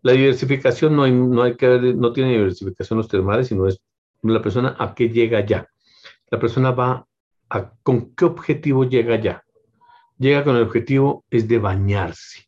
La 0.01 0.13
diversificación 0.13 0.95
no 0.95 1.07
no 1.07 1.55
que 1.55 1.95
tiene 2.13 2.31
diversificación 2.31 2.97
los 2.97 3.07
termales, 3.07 3.47
sino 3.47 3.67
es 3.67 3.79
la 4.23 4.41
persona 4.41 4.75
a 4.79 4.95
qué 4.95 5.09
llega 5.09 5.45
ya. 5.45 5.67
La 6.31 6.39
persona 6.39 6.71
va 6.71 7.05
a 7.49 7.73
con 7.83 8.15
qué 8.15 8.25
objetivo 8.25 8.85
llega 8.85 9.19
ya. 9.21 9.43
Llega 10.17 10.43
con 10.43 10.55
el 10.55 10.63
objetivo 10.63 11.25
es 11.29 11.47
de 11.47 11.59
bañarse, 11.59 12.47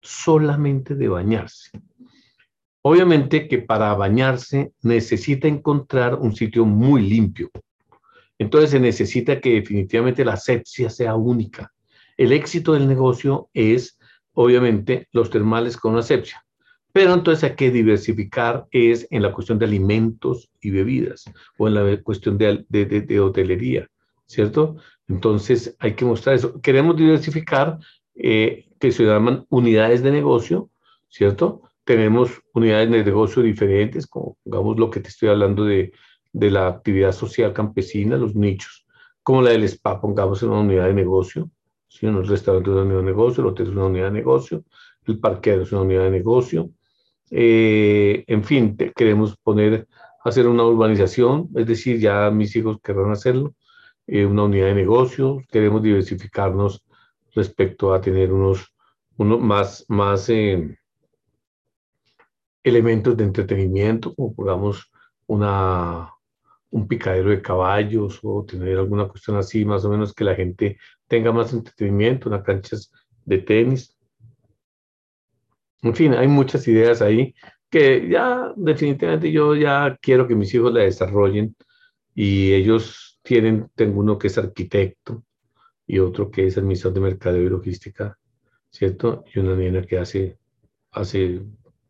solamente 0.00 0.94
de 0.94 1.08
bañarse. 1.08 1.70
Obviamente 2.80 3.48
que 3.48 3.58
para 3.58 3.92
bañarse 3.94 4.72
necesita 4.82 5.48
encontrar 5.48 6.14
un 6.14 6.34
sitio 6.34 6.64
muy 6.64 7.02
limpio. 7.02 7.50
Entonces 8.38 8.70
se 8.70 8.80
necesita 8.80 9.40
que 9.40 9.54
definitivamente 9.54 10.24
la 10.24 10.34
asepsia 10.34 10.90
sea 10.90 11.16
única. 11.16 11.72
El 12.16 12.32
éxito 12.32 12.72
del 12.72 12.88
negocio 12.88 13.48
es, 13.52 13.98
obviamente, 14.32 15.08
los 15.12 15.30
termales 15.30 15.76
con 15.76 15.96
asepsia. 15.96 16.44
Pero 16.92 17.14
entonces 17.14 17.44
hay 17.44 17.56
que 17.56 17.70
diversificar 17.70 18.66
es 18.70 19.06
en 19.10 19.22
la 19.22 19.32
cuestión 19.32 19.58
de 19.58 19.66
alimentos 19.66 20.50
y 20.60 20.70
bebidas 20.70 21.24
o 21.58 21.68
en 21.68 21.74
la 21.74 22.02
cuestión 22.02 22.38
de, 22.38 22.64
de, 22.68 22.86
de, 22.86 23.02
de 23.02 23.20
hotelería, 23.20 23.88
¿cierto? 24.26 24.76
Entonces 25.06 25.76
hay 25.78 25.94
que 25.94 26.04
mostrar 26.04 26.36
eso. 26.36 26.60
Queremos 26.60 26.96
diversificar 26.96 27.78
eh, 28.14 28.68
que 28.80 28.90
se 28.92 29.04
llaman 29.04 29.46
unidades 29.48 30.02
de 30.02 30.10
negocio, 30.10 30.70
¿cierto? 31.08 31.62
Tenemos 31.84 32.30
unidades 32.52 32.90
de 32.90 33.04
negocio 33.04 33.42
diferentes, 33.42 34.06
como 34.06 34.36
digamos 34.44 34.78
lo 34.78 34.90
que 34.90 35.00
te 35.00 35.08
estoy 35.08 35.28
hablando 35.28 35.64
de, 35.64 35.92
de 36.32 36.50
la 36.50 36.68
actividad 36.68 37.12
social 37.12 37.52
campesina, 37.52 38.16
los 38.16 38.34
nichos, 38.34 38.86
como 39.22 39.42
la 39.42 39.50
del 39.50 39.64
spa, 39.64 40.00
pongamos 40.00 40.42
en 40.42 40.50
una 40.50 40.60
unidad 40.60 40.86
de 40.86 40.94
negocio, 40.94 41.50
¿sí? 41.88 42.06
el 42.06 42.26
restaurante 42.26 42.70
es 42.70 42.76
una 42.76 42.84
unidad 42.84 43.00
de 43.00 43.04
negocio, 43.04 43.42
el 43.42 43.50
hotel 43.50 43.66
es 43.66 43.72
una 43.72 43.86
unidad 43.86 44.04
de 44.06 44.12
negocio, 44.12 44.64
el 45.06 45.18
parqueo 45.18 45.62
es 45.62 45.72
una 45.72 45.82
unidad 45.82 46.04
de 46.04 46.10
negocio, 46.10 46.70
eh, 47.30 48.24
en 48.26 48.44
fin, 48.44 48.76
queremos 48.96 49.36
poner, 49.36 49.86
hacer 50.24 50.46
una 50.46 50.64
urbanización, 50.64 51.48
es 51.56 51.66
decir, 51.66 51.98
ya 52.00 52.30
mis 52.30 52.54
hijos 52.56 52.78
querrán 52.82 53.12
hacerlo, 53.12 53.54
eh, 54.06 54.24
una 54.24 54.44
unidad 54.44 54.68
de 54.68 54.74
negocio, 54.74 55.42
queremos 55.50 55.82
diversificarnos 55.82 56.82
respecto 57.34 57.92
a 57.92 58.00
tener 58.00 58.32
unos, 58.32 58.74
unos 59.16 59.40
más, 59.40 59.84
más 59.88 60.28
eh, 60.30 60.78
elementos 62.62 63.16
de 63.16 63.24
entretenimiento, 63.24 64.14
como 64.14 64.34
pongamos 64.34 64.90
una, 65.26 66.10
un 66.70 66.86
picadero 66.86 67.30
de 67.30 67.42
caballos 67.42 68.20
o 68.22 68.44
tener 68.44 68.78
alguna 68.78 69.08
cuestión 69.08 69.36
así, 69.36 69.64
más 69.64 69.84
o 69.84 69.90
menos 69.90 70.12
que 70.12 70.24
la 70.24 70.34
gente 70.34 70.78
tenga 71.06 71.32
más 71.32 71.52
entretenimiento, 71.52 72.28
unas 72.28 72.42
canchas 72.42 72.92
de 73.24 73.38
tenis. 73.38 73.96
En 75.82 75.94
fin, 75.94 76.14
hay 76.14 76.28
muchas 76.28 76.66
ideas 76.68 77.00
ahí 77.02 77.34
que 77.70 78.08
ya 78.08 78.52
definitivamente 78.56 79.30
yo 79.30 79.54
ya 79.54 79.96
quiero 80.00 80.26
que 80.26 80.34
mis 80.34 80.52
hijos 80.54 80.72
la 80.72 80.80
desarrollen 80.80 81.54
y 82.14 82.52
ellos 82.52 83.20
tienen, 83.22 83.70
tengo 83.74 84.00
uno 84.00 84.18
que 84.18 84.28
es 84.28 84.38
arquitecto 84.38 85.22
y 85.86 85.98
otro 85.98 86.30
que 86.30 86.46
es 86.46 86.58
administrador 86.58 86.94
de 86.94 87.00
mercado 87.00 87.36
y 87.38 87.48
logística, 87.48 88.18
¿cierto? 88.70 89.24
Y 89.34 89.38
una 89.38 89.54
niña 89.54 89.82
que 89.82 89.98
hace, 89.98 90.38
hace 90.90 91.42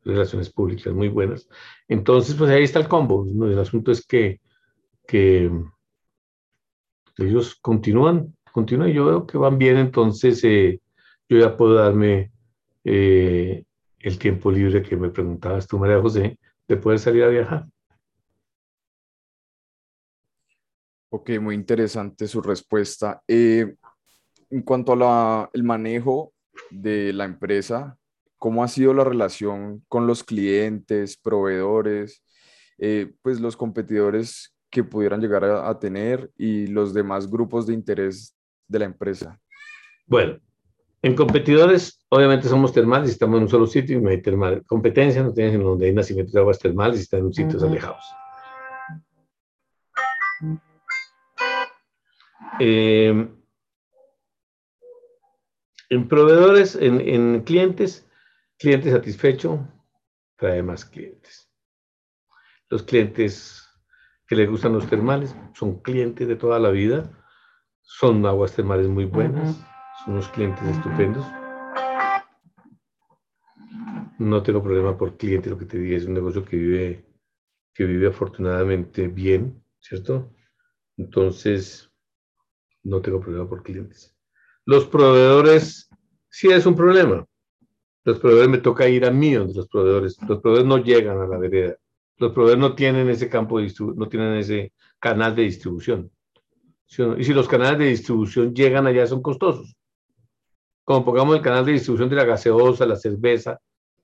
relaciones 0.04 0.50
públicas 0.50 0.92
muy 0.92 1.08
buenas. 1.08 1.48
Entonces, 1.86 2.34
pues 2.34 2.50
ahí 2.50 2.64
está 2.64 2.80
el 2.80 2.88
combo. 2.88 3.24
El 3.26 3.58
asunto 3.58 3.92
es 3.92 4.04
que, 4.06 4.40
que 5.08 5.50
ellos 7.16 7.56
continúan, 7.62 8.36
continúan 8.52 8.92
yo 8.92 9.06
veo 9.06 9.26
que 9.26 9.38
van 9.38 9.58
bien, 9.58 9.78
entonces 9.78 10.44
eh, 10.44 10.80
yo 11.28 11.38
ya 11.38 11.56
puedo 11.56 11.74
darme 11.74 12.30
eh, 12.84 13.64
el 14.00 14.18
tiempo 14.18 14.52
libre 14.52 14.82
que 14.82 14.96
me 14.96 15.08
preguntabas 15.08 15.66
tú, 15.66 15.78
María 15.78 16.00
José, 16.00 16.38
de 16.68 16.76
poder 16.76 16.98
salir 16.98 17.24
a 17.24 17.28
viajar. 17.28 17.66
Ok, 21.08 21.30
muy 21.40 21.54
interesante 21.54 22.28
su 22.28 22.42
respuesta. 22.42 23.22
Eh, 23.26 23.76
en 24.50 24.62
cuanto 24.62 24.92
al 24.92 25.62
manejo 25.62 26.34
de 26.70 27.14
la 27.14 27.24
empresa, 27.24 27.96
¿cómo 28.36 28.62
ha 28.62 28.68
sido 28.68 28.92
la 28.92 29.04
relación 29.04 29.82
con 29.88 30.06
los 30.06 30.22
clientes, 30.22 31.16
proveedores, 31.16 32.22
pues 33.22 33.40
los 33.40 33.56
competidores 33.56 34.54
que 34.70 34.84
pudieran 34.84 35.20
llegar 35.20 35.44
a, 35.44 35.78
tener 35.78 36.30
y 36.36 36.66
los 36.66 36.92
demás 36.92 37.30
grupos 37.30 37.66
de 37.66 37.74
interés 37.74 38.36
de 38.66 38.78
la 38.78 38.84
empresa? 38.84 39.40
Bueno, 40.06 40.38
en 41.02 41.14
competidores, 41.14 42.04
obviamente 42.08 42.48
somos 42.48 42.72
termales 42.72 43.10
y 43.10 43.12
estamos 43.12 43.36
en 43.38 43.42
un 43.44 43.48
solo 43.48 43.66
sitio 43.66 43.98
y 43.98 44.00
no 44.00 44.10
hay 44.10 44.20
termal. 44.20 44.64
Competencia 44.66 45.22
no 45.22 45.32
tienes 45.32 45.54
en 45.54 45.62
donde 45.62 45.86
hay 45.86 45.94
nacimiento 45.94 46.32
de 46.32 46.40
aguas 46.40 46.58
termales 46.58 46.98
y 46.98 47.02
están 47.02 47.20
en 47.20 47.32
sitios 47.32 47.62
alejados. 47.62 48.04
Eh, 52.60 53.28
en 55.90 56.08
proveedores, 56.08 56.76
en, 56.76 57.42
clientes, 57.44 58.06
cliente 58.58 58.90
satisfecho 58.90 59.66
trae 60.36 60.62
más 60.62 60.84
clientes. 60.84 61.50
Los 62.68 62.82
clientes 62.82 63.67
que 64.28 64.36
les 64.36 64.48
gustan 64.48 64.74
los 64.74 64.86
termales 64.86 65.34
son 65.54 65.80
clientes 65.80 66.28
de 66.28 66.36
toda 66.36 66.58
la 66.58 66.70
vida, 66.70 67.10
son 67.80 68.24
aguas 68.26 68.54
termales 68.54 68.86
muy 68.86 69.06
buenas, 69.06 69.56
son 70.04 70.14
unos 70.14 70.28
clientes 70.28 70.62
estupendos. 70.68 71.24
No 74.18 74.42
tengo 74.42 74.62
problema 74.62 74.98
por 74.98 75.16
cliente, 75.16 75.48
lo 75.48 75.58
que 75.58 75.64
te 75.64 75.78
digo 75.78 75.96
es 75.96 76.04
un 76.04 76.12
negocio 76.12 76.44
que 76.44 76.56
vive, 76.56 77.06
que 77.72 77.84
vive 77.84 78.08
afortunadamente 78.08 79.08
bien, 79.08 79.64
¿cierto? 79.78 80.30
Entonces, 80.98 81.90
no 82.82 83.00
tengo 83.00 83.20
problema 83.20 83.48
por 83.48 83.62
clientes. 83.62 84.14
Los 84.66 84.86
proveedores, 84.86 85.88
sí 86.28 86.48
es 86.48 86.66
un 86.66 86.74
problema. 86.74 87.24
Los 88.04 88.18
proveedores 88.18 88.50
me 88.50 88.58
toca 88.58 88.88
ir 88.88 89.06
a 89.06 89.10
mí 89.10 89.32
donde 89.32 89.54
los 89.54 89.68
proveedores. 89.68 90.18
Los 90.28 90.40
proveedores 90.40 90.66
no 90.66 90.78
llegan 90.78 91.18
a 91.18 91.26
la 91.26 91.38
vereda. 91.38 91.76
Los 92.18 92.32
proveedores 92.32 92.60
no 92.60 92.74
tienen 92.74 93.08
ese 93.08 93.28
campo 93.28 93.60
no 93.60 94.08
tienen 94.08 94.34
ese 94.34 94.72
canal 94.98 95.34
de 95.34 95.42
distribución. 95.42 96.10
Y 97.18 97.24
si 97.24 97.32
los 97.32 97.48
canales 97.48 97.78
de 97.78 97.86
distribución 97.86 98.54
llegan 98.54 98.86
allá 98.86 99.06
son 99.06 99.22
costosos. 99.22 99.76
Como 100.84 101.04
pongamos 101.04 101.36
el 101.36 101.42
canal 101.42 101.64
de 101.64 101.72
distribución 101.72 102.08
de 102.08 102.16
la 102.16 102.24
gaseosa, 102.24 102.86
la 102.86 102.96
cerveza, 102.96 103.60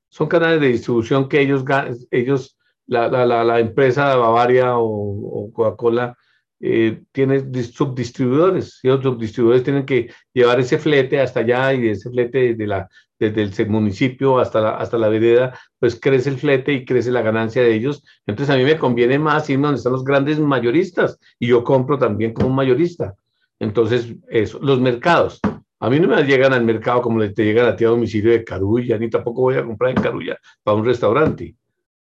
son 0.09 0.29
canales 0.29 0.61
de 0.61 0.69
distribución 0.69 1.29
que 1.29 1.41
ellos, 1.41 1.65
ellos 2.11 2.59
la, 2.87 3.09
la, 3.09 3.43
la, 3.43 3.59
empresa 3.59 4.15
Bavaria 4.17 4.77
o, 4.77 4.85
o 4.85 5.53
Coca-Cola 5.53 6.17
eh, 6.61 7.03
tiene 7.11 7.41
subdistribuidores 7.63 8.81
y 8.83 8.89
los 8.89 9.03
subdistribuidores 9.03 9.65
tienen 9.65 9.85
que 9.85 10.11
llevar 10.33 10.61
ese 10.61 10.79
flete 10.79 11.21
hasta 11.21 11.41
allá 11.41 11.75
y 11.75 11.89
ese 11.89 12.11
flete 12.11 12.53
desde, 12.53 12.67
la, 12.67 12.89
desde 13.31 13.65
el 13.65 13.71
municipio 13.71 14.39
hasta 14.39 14.61
la, 14.61 14.71
hasta 14.77 14.99
la 14.99 15.09
vereda, 15.09 15.59
pues 15.79 15.99
crece 15.99 16.31
el 16.31 16.39
flete 16.39 16.73
y 16.73 16.85
crece 16.85 17.11
la 17.11 17.23
ganancia 17.23 17.63
de 17.63 17.75
ellos. 17.75 18.05
Entonces 18.27 18.55
a 18.55 18.59
mí 18.59 18.65
me 18.65 18.79
conviene 18.79 19.19
más 19.19 19.49
irme 19.51 19.67
donde 19.67 19.79
están 19.79 19.93
los 19.93 20.05
grandes 20.05 20.39
mayoristas 20.39 21.19
y 21.39 21.49
yo 21.49 21.65
compro 21.65 21.99
también 21.99 22.33
como 22.33 22.51
mayorista. 22.51 23.15
Entonces, 23.59 24.15
eso, 24.29 24.59
los 24.61 24.81
mercados. 24.81 25.41
A 25.81 25.91
mí 25.91 26.01
no 26.01 26.09
me 26.09 26.23
llegan 26.25 26.53
al 26.53 26.65
mercado 26.65 27.03
como 27.03 27.21
te 27.21 27.45
llegan 27.45 27.67
a 27.67 27.77
ti 27.77 27.85
a 27.85 27.89
domicilio 27.89 28.33
de 28.33 28.45
Carulla, 28.45 28.99
ni 28.99 29.11
tampoco 29.11 29.43
voy 29.43 29.57
a 29.57 29.65
comprar 29.65 29.91
en 29.91 30.03
Carulla 30.03 30.39
para 30.63 30.77
un 30.77 30.85
restaurante, 30.85 31.55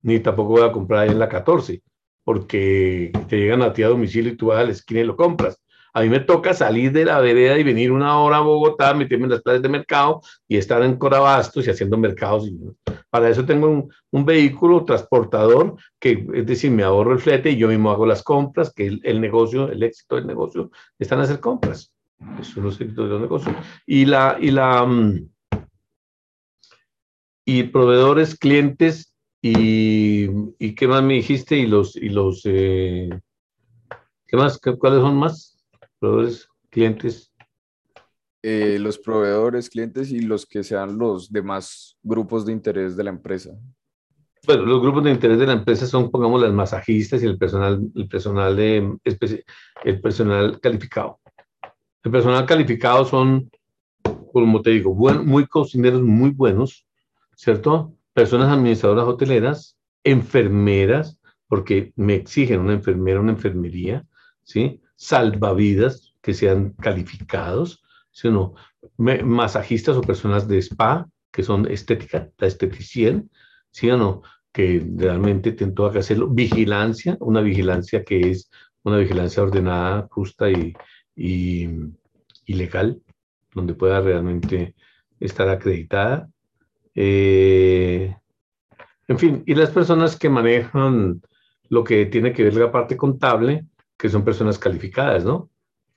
ni 0.02 0.20
tampoco 0.20 0.50
voy 0.50 0.64
a 0.64 0.72
comprar 0.72 1.08
en 1.08 1.20
la 1.20 1.30
14 1.30 1.82
porque 2.28 3.14
te 3.30 3.38
llegan 3.38 3.62
a 3.62 3.72
ti 3.72 3.84
a 3.84 3.88
domicilio 3.88 4.34
y 4.34 4.36
tú 4.36 4.48
vas 4.48 4.60
a 4.60 4.66
la 4.66 4.72
esquina 4.72 5.00
y 5.00 5.06
lo 5.06 5.16
compras. 5.16 5.62
A 5.94 6.02
mí 6.02 6.10
me 6.10 6.20
toca 6.20 6.54
salir 6.54 6.92
de 6.92 7.06
la 7.06 7.20
vereda 7.20 7.58
y 7.58 7.64
venir 7.64 7.92
una 7.92 8.20
hora 8.20 8.38
a 8.38 8.42
Bogotá, 8.42 8.94
meterme 8.94 9.26
en 9.26 9.32
las 9.32 9.42
plazas 9.42 9.62
de 9.62 9.70
mercado 9.70 10.22
y 10.48 10.58
estar 10.58 10.82
en 10.84 10.98
Corabastos 10.98 11.66
y 11.66 11.70
haciendo 11.70 11.98
mercados. 11.98 12.50
Para 13.10 13.30
eso 13.30 13.46
tengo 13.46 13.90
un, 14.12 14.26
vehículo 14.26 14.84
transportador 14.86 15.76
que, 16.00 16.28
es 16.34 16.46
decir, 16.46 16.72
me 16.72 16.84
ahorro 16.84 17.14
el 17.14 17.20
flete 17.20 17.52
y 17.52 17.58
yo 17.58 17.68
mismo 17.68 17.92
hago 17.92 18.06
las 18.06 18.24
compras, 18.24 18.74
que 18.74 19.00
el, 19.02 19.22
negocio, 19.22 19.72
el 19.72 19.84
éxito 19.84 20.16
del 20.16 20.28
negocio, 20.28 20.72
están 21.00 21.20
a 21.20 21.24
hacer 21.24 21.40
compras. 21.40 21.94
Eso 22.40 22.52
es 22.52 22.58
los 22.58 22.82
éxitos 22.82 23.06
de 23.06 23.12
los 23.12 23.22
negocios. 23.22 23.56
Y 23.86 24.06
la, 24.06 24.38
y 24.40 24.52
la, 24.52 24.86
mm, 24.86 25.30
y 27.46 27.64
proveedores, 27.64 28.38
clientes, 28.38 29.14
¿Y, 29.42 30.76
qué 30.76 30.88
más 30.88 31.04
me 31.04 31.16
dijiste? 31.16 31.58
¿Y 31.58 31.68
los, 31.68 31.96
y 31.96 32.10
los 32.10 32.42
eh, 32.46 33.10
qué 34.28 34.38
más? 34.38 34.60
¿Cuáles 34.60 35.02
son 35.02 35.18
más? 35.18 35.57
Proveedores, 36.00 36.48
clientes. 36.70 37.34
Eh, 38.44 38.78
los 38.80 38.98
proveedores, 38.98 39.70
clientes 39.70 40.12
y 40.12 40.22
los 40.22 40.46
que 40.46 40.64
sean 40.64 40.98
los 40.98 41.32
demás 41.32 41.98
grupos 42.04 42.46
de 42.46 42.54
interés 42.54 42.96
de 42.96 43.04
la 43.04 43.10
empresa. 43.10 43.52
Bueno, 44.46 44.64
los 44.66 44.82
grupos 44.82 45.04
de 45.04 45.12
interés 45.12 45.40
de 45.40 45.48
la 45.48 45.54
empresa 45.54 45.86
son, 45.86 46.10
pongamos, 46.10 46.42
las 46.42 46.54
masajistas 46.54 47.22
y 47.22 47.26
el 47.26 47.38
personal, 47.38 47.82
el 47.96 48.08
personal 48.08 48.56
de 48.56 48.98
el 49.84 50.02
personal 50.02 50.60
calificado. 50.62 51.20
El 52.04 52.12
personal 52.12 52.46
calificado 52.46 53.04
son, 53.04 53.50
como 54.32 54.62
te 54.62 54.70
digo, 54.70 54.94
muy 54.94 55.46
cocineros 55.48 56.02
muy 56.02 56.30
buenos, 56.30 56.86
¿cierto? 57.36 57.98
personas 58.18 58.52
administradoras 58.52 59.06
hoteleras, 59.06 59.78
enfermeras, 60.04 61.20
porque 61.48 61.94
me 61.96 62.16
exigen 62.16 62.62
una 62.62 62.74
enfermera, 62.74 63.20
una 63.20 63.34
enfermería, 63.34 64.08
¿sí? 64.44 64.82
Salvavidas 64.98 66.14
que 66.22 66.34
sean 66.34 66.72
calificados, 66.74 67.82
¿sí 68.12 68.30
no? 68.30 68.56
masajistas 68.98 69.96
o 69.96 70.02
personas 70.02 70.48
de 70.48 70.58
spa, 70.58 71.08
que 71.32 71.44
son 71.44 71.72
estética, 71.72 72.30
la 72.38 72.48
esteticien, 72.48 73.30
¿sí 73.72 73.90
o? 73.90 74.24
Que 74.52 74.86
realmente 74.98 75.54
tengo 75.54 75.92
que 75.92 76.00
hacerlo. 76.00 76.28
Vigilancia, 76.28 77.16
una 77.22 77.42
vigilancia 77.42 78.04
que 78.04 78.32
es 78.32 78.50
una 78.84 78.98
vigilancia 78.98 79.44
ordenada, 79.44 80.08
justa 80.12 80.50
y, 80.50 80.74
y, 81.16 81.70
y 82.46 82.54
legal, 82.54 83.02
donde 83.54 83.74
pueda 83.74 84.02
realmente 84.02 84.76
estar 85.20 85.48
acreditada. 85.50 86.30
Eh, 86.96 88.16
en 89.08 89.20
fin, 89.20 89.44
y 89.46 89.56
las 89.56 89.70
personas 89.70 90.18
que 90.18 90.30
manejan 90.30 91.22
lo 91.70 91.84
que 91.84 92.06
tiene 92.08 92.34
que 92.34 92.44
ver 92.44 92.56
la 92.56 92.72
parte 92.72 92.98
contable, 92.98 93.66
que 93.98 94.10
son 94.10 94.24
personas 94.24 94.60
calificadas, 94.60 95.26
¿no? 95.26 95.50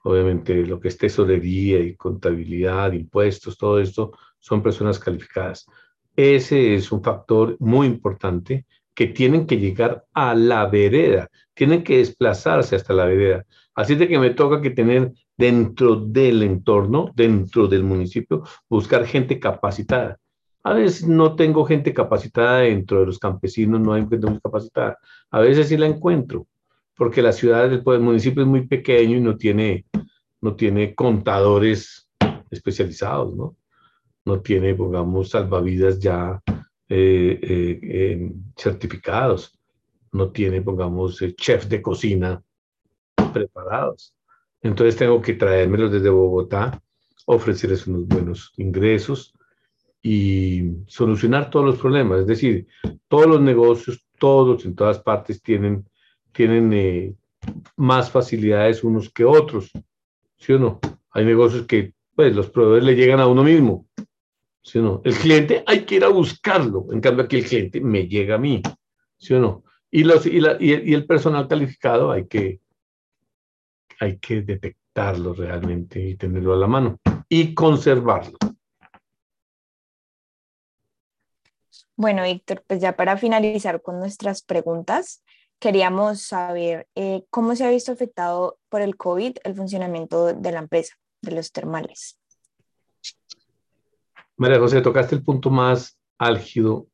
Obviamente 0.03 0.55
lo 0.66 0.80
que 0.80 0.88
es 0.88 0.96
tesorería 0.96 1.78
y 1.80 1.94
contabilidad, 1.96 2.92
impuestos, 2.92 3.59
todo 3.59 3.78
esto 3.80 4.12
son 4.38 4.62
personas 4.62 4.98
calificadas. 4.98 5.66
Ese 6.16 6.74
es 6.74 6.90
un 6.90 7.03
factor 7.03 7.57
muy 7.61 7.86
importante 7.86 8.66
que 8.94 9.07
tienen 9.07 9.46
que 9.46 9.59
llegar 9.59 10.05
a 10.12 10.34
la 10.34 10.66
vereda, 10.66 11.28
tienen 11.55 11.84
que 11.84 11.98
desplazarse 11.98 12.76
hasta 12.76 12.94
la 12.94 13.05
vereda. 13.05 13.44
Así 13.74 13.94
de 13.94 14.09
que 14.09 14.18
me 14.18 14.30
toca 14.30 14.61
que 14.61 14.70
tener 14.70 15.12
dentro 15.36 15.96
del 15.96 16.42
entorno, 16.42 17.11
dentro 17.14 17.66
del 17.66 17.84
municipio, 17.84 18.42
buscar 18.68 19.07
gente 19.07 19.38
capacitada. 19.38 20.18
A 20.62 20.74
veces 20.74 21.07
no 21.07 21.36
tengo 21.36 21.64
gente 21.64 21.94
capacitada 21.94 22.59
dentro 22.59 23.01
de 23.01 23.07
los 23.07 23.18
campesinos, 23.18 23.80
no 23.80 23.94
hay 23.94 24.07
gente 24.07 24.38
capacitada. 24.42 24.98
A 25.30 25.40
veces 25.40 25.68
sí 25.68 25.78
la 25.78 25.86
encuentro, 25.86 26.46
porque 27.01 27.22
la 27.22 27.32
ciudad, 27.32 27.70
del 27.70 28.01
municipio 28.01 28.42
es 28.42 28.46
muy 28.46 28.66
pequeño 28.66 29.16
y 29.16 29.22
no 29.22 29.38
tiene, 29.38 29.86
no 30.42 30.55
tiene 30.55 30.94
contadores 30.94 32.07
especializados, 32.51 33.34
¿no? 33.34 33.57
No 34.26 34.42
tiene, 34.42 34.74
pongamos, 34.74 35.30
salvavidas 35.30 35.98
ya 35.98 36.42
eh, 36.90 37.40
eh, 37.42 38.32
certificados. 38.55 39.59
No 40.12 40.30
tiene, 40.30 40.61
pongamos, 40.61 41.22
eh, 41.22 41.34
chef 41.34 41.68
de 41.68 41.80
cocina 41.80 42.42
preparados. 43.32 44.14
Entonces 44.61 44.94
tengo 44.94 45.22
que 45.22 45.32
traérmelos 45.32 45.90
desde 45.90 46.11
Bogotá, 46.11 46.82
ofrecerles 47.24 47.86
unos 47.86 48.09
buenos 48.09 48.53
ingresos 48.59 49.32
y 50.03 50.84
solucionar 50.86 51.48
todos 51.48 51.64
los 51.64 51.78
problemas. 51.78 52.20
Es 52.20 52.26
decir, 52.26 52.66
todos 53.09 53.26
los 53.26 53.40
negocios, 53.40 54.07
todos 54.18 54.66
en 54.66 54.74
todas 54.74 54.98
partes 54.98 55.42
tienen, 55.42 55.86
tienen 56.33 56.72
eh, 56.72 57.14
más 57.76 58.11
facilidades 58.11 58.85
unos 58.85 59.11
que 59.11 59.24
otros. 59.24 59.70
¿Sí 60.37 60.53
o 60.53 60.59
no? 60.59 60.81
Hay 61.11 61.24
negocios 61.24 61.66
que 61.66 61.95
pues, 62.14 62.35
los 62.35 62.51
proveedores 62.51 62.85
le 62.85 62.97
llegan 62.97 63.20
a 63.20 63.26
uno 63.26 63.43
mismo. 63.43 63.87
¿Sí 64.62 64.78
o 64.78 64.83
no? 64.83 65.03
El 65.05 65.14
cliente 65.14 65.64
hay 65.66 65.85
que 65.85 65.97
ir 65.97 66.05
a 66.05 66.09
buscarlo. 66.09 66.87
En 66.93 67.01
cambio, 67.01 67.24
aquí 67.24 67.37
el 67.39 67.45
cliente 67.45 67.81
me 67.81 68.07
llega 68.07 68.37
a 68.37 68.39
mí. 68.39 68.62
¿Sí 69.16 69.35
o 69.35 69.41
no? 69.41 69.64
Y, 69.91 70.05
los, 70.05 70.24
y, 70.26 70.39
y 70.61 70.95
el 70.95 71.07
personal 71.07 71.49
calificado 71.49 72.12
hay 72.12 72.26
que, 72.26 72.61
hay 73.99 74.18
que 74.18 74.43
detectarlo 74.43 75.35
realmente 75.35 76.01
y 76.01 76.16
tenerlo 76.16 76.55
a 76.55 76.57
la 76.57 76.66
mano 76.66 76.99
y 77.28 77.55
conservarlo. 77.55 78.39
Bueno, 81.97 82.22
Víctor, 82.22 82.64
pues 82.66 82.81
ya 82.81 82.97
para 82.97 83.18
finalizar 83.18 83.83
con 83.83 83.99
nuestras 83.99 84.41
preguntas, 84.41 85.22
queríamos 85.61 86.22
saber 86.22 86.88
eh, 86.94 87.24
cómo 87.30 87.54
se 87.54 87.64
ha 87.64 87.70
visto 87.70 87.92
afectado 87.92 88.58
por 88.68 88.80
el 88.80 88.96
COVID 88.96 89.36
el 89.44 89.54
funcionamiento 89.54 90.32
de 90.34 90.52
la 90.52 90.61
empresa, 90.61 90.96
de 91.22 91.32
los 91.32 91.52
termales. 91.52 92.18
María 94.36 94.58
José, 94.58 94.80
tocaste 94.80 95.14
el 95.14 95.22
punto 95.22 95.50
más 95.50 95.98
álgido 96.18 96.86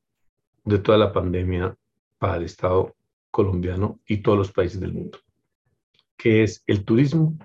de 0.64 0.78
toda 0.78 0.98
la 0.98 1.12
pandemia 1.12 1.76
para 2.18 2.36
el 2.36 2.44
Estado 2.44 2.94
colombiano 3.30 4.00
y 4.06 4.18
todos 4.18 4.36
los 4.36 4.52
países 4.52 4.80
del 4.80 4.92
mundo, 4.92 5.18
que 6.16 6.42
es 6.42 6.64
el 6.66 6.84
turismo 6.84 7.38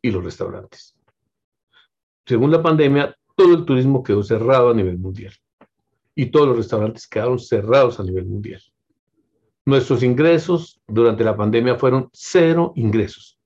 y 0.00 0.10
los 0.10 0.24
restaurantes. 0.24 0.96
Según 2.24 2.50
la 2.50 2.62
pandemia, 2.62 3.14
todo 3.36 3.54
el 3.54 3.64
turismo 3.66 4.02
quedó 4.02 4.22
cerrado 4.22 4.70
a 4.70 4.74
nivel 4.74 4.98
mundial 4.98 5.34
y 6.14 6.26
todos 6.26 6.48
los 6.48 6.56
restaurantes 6.56 7.06
quedaron 7.06 7.38
cerrados 7.38 8.00
a 8.00 8.04
nivel 8.04 8.24
mundial. 8.24 8.62
Nuestros 9.68 10.02
ingresos 10.02 10.80
durante 10.88 11.22
la 11.22 11.36
pandemia 11.36 11.74
fueron 11.74 12.08
cero 12.14 12.72
ingresos, 12.74 13.38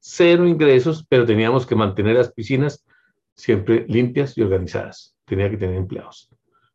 cero 0.00 0.44
ingresos, 0.44 1.06
pero 1.08 1.24
teníamos 1.24 1.66
que 1.66 1.76
mantener 1.76 2.16
las 2.16 2.32
piscinas 2.32 2.84
siempre 3.36 3.86
limpias 3.86 4.36
y 4.36 4.42
organizadas. 4.42 5.14
Tenía 5.24 5.48
que 5.48 5.56
tener 5.56 5.76
empleados. 5.76 6.30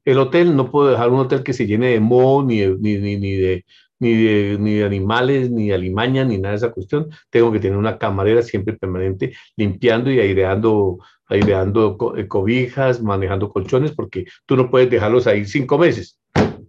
El 0.05 0.19
hotel, 0.19 0.55
no 0.55 0.71
puedo 0.71 0.89
dejar 0.89 1.09
un 1.09 1.19
hotel 1.19 1.43
que 1.43 1.51
se 1.51 1.67
llene 1.67 1.87
de 1.87 1.99
moho, 1.99 2.43
ni, 2.43 2.65
ni, 2.65 2.95
ni, 2.95 3.17
ni 3.17 3.33
de, 3.33 3.65
ni, 3.99 4.13
de, 4.13 4.57
ni 4.57 4.75
de 4.75 4.85
animales, 4.85 5.51
ni 5.51 5.67
de 5.67 5.73
alimaña, 5.73 6.23
ni 6.23 6.37
nada 6.37 6.51
de 6.51 6.59
esa 6.59 6.71
cuestión. 6.71 7.09
Tengo 7.29 7.51
que 7.51 7.59
tener 7.59 7.77
una 7.77 7.97
camarera 7.97 8.41
siempre 8.41 8.77
permanente 8.77 9.33
limpiando 9.57 10.11
y 10.11 10.21
aireando, 10.21 10.99
aireando 11.25 11.97
eh, 12.15 12.29
cobijas, 12.29 13.01
manejando 13.01 13.49
colchones, 13.49 13.91
porque 13.91 14.27
tú 14.45 14.55
no 14.55 14.71
puedes 14.71 14.89
dejarlos 14.89 15.27
ahí 15.27 15.43
cinco 15.43 15.77
meses. 15.77 16.21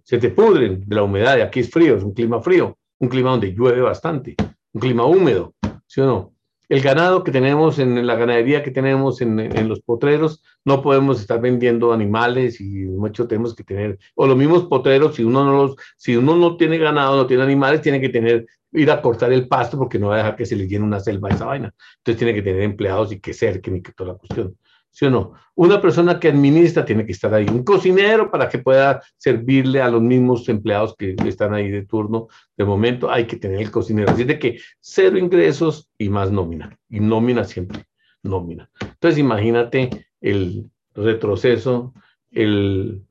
Se 0.05 0.19
te 0.19 0.31
pudren 0.31 0.85
de 0.87 0.95
la 0.95 1.03
humedad. 1.03 1.41
Aquí 1.41 1.61
es 1.61 1.71
frío, 1.71 1.97
es 1.97 2.05
un 2.05 2.15
clima 2.15 2.41
frío, 2.41 2.79
un 2.99 3.09
clima 3.09 3.31
donde 3.31 3.53
llueve 3.53 3.81
bastante, 3.81 4.37
un 4.73 4.81
clima 4.81 5.05
húmedo, 5.05 5.55
¿sí 5.87 6.01
o 6.01 6.07
no? 6.07 6.35
el 6.69 6.81
ganado 6.81 7.25
que 7.25 7.31
tenemos 7.31 7.79
en 7.79 8.07
la 8.07 8.17
ganadería 8.17 8.63
que 8.63 8.71
tenemos 8.71 9.21
en, 9.21 9.69
los 9.69 9.81
potreros, 9.81 10.43
no 10.65 10.83
podemos 10.83 11.21
estar 11.21 11.41
vendiendo 11.41 11.93
animales 11.93 12.61
y 12.61 12.85
mucho 12.85 13.27
tenemos 13.27 13.55
que 13.55 13.65
tener, 13.65 13.99
o 14.15 14.27
los 14.27 14.37
mismos 14.37 14.65
potreros, 14.65 15.17
si 15.17 15.25
uno 15.25 15.45
no 15.45 15.53
los, 15.53 15.77
si 15.97 16.17
uno 16.17 16.37
no 16.37 16.57
tiene 16.57 16.79
ganado, 16.79 17.17
no 17.17 17.27
tiene 17.27 17.43
animales, 17.43 17.83
tiene 17.83 18.01
que 18.01 18.09
tener, 18.09 18.47
ir 18.73 18.91
a 18.91 19.03
cortar 19.03 19.33
el 19.33 19.47
pasto 19.47 19.79
porque 19.79 19.99
no 19.99 20.09
va 20.09 20.15
a 20.15 20.19
dejar 20.19 20.37
que 20.37 20.47
se 20.47 20.57
le 20.57 20.67
llene 20.67 20.85
una 20.85 21.01
selva 21.01 21.29
esa 21.29 21.45
vaina. 21.45 21.73
Entonces 21.99 22.19
tiene 22.19 22.35
que 22.35 22.43
tener 22.43 22.63
empleados 22.63 23.13
y 23.13 23.21
que 23.21 23.33
cerquen 23.33 23.77
y 23.77 23.83
que 23.83 23.93
toda 23.93 24.15
la 24.15 24.19
cuestión. 24.19 24.57
¿Sí 24.95 25.07
o 25.07 25.11
no? 25.11 25.33
Una 25.57 25.81
persona 25.81 26.21
que 26.21 26.29
administra 26.29 26.85
tiene 26.85 27.05
que 27.05 27.13
estar 27.13 27.35
ahí, 27.35 27.47
un 27.49 27.65
cocinero 27.65 28.31
para 28.31 28.49
que 28.49 28.59
pueda 28.59 29.03
servirle 29.17 29.83
a 29.83 29.89
los 29.89 30.01
mismos 30.01 30.49
empleados 30.49 30.95
que 30.97 31.17
están 31.27 31.53
ahí 31.53 31.69
de 31.69 31.85
turno. 31.85 32.29
De 32.57 32.65
momento 32.65 33.11
hay 33.11 33.27
que 33.27 33.37
tener 33.37 33.61
el 33.61 33.73
cocinero. 33.73 34.13
Así 34.13 34.23
de 34.25 34.39
que 34.39 34.61
cero 34.81 35.19
ingresos 35.19 35.91
y 35.99 36.09
más 36.09 36.31
nómina. 36.31 36.79
Y 36.89 37.01
nómina 37.01 37.43
siempre, 37.45 37.85
nómina. 38.23 38.71
Entonces 38.81 39.19
imagínate 39.19 40.07
el 40.21 40.71
retroceso, 40.95 41.93
el 42.31 43.03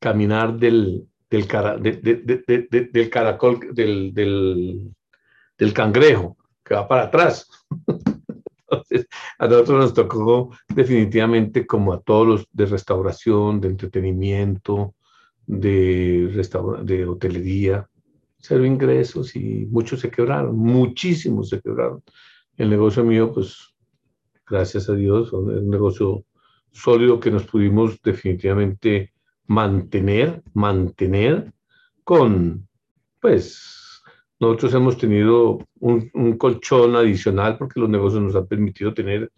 caminar 0.00 0.58
del, 0.58 1.06
caracol, 3.08 3.60
del 3.72 4.92
cangrejo, 5.72 6.36
que 6.64 6.74
va 6.74 6.88
para 6.88 7.04
atrás. 7.04 7.48
Entonces, 8.70 9.08
a 9.38 9.46
nosotros 9.46 9.78
nos 9.80 9.94
tocó 9.94 10.50
definitivamente 10.68 11.66
como 11.66 11.92
a 11.92 12.00
todos 12.00 12.26
los 12.26 12.48
de 12.52 12.66
restauración, 12.66 13.60
de 13.60 13.68
entretenimiento, 13.68 14.94
de, 15.46 16.28
de 16.84 17.06
hotelería, 17.06 17.88
cero 18.38 18.64
ingresos 18.64 19.34
y 19.34 19.66
muchos 19.70 20.00
se 20.00 20.10
quebraron, 20.10 20.56
muchísimos 20.56 21.48
se 21.48 21.60
quebraron. 21.60 22.02
El 22.56 22.70
negocio 22.70 23.04
mío, 23.04 23.32
pues, 23.32 23.74
gracias 24.46 24.88
a 24.88 24.94
Dios, 24.94 25.28
es 25.28 25.32
un 25.32 25.70
negocio 25.70 26.24
sólido 26.70 27.18
que 27.18 27.30
nos 27.30 27.44
pudimos 27.44 28.00
definitivamente 28.02 29.12
mantener, 29.46 30.42
mantener 30.54 31.52
con, 32.04 32.68
pues, 33.20 33.79
nosotros 34.40 34.72
hemos 34.72 34.96
tenido 34.96 35.58
un, 35.80 36.38
colchón 36.38 36.96
adicional 36.96 37.58
porque 37.58 37.78
los 37.78 37.90
negocios 37.90 38.22
nos 38.22 38.34
han 38.34 38.46
permitido 38.46 38.94
tener, 38.94 39.30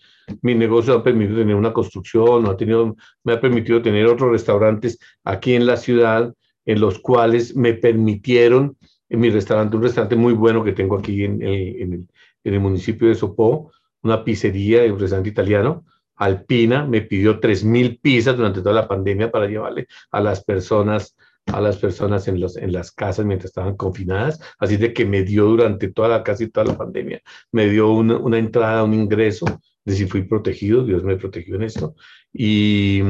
mi 0.42 0.55
negocio 0.55 0.94
ha 0.94 1.03
permitido 1.03 1.38
tener 1.38 1.57
una 1.57 1.72
construcción, 1.72 2.46
ha 2.46 2.57
tenido, 2.57 2.94
me 3.24 3.32
ha 3.32 3.40
permitido 3.40 3.82
tener 3.82 4.07
otros 4.07 4.30
restaurantes 4.30 4.98
aquí 5.24 5.55
en 5.55 5.66
la 5.66 5.76
ciudad 5.76 6.32
en 6.64 6.80
los 6.80 7.00
cuales 7.00 7.57
me 7.57 7.74
permitieron, 7.74 8.76
en 9.09 9.20
mi 9.20 9.28
restaurante, 9.30 9.76
un 9.76 9.82
restaurante 9.82 10.14
muy 10.14 10.34
bueno 10.34 10.62
que 10.62 10.72
tengo 10.72 10.96
aquí 10.96 11.24
en, 11.24 11.42
en, 11.42 12.09
el, 12.44 12.61
municipio 12.61 13.09
de 13.09 13.16
Sopó, 13.16 13.72
una 14.03 14.22
pizzería, 14.22 14.84
un 14.84 15.00
restaurante 15.00 15.30
italiano, 15.30 15.84
Alpina, 16.14 16.86
me 16.86 17.03
pidió 17.03 17.40
3.000 17.40 18.00
pizzas 18.00 18.36
durante 18.36 18.61
toda 18.61 18.76
la 18.76 18.86
pandemia 18.86 19.32
para 19.32 19.48
llevarle 19.48 19.88
a 20.12 20.20
las 20.20 20.44
personas 20.44 21.16
a 21.47 21.61
las 21.61 21.76
personas 21.78 22.28
en, 22.28 22.40
los, 22.40 22.57
en 22.57 22.72
las 22.72 22.93
casas 22.93 23.26
mientras 23.26 23.51
estaban 23.51 23.76
confinadas, 23.76 24.40
así 24.59 24.76
de 24.76 24.93
que 24.93 25.05
me 25.05 25.22
dio 25.22 25.47
durante 25.47 25.88
toda 25.88 26.09
la, 26.09 26.22
casi 26.22 26.49
toda 26.49 26.66
la 26.66 26.78
pandemia, 26.78 27.20
me 27.51 27.68
dio 27.68 27.90
una, 27.93 28.38
entrada, 28.38 28.84
un 28.84 28.95
ingreso, 28.95 29.47
de 29.84 29.95
si 29.95 30.07
fui 30.07 30.22
protegido, 30.22 30.84
Dios 30.84 31.03
me 31.03 31.16
protegió 31.16 31.57
en 31.57 31.62
esto, 31.62 31.95
y, 32.32 33.03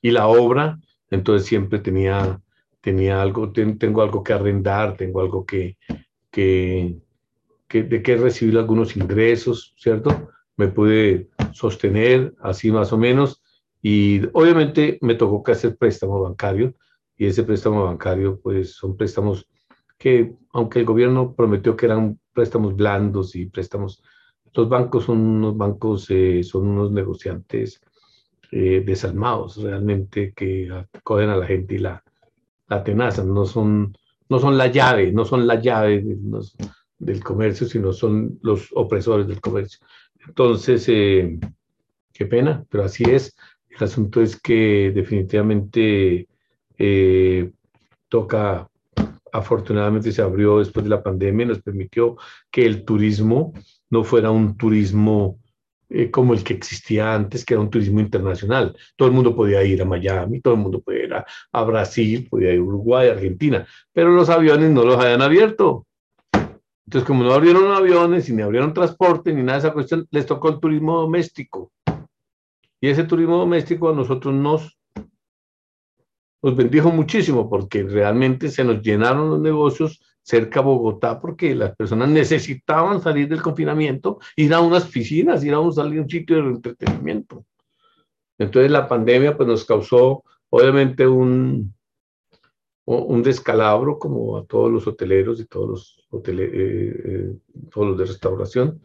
y 0.00 0.10
la 0.10 0.26
obra, 0.26 0.78
entonces 1.10 1.46
siempre 1.46 1.78
tenía, 1.78 2.40
tenía 2.80 3.20
algo, 3.20 3.52
tengo 3.52 4.02
algo 4.02 4.22
que 4.22 4.32
arrendar, 4.32 4.96
tengo 4.96 5.20
algo 5.20 5.44
que, 5.44 5.76
que, 6.30 6.96
que, 7.68 7.82
de 7.82 8.02
que 8.02 8.16
recibir 8.16 8.56
algunos 8.56 8.96
ingresos, 8.96 9.74
¿cierto? 9.76 10.30
Me 10.56 10.68
pude 10.68 11.28
sostener 11.52 12.34
así 12.40 12.72
más 12.72 12.92
o 12.92 12.98
menos, 12.98 13.42
y 13.82 14.22
obviamente 14.32 14.98
me 15.02 15.14
tocó 15.14 15.42
que 15.42 15.52
hacer 15.52 15.76
préstamo 15.76 16.22
bancario, 16.22 16.74
y 17.16 17.26
ese 17.26 17.44
préstamo 17.44 17.84
bancario, 17.84 18.40
pues 18.40 18.74
son 18.74 18.96
préstamos 18.96 19.48
que, 19.98 20.34
aunque 20.52 20.80
el 20.80 20.84
gobierno 20.84 21.34
prometió 21.34 21.76
que 21.76 21.86
eran 21.86 22.18
préstamos 22.32 22.74
blandos 22.74 23.36
y 23.36 23.46
préstamos, 23.46 24.02
los 24.52 24.68
bancos 24.68 25.04
son 25.04 25.20
unos 25.20 25.56
bancos, 25.56 26.06
eh, 26.10 26.42
son 26.42 26.68
unos 26.68 26.92
negociantes 26.92 27.80
eh, 28.50 28.82
desalmados 28.84 29.56
realmente 29.56 30.32
que 30.34 30.68
cogen 31.02 31.30
a 31.30 31.36
la 31.36 31.46
gente 31.46 31.74
y 31.74 31.78
la, 31.78 32.02
la 32.68 32.84
tenazan, 32.84 33.32
no 33.32 33.46
son, 33.46 33.96
no 34.28 34.38
son 34.38 34.56
la 34.56 34.68
llave, 34.68 35.12
no 35.12 35.24
son 35.24 35.46
la 35.46 35.60
llave 35.60 36.04
del 36.98 37.22
comercio, 37.22 37.66
sino 37.66 37.92
son 37.92 38.38
los 38.42 38.70
opresores 38.74 39.26
del 39.26 39.40
comercio. 39.40 39.84
Entonces, 40.26 40.88
eh, 40.88 41.38
qué 42.12 42.26
pena, 42.26 42.64
pero 42.70 42.84
así 42.84 43.04
es. 43.04 43.36
El 43.68 43.84
asunto 43.84 44.22
es 44.22 44.40
que 44.40 44.92
definitivamente 44.94 46.28
eh, 46.78 47.50
toca, 48.08 48.68
afortunadamente 49.32 50.12
se 50.12 50.22
abrió 50.22 50.58
después 50.58 50.84
de 50.84 50.90
la 50.90 51.02
pandemia, 51.02 51.46
nos 51.46 51.62
permitió 51.62 52.16
que 52.50 52.64
el 52.66 52.84
turismo 52.84 53.52
no 53.90 54.04
fuera 54.04 54.30
un 54.30 54.56
turismo 54.56 55.38
eh, 55.90 56.10
como 56.10 56.34
el 56.34 56.42
que 56.42 56.54
existía 56.54 57.14
antes, 57.14 57.44
que 57.44 57.54
era 57.54 57.60
un 57.60 57.70
turismo 57.70 58.00
internacional. 58.00 58.76
Todo 58.96 59.08
el 59.08 59.14
mundo 59.14 59.36
podía 59.36 59.62
ir 59.62 59.82
a 59.82 59.84
Miami, 59.84 60.40
todo 60.40 60.54
el 60.54 60.60
mundo 60.60 60.80
podía 60.80 61.04
ir 61.04 61.14
a, 61.14 61.64
Brasil, 61.64 62.26
podía 62.28 62.52
ir 62.52 62.58
a 62.58 62.62
Uruguay, 62.62 63.08
Argentina, 63.08 63.66
pero 63.92 64.10
los 64.10 64.28
aviones 64.28 64.70
no 64.70 64.82
los 64.84 64.98
habían 64.98 65.22
abierto. 65.22 65.86
Entonces, 66.86 67.06
como 67.06 67.24
no 67.24 67.32
abrieron 67.32 67.72
aviones 67.72 68.28
y 68.28 68.32
ni 68.32 68.42
abrieron 68.42 68.74
transporte 68.74 69.32
ni 69.32 69.42
nada 69.42 69.58
de 69.58 69.66
esa 69.66 69.72
cuestión, 69.72 70.06
les 70.10 70.26
tocó 70.26 70.48
el 70.48 70.60
turismo 70.60 71.00
doméstico. 71.00 71.70
Y 72.80 72.88
ese 72.88 73.04
turismo 73.04 73.38
doméstico 73.38 73.90
a 73.90 73.94
nosotros 73.94 74.34
nos 74.34 74.76
nos 76.44 76.54
bendijo 76.54 76.90
muchísimo 76.90 77.48
porque 77.48 77.84
realmente 77.84 78.50
se 78.50 78.64
nos 78.64 78.82
llenaron 78.82 79.30
los 79.30 79.40
negocios 79.40 80.02
cerca 80.20 80.60
a 80.60 80.62
Bogotá 80.62 81.18
porque 81.18 81.54
las 81.54 81.74
personas 81.74 82.10
necesitaban 82.10 83.00
salir 83.00 83.30
del 83.30 83.40
confinamiento, 83.40 84.18
ir 84.36 84.52
a 84.52 84.60
unas 84.60 84.84
piscinas, 84.84 85.42
ir 85.42 85.54
a 85.54 85.60
un, 85.60 85.72
salir 85.72 86.00
a 86.00 86.02
un 86.02 86.10
sitio 86.10 86.36
de 86.36 86.50
entretenimiento. 86.50 87.46
Entonces 88.36 88.70
la 88.70 88.86
pandemia 88.86 89.34
pues 89.34 89.48
nos 89.48 89.64
causó 89.64 90.22
obviamente 90.50 91.06
un, 91.06 91.74
un 92.84 93.22
descalabro 93.22 93.98
como 93.98 94.36
a 94.36 94.44
todos 94.44 94.70
los 94.70 94.86
hoteleros 94.86 95.40
y 95.40 95.46
todos 95.46 96.06
los, 96.12 96.28
eh, 96.28 97.02
eh, 97.04 97.36
todos 97.72 97.88
los 97.88 97.96
de 97.96 98.04
restauración, 98.04 98.82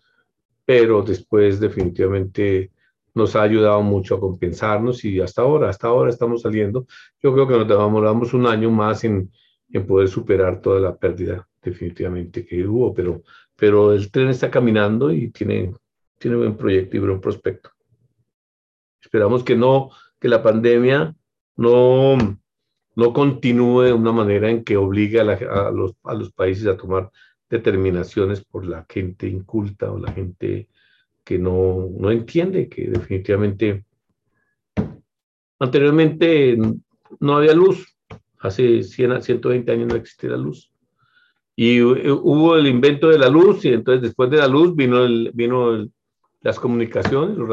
pero 0.63 1.01
después 1.01 1.59
definitivamente 1.59 2.71
nos 3.13 3.35
ha 3.35 3.43
ayudado 3.43 3.81
mucho 3.81 4.15
a 4.15 4.19
compensarnos 4.19 5.03
y 5.05 5.19
hasta 5.19 5.41
ahora, 5.41 5.69
hasta 5.69 5.87
ahora 5.87 6.09
estamos 6.09 6.41
saliendo. 6.41 6.85
Yo 7.21 7.33
creo 7.33 7.47
que 7.47 7.57
nos 7.57 7.67
demoramos 7.67 8.33
un 8.33 8.47
año 8.47 8.69
más 8.71 9.03
en, 9.03 9.31
en 9.71 9.85
poder 9.85 10.07
superar 10.07 10.61
toda 10.61 10.79
la 10.79 10.95
pérdida 10.95 11.47
definitivamente 11.61 12.45
que 12.45 12.65
hubo, 12.65 12.93
pero, 12.93 13.21
pero 13.55 13.93
el 13.93 14.11
tren 14.11 14.29
está 14.29 14.49
caminando 14.49 15.11
y 15.11 15.31
tiene, 15.31 15.73
tiene 16.17 16.37
buen 16.37 16.55
proyecto 16.55 16.97
y 16.97 16.99
buen 16.99 17.19
prospecto. 17.19 17.71
Esperamos 19.01 19.43
que 19.43 19.55
no, 19.55 19.89
que 20.19 20.27
la 20.27 20.43
pandemia 20.43 21.15
no, 21.55 22.17
no 22.95 23.13
continúe 23.13 23.81
de 23.83 23.93
una 23.93 24.11
manera 24.11 24.49
en 24.49 24.63
que 24.63 24.77
obligue 24.77 25.19
a, 25.19 25.23
a, 25.23 25.71
los, 25.71 25.95
a 26.03 26.13
los 26.13 26.31
países 26.31 26.67
a 26.67 26.77
tomar 26.77 27.11
determinaciones 27.49 28.43
por 28.43 28.65
la 28.65 28.85
gente 28.87 29.27
inculta 29.27 29.91
o 29.91 29.97
la 29.97 30.11
gente 30.11 30.69
que 31.29 31.37
no, 31.37 31.87
no 31.95 32.09
entiende, 32.09 32.67
que 32.67 32.87
definitivamente 32.87 33.85
anteriormente 35.59 36.57
no 37.19 37.37
había 37.37 37.53
luz, 37.53 37.85
hace 38.39 38.81
100 38.81 39.21
120 39.21 39.71
años 39.71 39.89
no 39.89 39.95
existía 39.95 40.31
la 40.31 40.37
luz. 40.37 40.71
Y 41.55 41.81
hubo 41.81 42.55
el 42.55 42.65
invento 42.65 43.09
de 43.09 43.19
la 43.19 43.29
luz 43.29 43.63
y 43.63 43.67
entonces 43.67 44.01
después 44.01 44.31
de 44.31 44.37
la 44.37 44.47
luz 44.47 44.75
vino, 44.75 45.05
vino 45.31 45.87
las 46.41 46.59
comunicaciones, 46.59 47.37
los, 47.37 47.47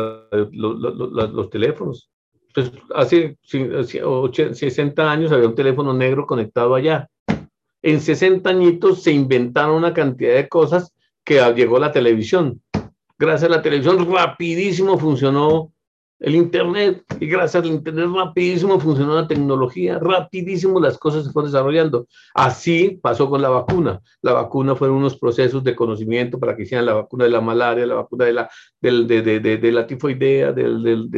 los, 0.53 1.35
los, 1.35 1.51
teléfonos. 1.51 2.11
Entonces, 2.47 2.81
hace 2.95 3.37
60 3.43 5.13
años 5.13 5.33
había 5.33 5.49
un 5.49 5.55
teléfono 5.55 5.93
negro 5.93 6.27
conectado 6.27 6.75
allá. 6.75 7.11
En 7.83 8.01
60 8.01 8.49
añitos 8.49 9.03
se 9.03 9.13
inventaron 9.13 9.77
una 9.77 9.93
cantidad 9.93 10.35
de 10.35 10.49
cosas 10.49 10.95
que 11.23 11.43
llegó 11.55 11.79
la 11.79 11.93
televisión 11.93 12.63
gracias 13.19 13.51
a 13.51 13.57
la 13.57 13.63
televisión 13.63 14.11
rapidísimo 14.13 14.99
funcionó 14.99 15.73
el 16.19 16.35
Internet 16.35 17.05
y 17.21 17.27
gracias 17.27 17.63
al 17.63 17.71
Internet 17.71 18.09
rapidísimo 18.15 18.81
funcionó 18.81 19.15
la 19.15 19.29
tecnología, 19.29 19.99
rapidísimo 19.99 20.81
las 20.81 20.97
cosas 20.97 21.25
se 21.25 21.31
fueron 21.31 21.51
desarrollando. 21.51 22.07
Así 22.35 22.99
pasó 23.03 23.29
con 23.29 23.43
la 23.43 23.51
vacuna. 23.51 24.01
La 24.23 24.33
vacuna 24.33 24.75
fueron 24.75 24.97
unos 24.97 25.19
procesos 25.19 25.63
de 25.63 25.77
conocimiento 25.77 26.39
para 26.39 26.57
que 26.57 26.63
hicieran 26.63 26.87
la 26.87 26.95
vacuna 26.95 27.25
de 27.25 27.31
la 27.31 27.41
malaria, 27.41 27.87
la 27.87 27.97
vacuna 27.97 28.25
de 28.25 28.33
la, 28.33 28.51
de, 28.81 29.23
de, 29.23 29.41
de, 29.41 29.73
la 29.73 29.87
tifoidea, 29.87 30.53
de, 30.53 30.69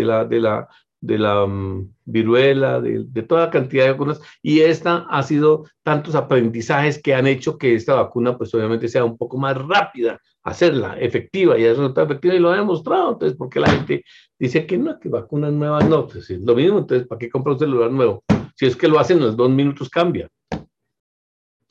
la, 0.04 0.24
de 0.24 0.40
la, 0.40 0.68
de 1.00 1.18
la 1.18 1.46
mm, 1.46 1.94
viruela, 2.04 2.80
de, 2.80 3.22
toda 3.22 3.50
cantidad 3.50 3.84
de 3.84 3.92
vacunas, 3.92 4.20
y 4.42 4.60
esta 4.60 5.06
ha 5.08 5.22
sido 5.22 5.64
tantos 5.82 6.14
aprendizajes 6.14 7.00
que 7.00 7.14
han 7.14 7.26
hecho 7.26 7.56
que 7.56 7.74
esta 7.74 7.94
vacuna, 7.94 8.36
pues 8.36 8.54
obviamente 8.54 8.88
sea 8.88 9.04
un 9.04 9.16
poco 9.16 9.38
más 9.38 9.56
rápida, 9.56 10.20
hacerla 10.48 10.98
efectiva 10.98 11.58
y 11.58 11.64
es 11.64 11.76
resultado 11.76 12.06
efectiva, 12.06 12.34
y 12.34 12.38
lo 12.38 12.50
ha 12.50 12.56
demostrado, 12.56 13.12
entonces, 13.12 13.36
porque 13.36 13.60
la 13.60 13.70
gente 13.70 14.04
dice 14.38 14.66
que 14.66 14.78
no, 14.78 14.98
que 14.98 15.08
vacunas 15.08 15.52
nuevas 15.52 15.88
no, 15.88 16.06
pues 16.06 16.30
es 16.30 16.40
lo 16.40 16.54
mismo, 16.54 16.78
entonces, 16.78 17.06
¿para 17.06 17.18
qué 17.18 17.30
compra 17.30 17.52
un 17.52 17.58
celular 17.58 17.90
nuevo? 17.90 18.24
Si 18.54 18.66
es 18.66 18.76
que 18.76 18.88
lo 18.88 18.98
hacen 18.98 19.18
en 19.18 19.24
los 19.24 19.36
dos 19.36 19.50
minutos 19.50 19.88
cambia, 19.88 20.28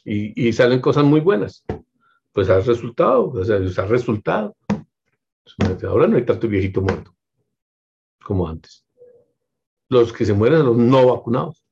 y, 0.09 0.53
salen 0.53 0.79
cosas 0.79 1.03
muy 1.03 1.19
buenas, 1.19 1.65
pues 2.31 2.49
ha 2.49 2.61
resultado, 2.61 3.29
o 3.29 3.43
sea, 3.43 3.57
ha 3.57 3.85
resultado. 3.87 4.55
Ahora 5.85 6.07
no 6.07 6.15
hay 6.15 6.25
tanto 6.25 6.47
viejito 6.47 6.81
muerto 6.81 7.13
como 8.23 8.47
antes 8.47 8.87
los 9.89 10.11
que 10.11 10.25
se 10.25 10.33
mueren 10.33 10.65
los 10.65 10.77
no 10.77 11.07
vacunados. 11.07 11.63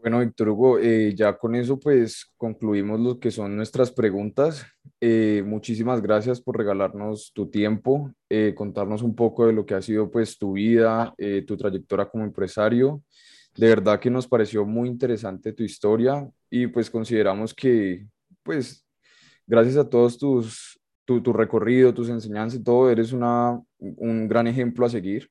Bueno, 0.00 0.20
Víctor 0.20 0.48
Hugo, 0.50 0.78
eh, 0.78 1.12
ya 1.16 1.36
con 1.36 1.56
eso 1.56 1.78
pues 1.78 2.32
concluimos 2.36 3.00
lo 3.00 3.18
que 3.18 3.32
son 3.32 3.56
nuestras 3.56 3.90
preguntas. 3.90 4.64
Eh, 5.00 5.42
muchísimas 5.44 6.00
gracias 6.00 6.40
por 6.40 6.56
regalarnos 6.56 7.32
tu 7.34 7.50
tiempo, 7.50 8.12
eh, 8.28 8.54
contarnos 8.56 9.02
un 9.02 9.16
poco 9.16 9.46
de 9.46 9.52
lo 9.52 9.66
que 9.66 9.74
ha 9.74 9.82
sido 9.82 10.08
pues 10.08 10.38
tu 10.38 10.52
vida, 10.52 11.14
tu 11.46 11.56
trayectoria 11.56 12.06
como 12.06 12.22
empresario. 12.22 13.02
De 13.56 13.68
verdad 13.68 13.98
que 13.98 14.08
nos 14.08 14.28
pareció 14.28 14.64
muy 14.64 14.88
interesante 14.88 15.52
tu 15.52 15.64
historia 15.64 16.30
y 16.48 16.68
pues 16.68 16.88
consideramos 16.88 17.52
que 17.52 18.06
pues 18.44 18.86
gracias 19.48 19.76
a 19.76 19.88
todos 19.88 20.16
tus 20.16 20.78
tu, 21.04 21.22
tu, 21.22 21.32
recorrido, 21.32 21.92
tus 21.92 22.08
enseñanzas 22.08 22.60
y 22.60 22.62
todo, 22.62 22.90
eres 22.90 23.12
una, 23.12 23.60
un 23.78 24.28
gran 24.28 24.46
ejemplo 24.46 24.86
a 24.86 24.90
seguir. 24.90 25.28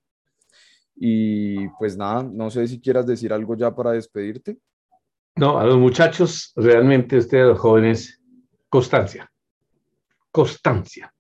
Y 1.00 1.68
pues 1.80 1.96
nada, 1.96 2.24
no 2.24 2.50
sé 2.50 2.68
si 2.68 2.82
quieras 2.82 3.06
decir 3.06 3.32
algo 3.32 3.56
ya 3.56 3.74
para 3.76 3.92
despedirte. 3.92 4.58
No, 5.36 5.60
a 5.60 5.66
los 5.66 5.78
muchachos, 5.78 6.52
realmente 6.56 7.18
ustedes, 7.18 7.46
los 7.46 7.60
jóvenes, 7.60 8.20
constancia, 8.70 9.32
constancia. 10.32 11.14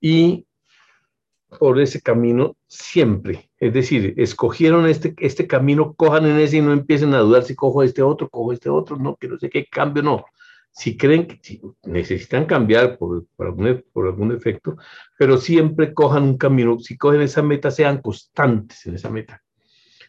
Y 0.00 0.46
por 1.58 1.80
ese 1.80 2.02
camino 2.02 2.56
siempre, 2.66 3.50
es 3.58 3.72
decir, 3.72 4.12
escogieron 4.18 4.86
este, 4.86 5.14
este 5.18 5.46
camino, 5.46 5.94
cojan 5.94 6.26
en 6.26 6.38
ese 6.38 6.58
y 6.58 6.60
no 6.60 6.72
empiecen 6.72 7.14
a 7.14 7.20
dudar 7.20 7.44
si 7.44 7.54
cojo 7.54 7.82
este 7.82 8.02
otro, 8.02 8.28
cojo 8.28 8.52
este 8.52 8.68
otro, 8.68 8.96
no, 8.96 9.16
que 9.16 9.28
no 9.28 9.38
sé 9.38 9.48
qué 9.48 9.64
cambio, 9.64 10.02
no 10.02 10.26
si 10.76 10.94
creen 10.98 11.26
que 11.26 11.60
necesitan 11.84 12.44
cambiar 12.44 12.98
por, 12.98 13.26
por, 13.34 13.46
algún, 13.46 13.82
por 13.94 14.06
algún 14.06 14.32
efecto, 14.32 14.76
pero 15.18 15.38
siempre 15.38 15.94
cojan 15.94 16.22
un 16.22 16.36
camino, 16.36 16.78
si 16.78 16.98
cogen 16.98 17.22
esa 17.22 17.42
meta, 17.42 17.70
sean 17.70 18.02
constantes 18.02 18.84
en 18.84 18.94
esa 18.94 19.08
meta, 19.08 19.42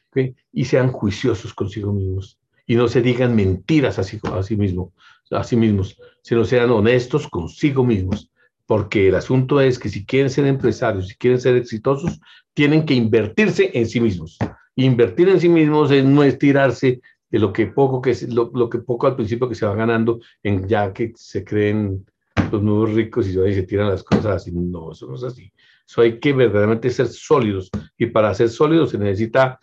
¿okay? 0.09 0.35
y 0.51 0.65
sean 0.65 0.91
juiciosos 0.91 1.53
consigo 1.53 1.93
mismos, 1.93 2.37
y 2.65 2.75
no 2.75 2.89
se 2.89 3.01
digan 3.01 3.33
mentiras 3.33 3.97
a 3.97 4.01
a 4.01 4.43
sí, 4.43 4.57
mismo, 4.57 4.91
a 5.31 5.43
sí 5.45 5.55
mismos, 5.55 6.01
sino 6.21 6.43
sean 6.43 6.69
honestos 6.69 7.29
consigo 7.29 7.85
mismos, 7.85 8.29
porque 8.65 9.07
el 9.07 9.15
asunto 9.15 9.61
es 9.61 9.79
que 9.79 9.87
si 9.87 10.05
quieren 10.05 10.29
ser 10.29 10.45
empresarios, 10.47 11.07
si 11.07 11.15
quieren 11.15 11.39
ser 11.39 11.55
exitosos, 11.55 12.19
tienen 12.53 12.85
que 12.85 12.93
invertirse 12.93 13.71
en 13.73 13.87
sí 13.87 14.01
mismos. 14.01 14.37
Invertir 14.75 15.29
en 15.29 15.39
sí 15.39 15.47
mismos 15.47 15.91
es 15.91 16.03
no 16.03 16.23
estirarse 16.23 16.99
de 17.29 17.39
lo 17.39 17.51
que 17.51 17.67
poco 17.67 18.01
que 18.01 18.15
lo, 18.29 18.51
lo, 18.53 18.69
que 18.69 18.79
poco 18.79 19.07
al 19.07 19.15
principio 19.15 19.49
que 19.49 19.55
se 19.55 19.65
va 19.65 19.75
ganando 19.75 20.19
en 20.43 20.67
ya 20.67 20.93
que 20.93 21.11
se 21.15 21.43
creen 21.43 22.05
los 22.51 22.61
nuevos 22.61 22.93
ricos 22.93 23.27
y 23.27 23.33
se 23.33 23.63
tiran 23.63 23.89
las 23.89 24.03
cosas 24.03 24.27
así. 24.27 24.51
No, 24.51 24.91
eso 24.91 25.07
no 25.07 25.15
es 25.15 25.23
así. 25.23 25.51
Eso 25.87 26.01
hay 26.01 26.19
que 26.19 26.33
verdaderamente 26.33 26.89
ser 26.89 27.07
sólidos 27.07 27.69
y 27.97 28.07
para 28.07 28.33
ser 28.33 28.49
sólidos 28.49 28.91
se 28.91 28.97
necesita 28.97 29.59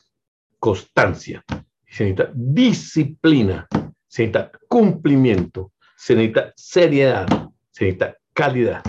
constancia, 0.58 1.44
se 1.86 2.04
necesita 2.04 2.30
disciplina, 2.34 3.66
se 4.06 4.26
necesita 4.26 4.50
cumplimiento, 4.68 5.72
se 5.96 6.14
necesita 6.14 6.52
seriedad, 6.56 7.26
se 7.70 7.84
necesita 7.84 8.16
calidad. 8.32 8.82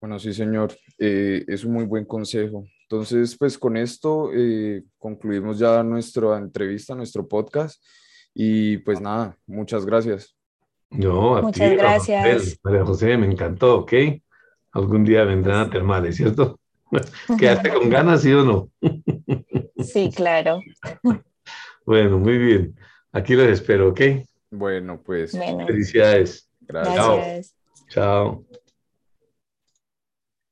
Bueno, 0.00 0.18
sí, 0.20 0.32
señor, 0.32 0.72
eh, 0.98 1.44
es 1.48 1.64
un 1.64 1.72
muy 1.72 1.84
buen 1.84 2.04
consejo. 2.04 2.64
Entonces, 2.90 3.36
pues 3.38 3.58
con 3.58 3.76
esto 3.76 4.30
eh, 4.32 4.82
concluimos 4.96 5.58
ya 5.58 5.82
nuestra 5.82 6.38
entrevista, 6.38 6.94
nuestro 6.94 7.28
podcast. 7.28 7.84
Y 8.32 8.78
pues 8.78 8.98
nada, 8.98 9.36
muchas 9.46 9.84
gracias. 9.84 10.34
No, 10.88 11.36
a 11.36 11.42
muchas 11.42 11.72
gracias. 11.72 12.58
María 12.62 12.86
José, 12.86 13.18
me 13.18 13.30
encantó, 13.30 13.80
¿ok? 13.80 13.92
Algún 14.72 15.04
día 15.04 15.24
vendrán 15.24 15.66
a 15.66 15.70
Termales, 15.70 16.16
¿cierto? 16.16 16.58
Quedaste 17.38 17.74
con 17.74 17.90
ganas, 17.90 18.22
¿sí 18.22 18.32
o 18.32 18.44
no? 18.44 18.70
Sí, 19.84 20.10
claro. 20.12 20.60
Bueno, 21.86 22.18
muy 22.18 22.36
bien. 22.36 22.74
Aquí 23.12 23.34
los 23.34 23.46
espero, 23.46 23.90
¿ok? 23.90 24.00
Bueno, 24.50 25.00
pues. 25.00 25.30
Felicidades. 25.30 26.50
Gracias. 26.62 27.54
Chao. 27.88 28.44
Chao. 28.44 28.44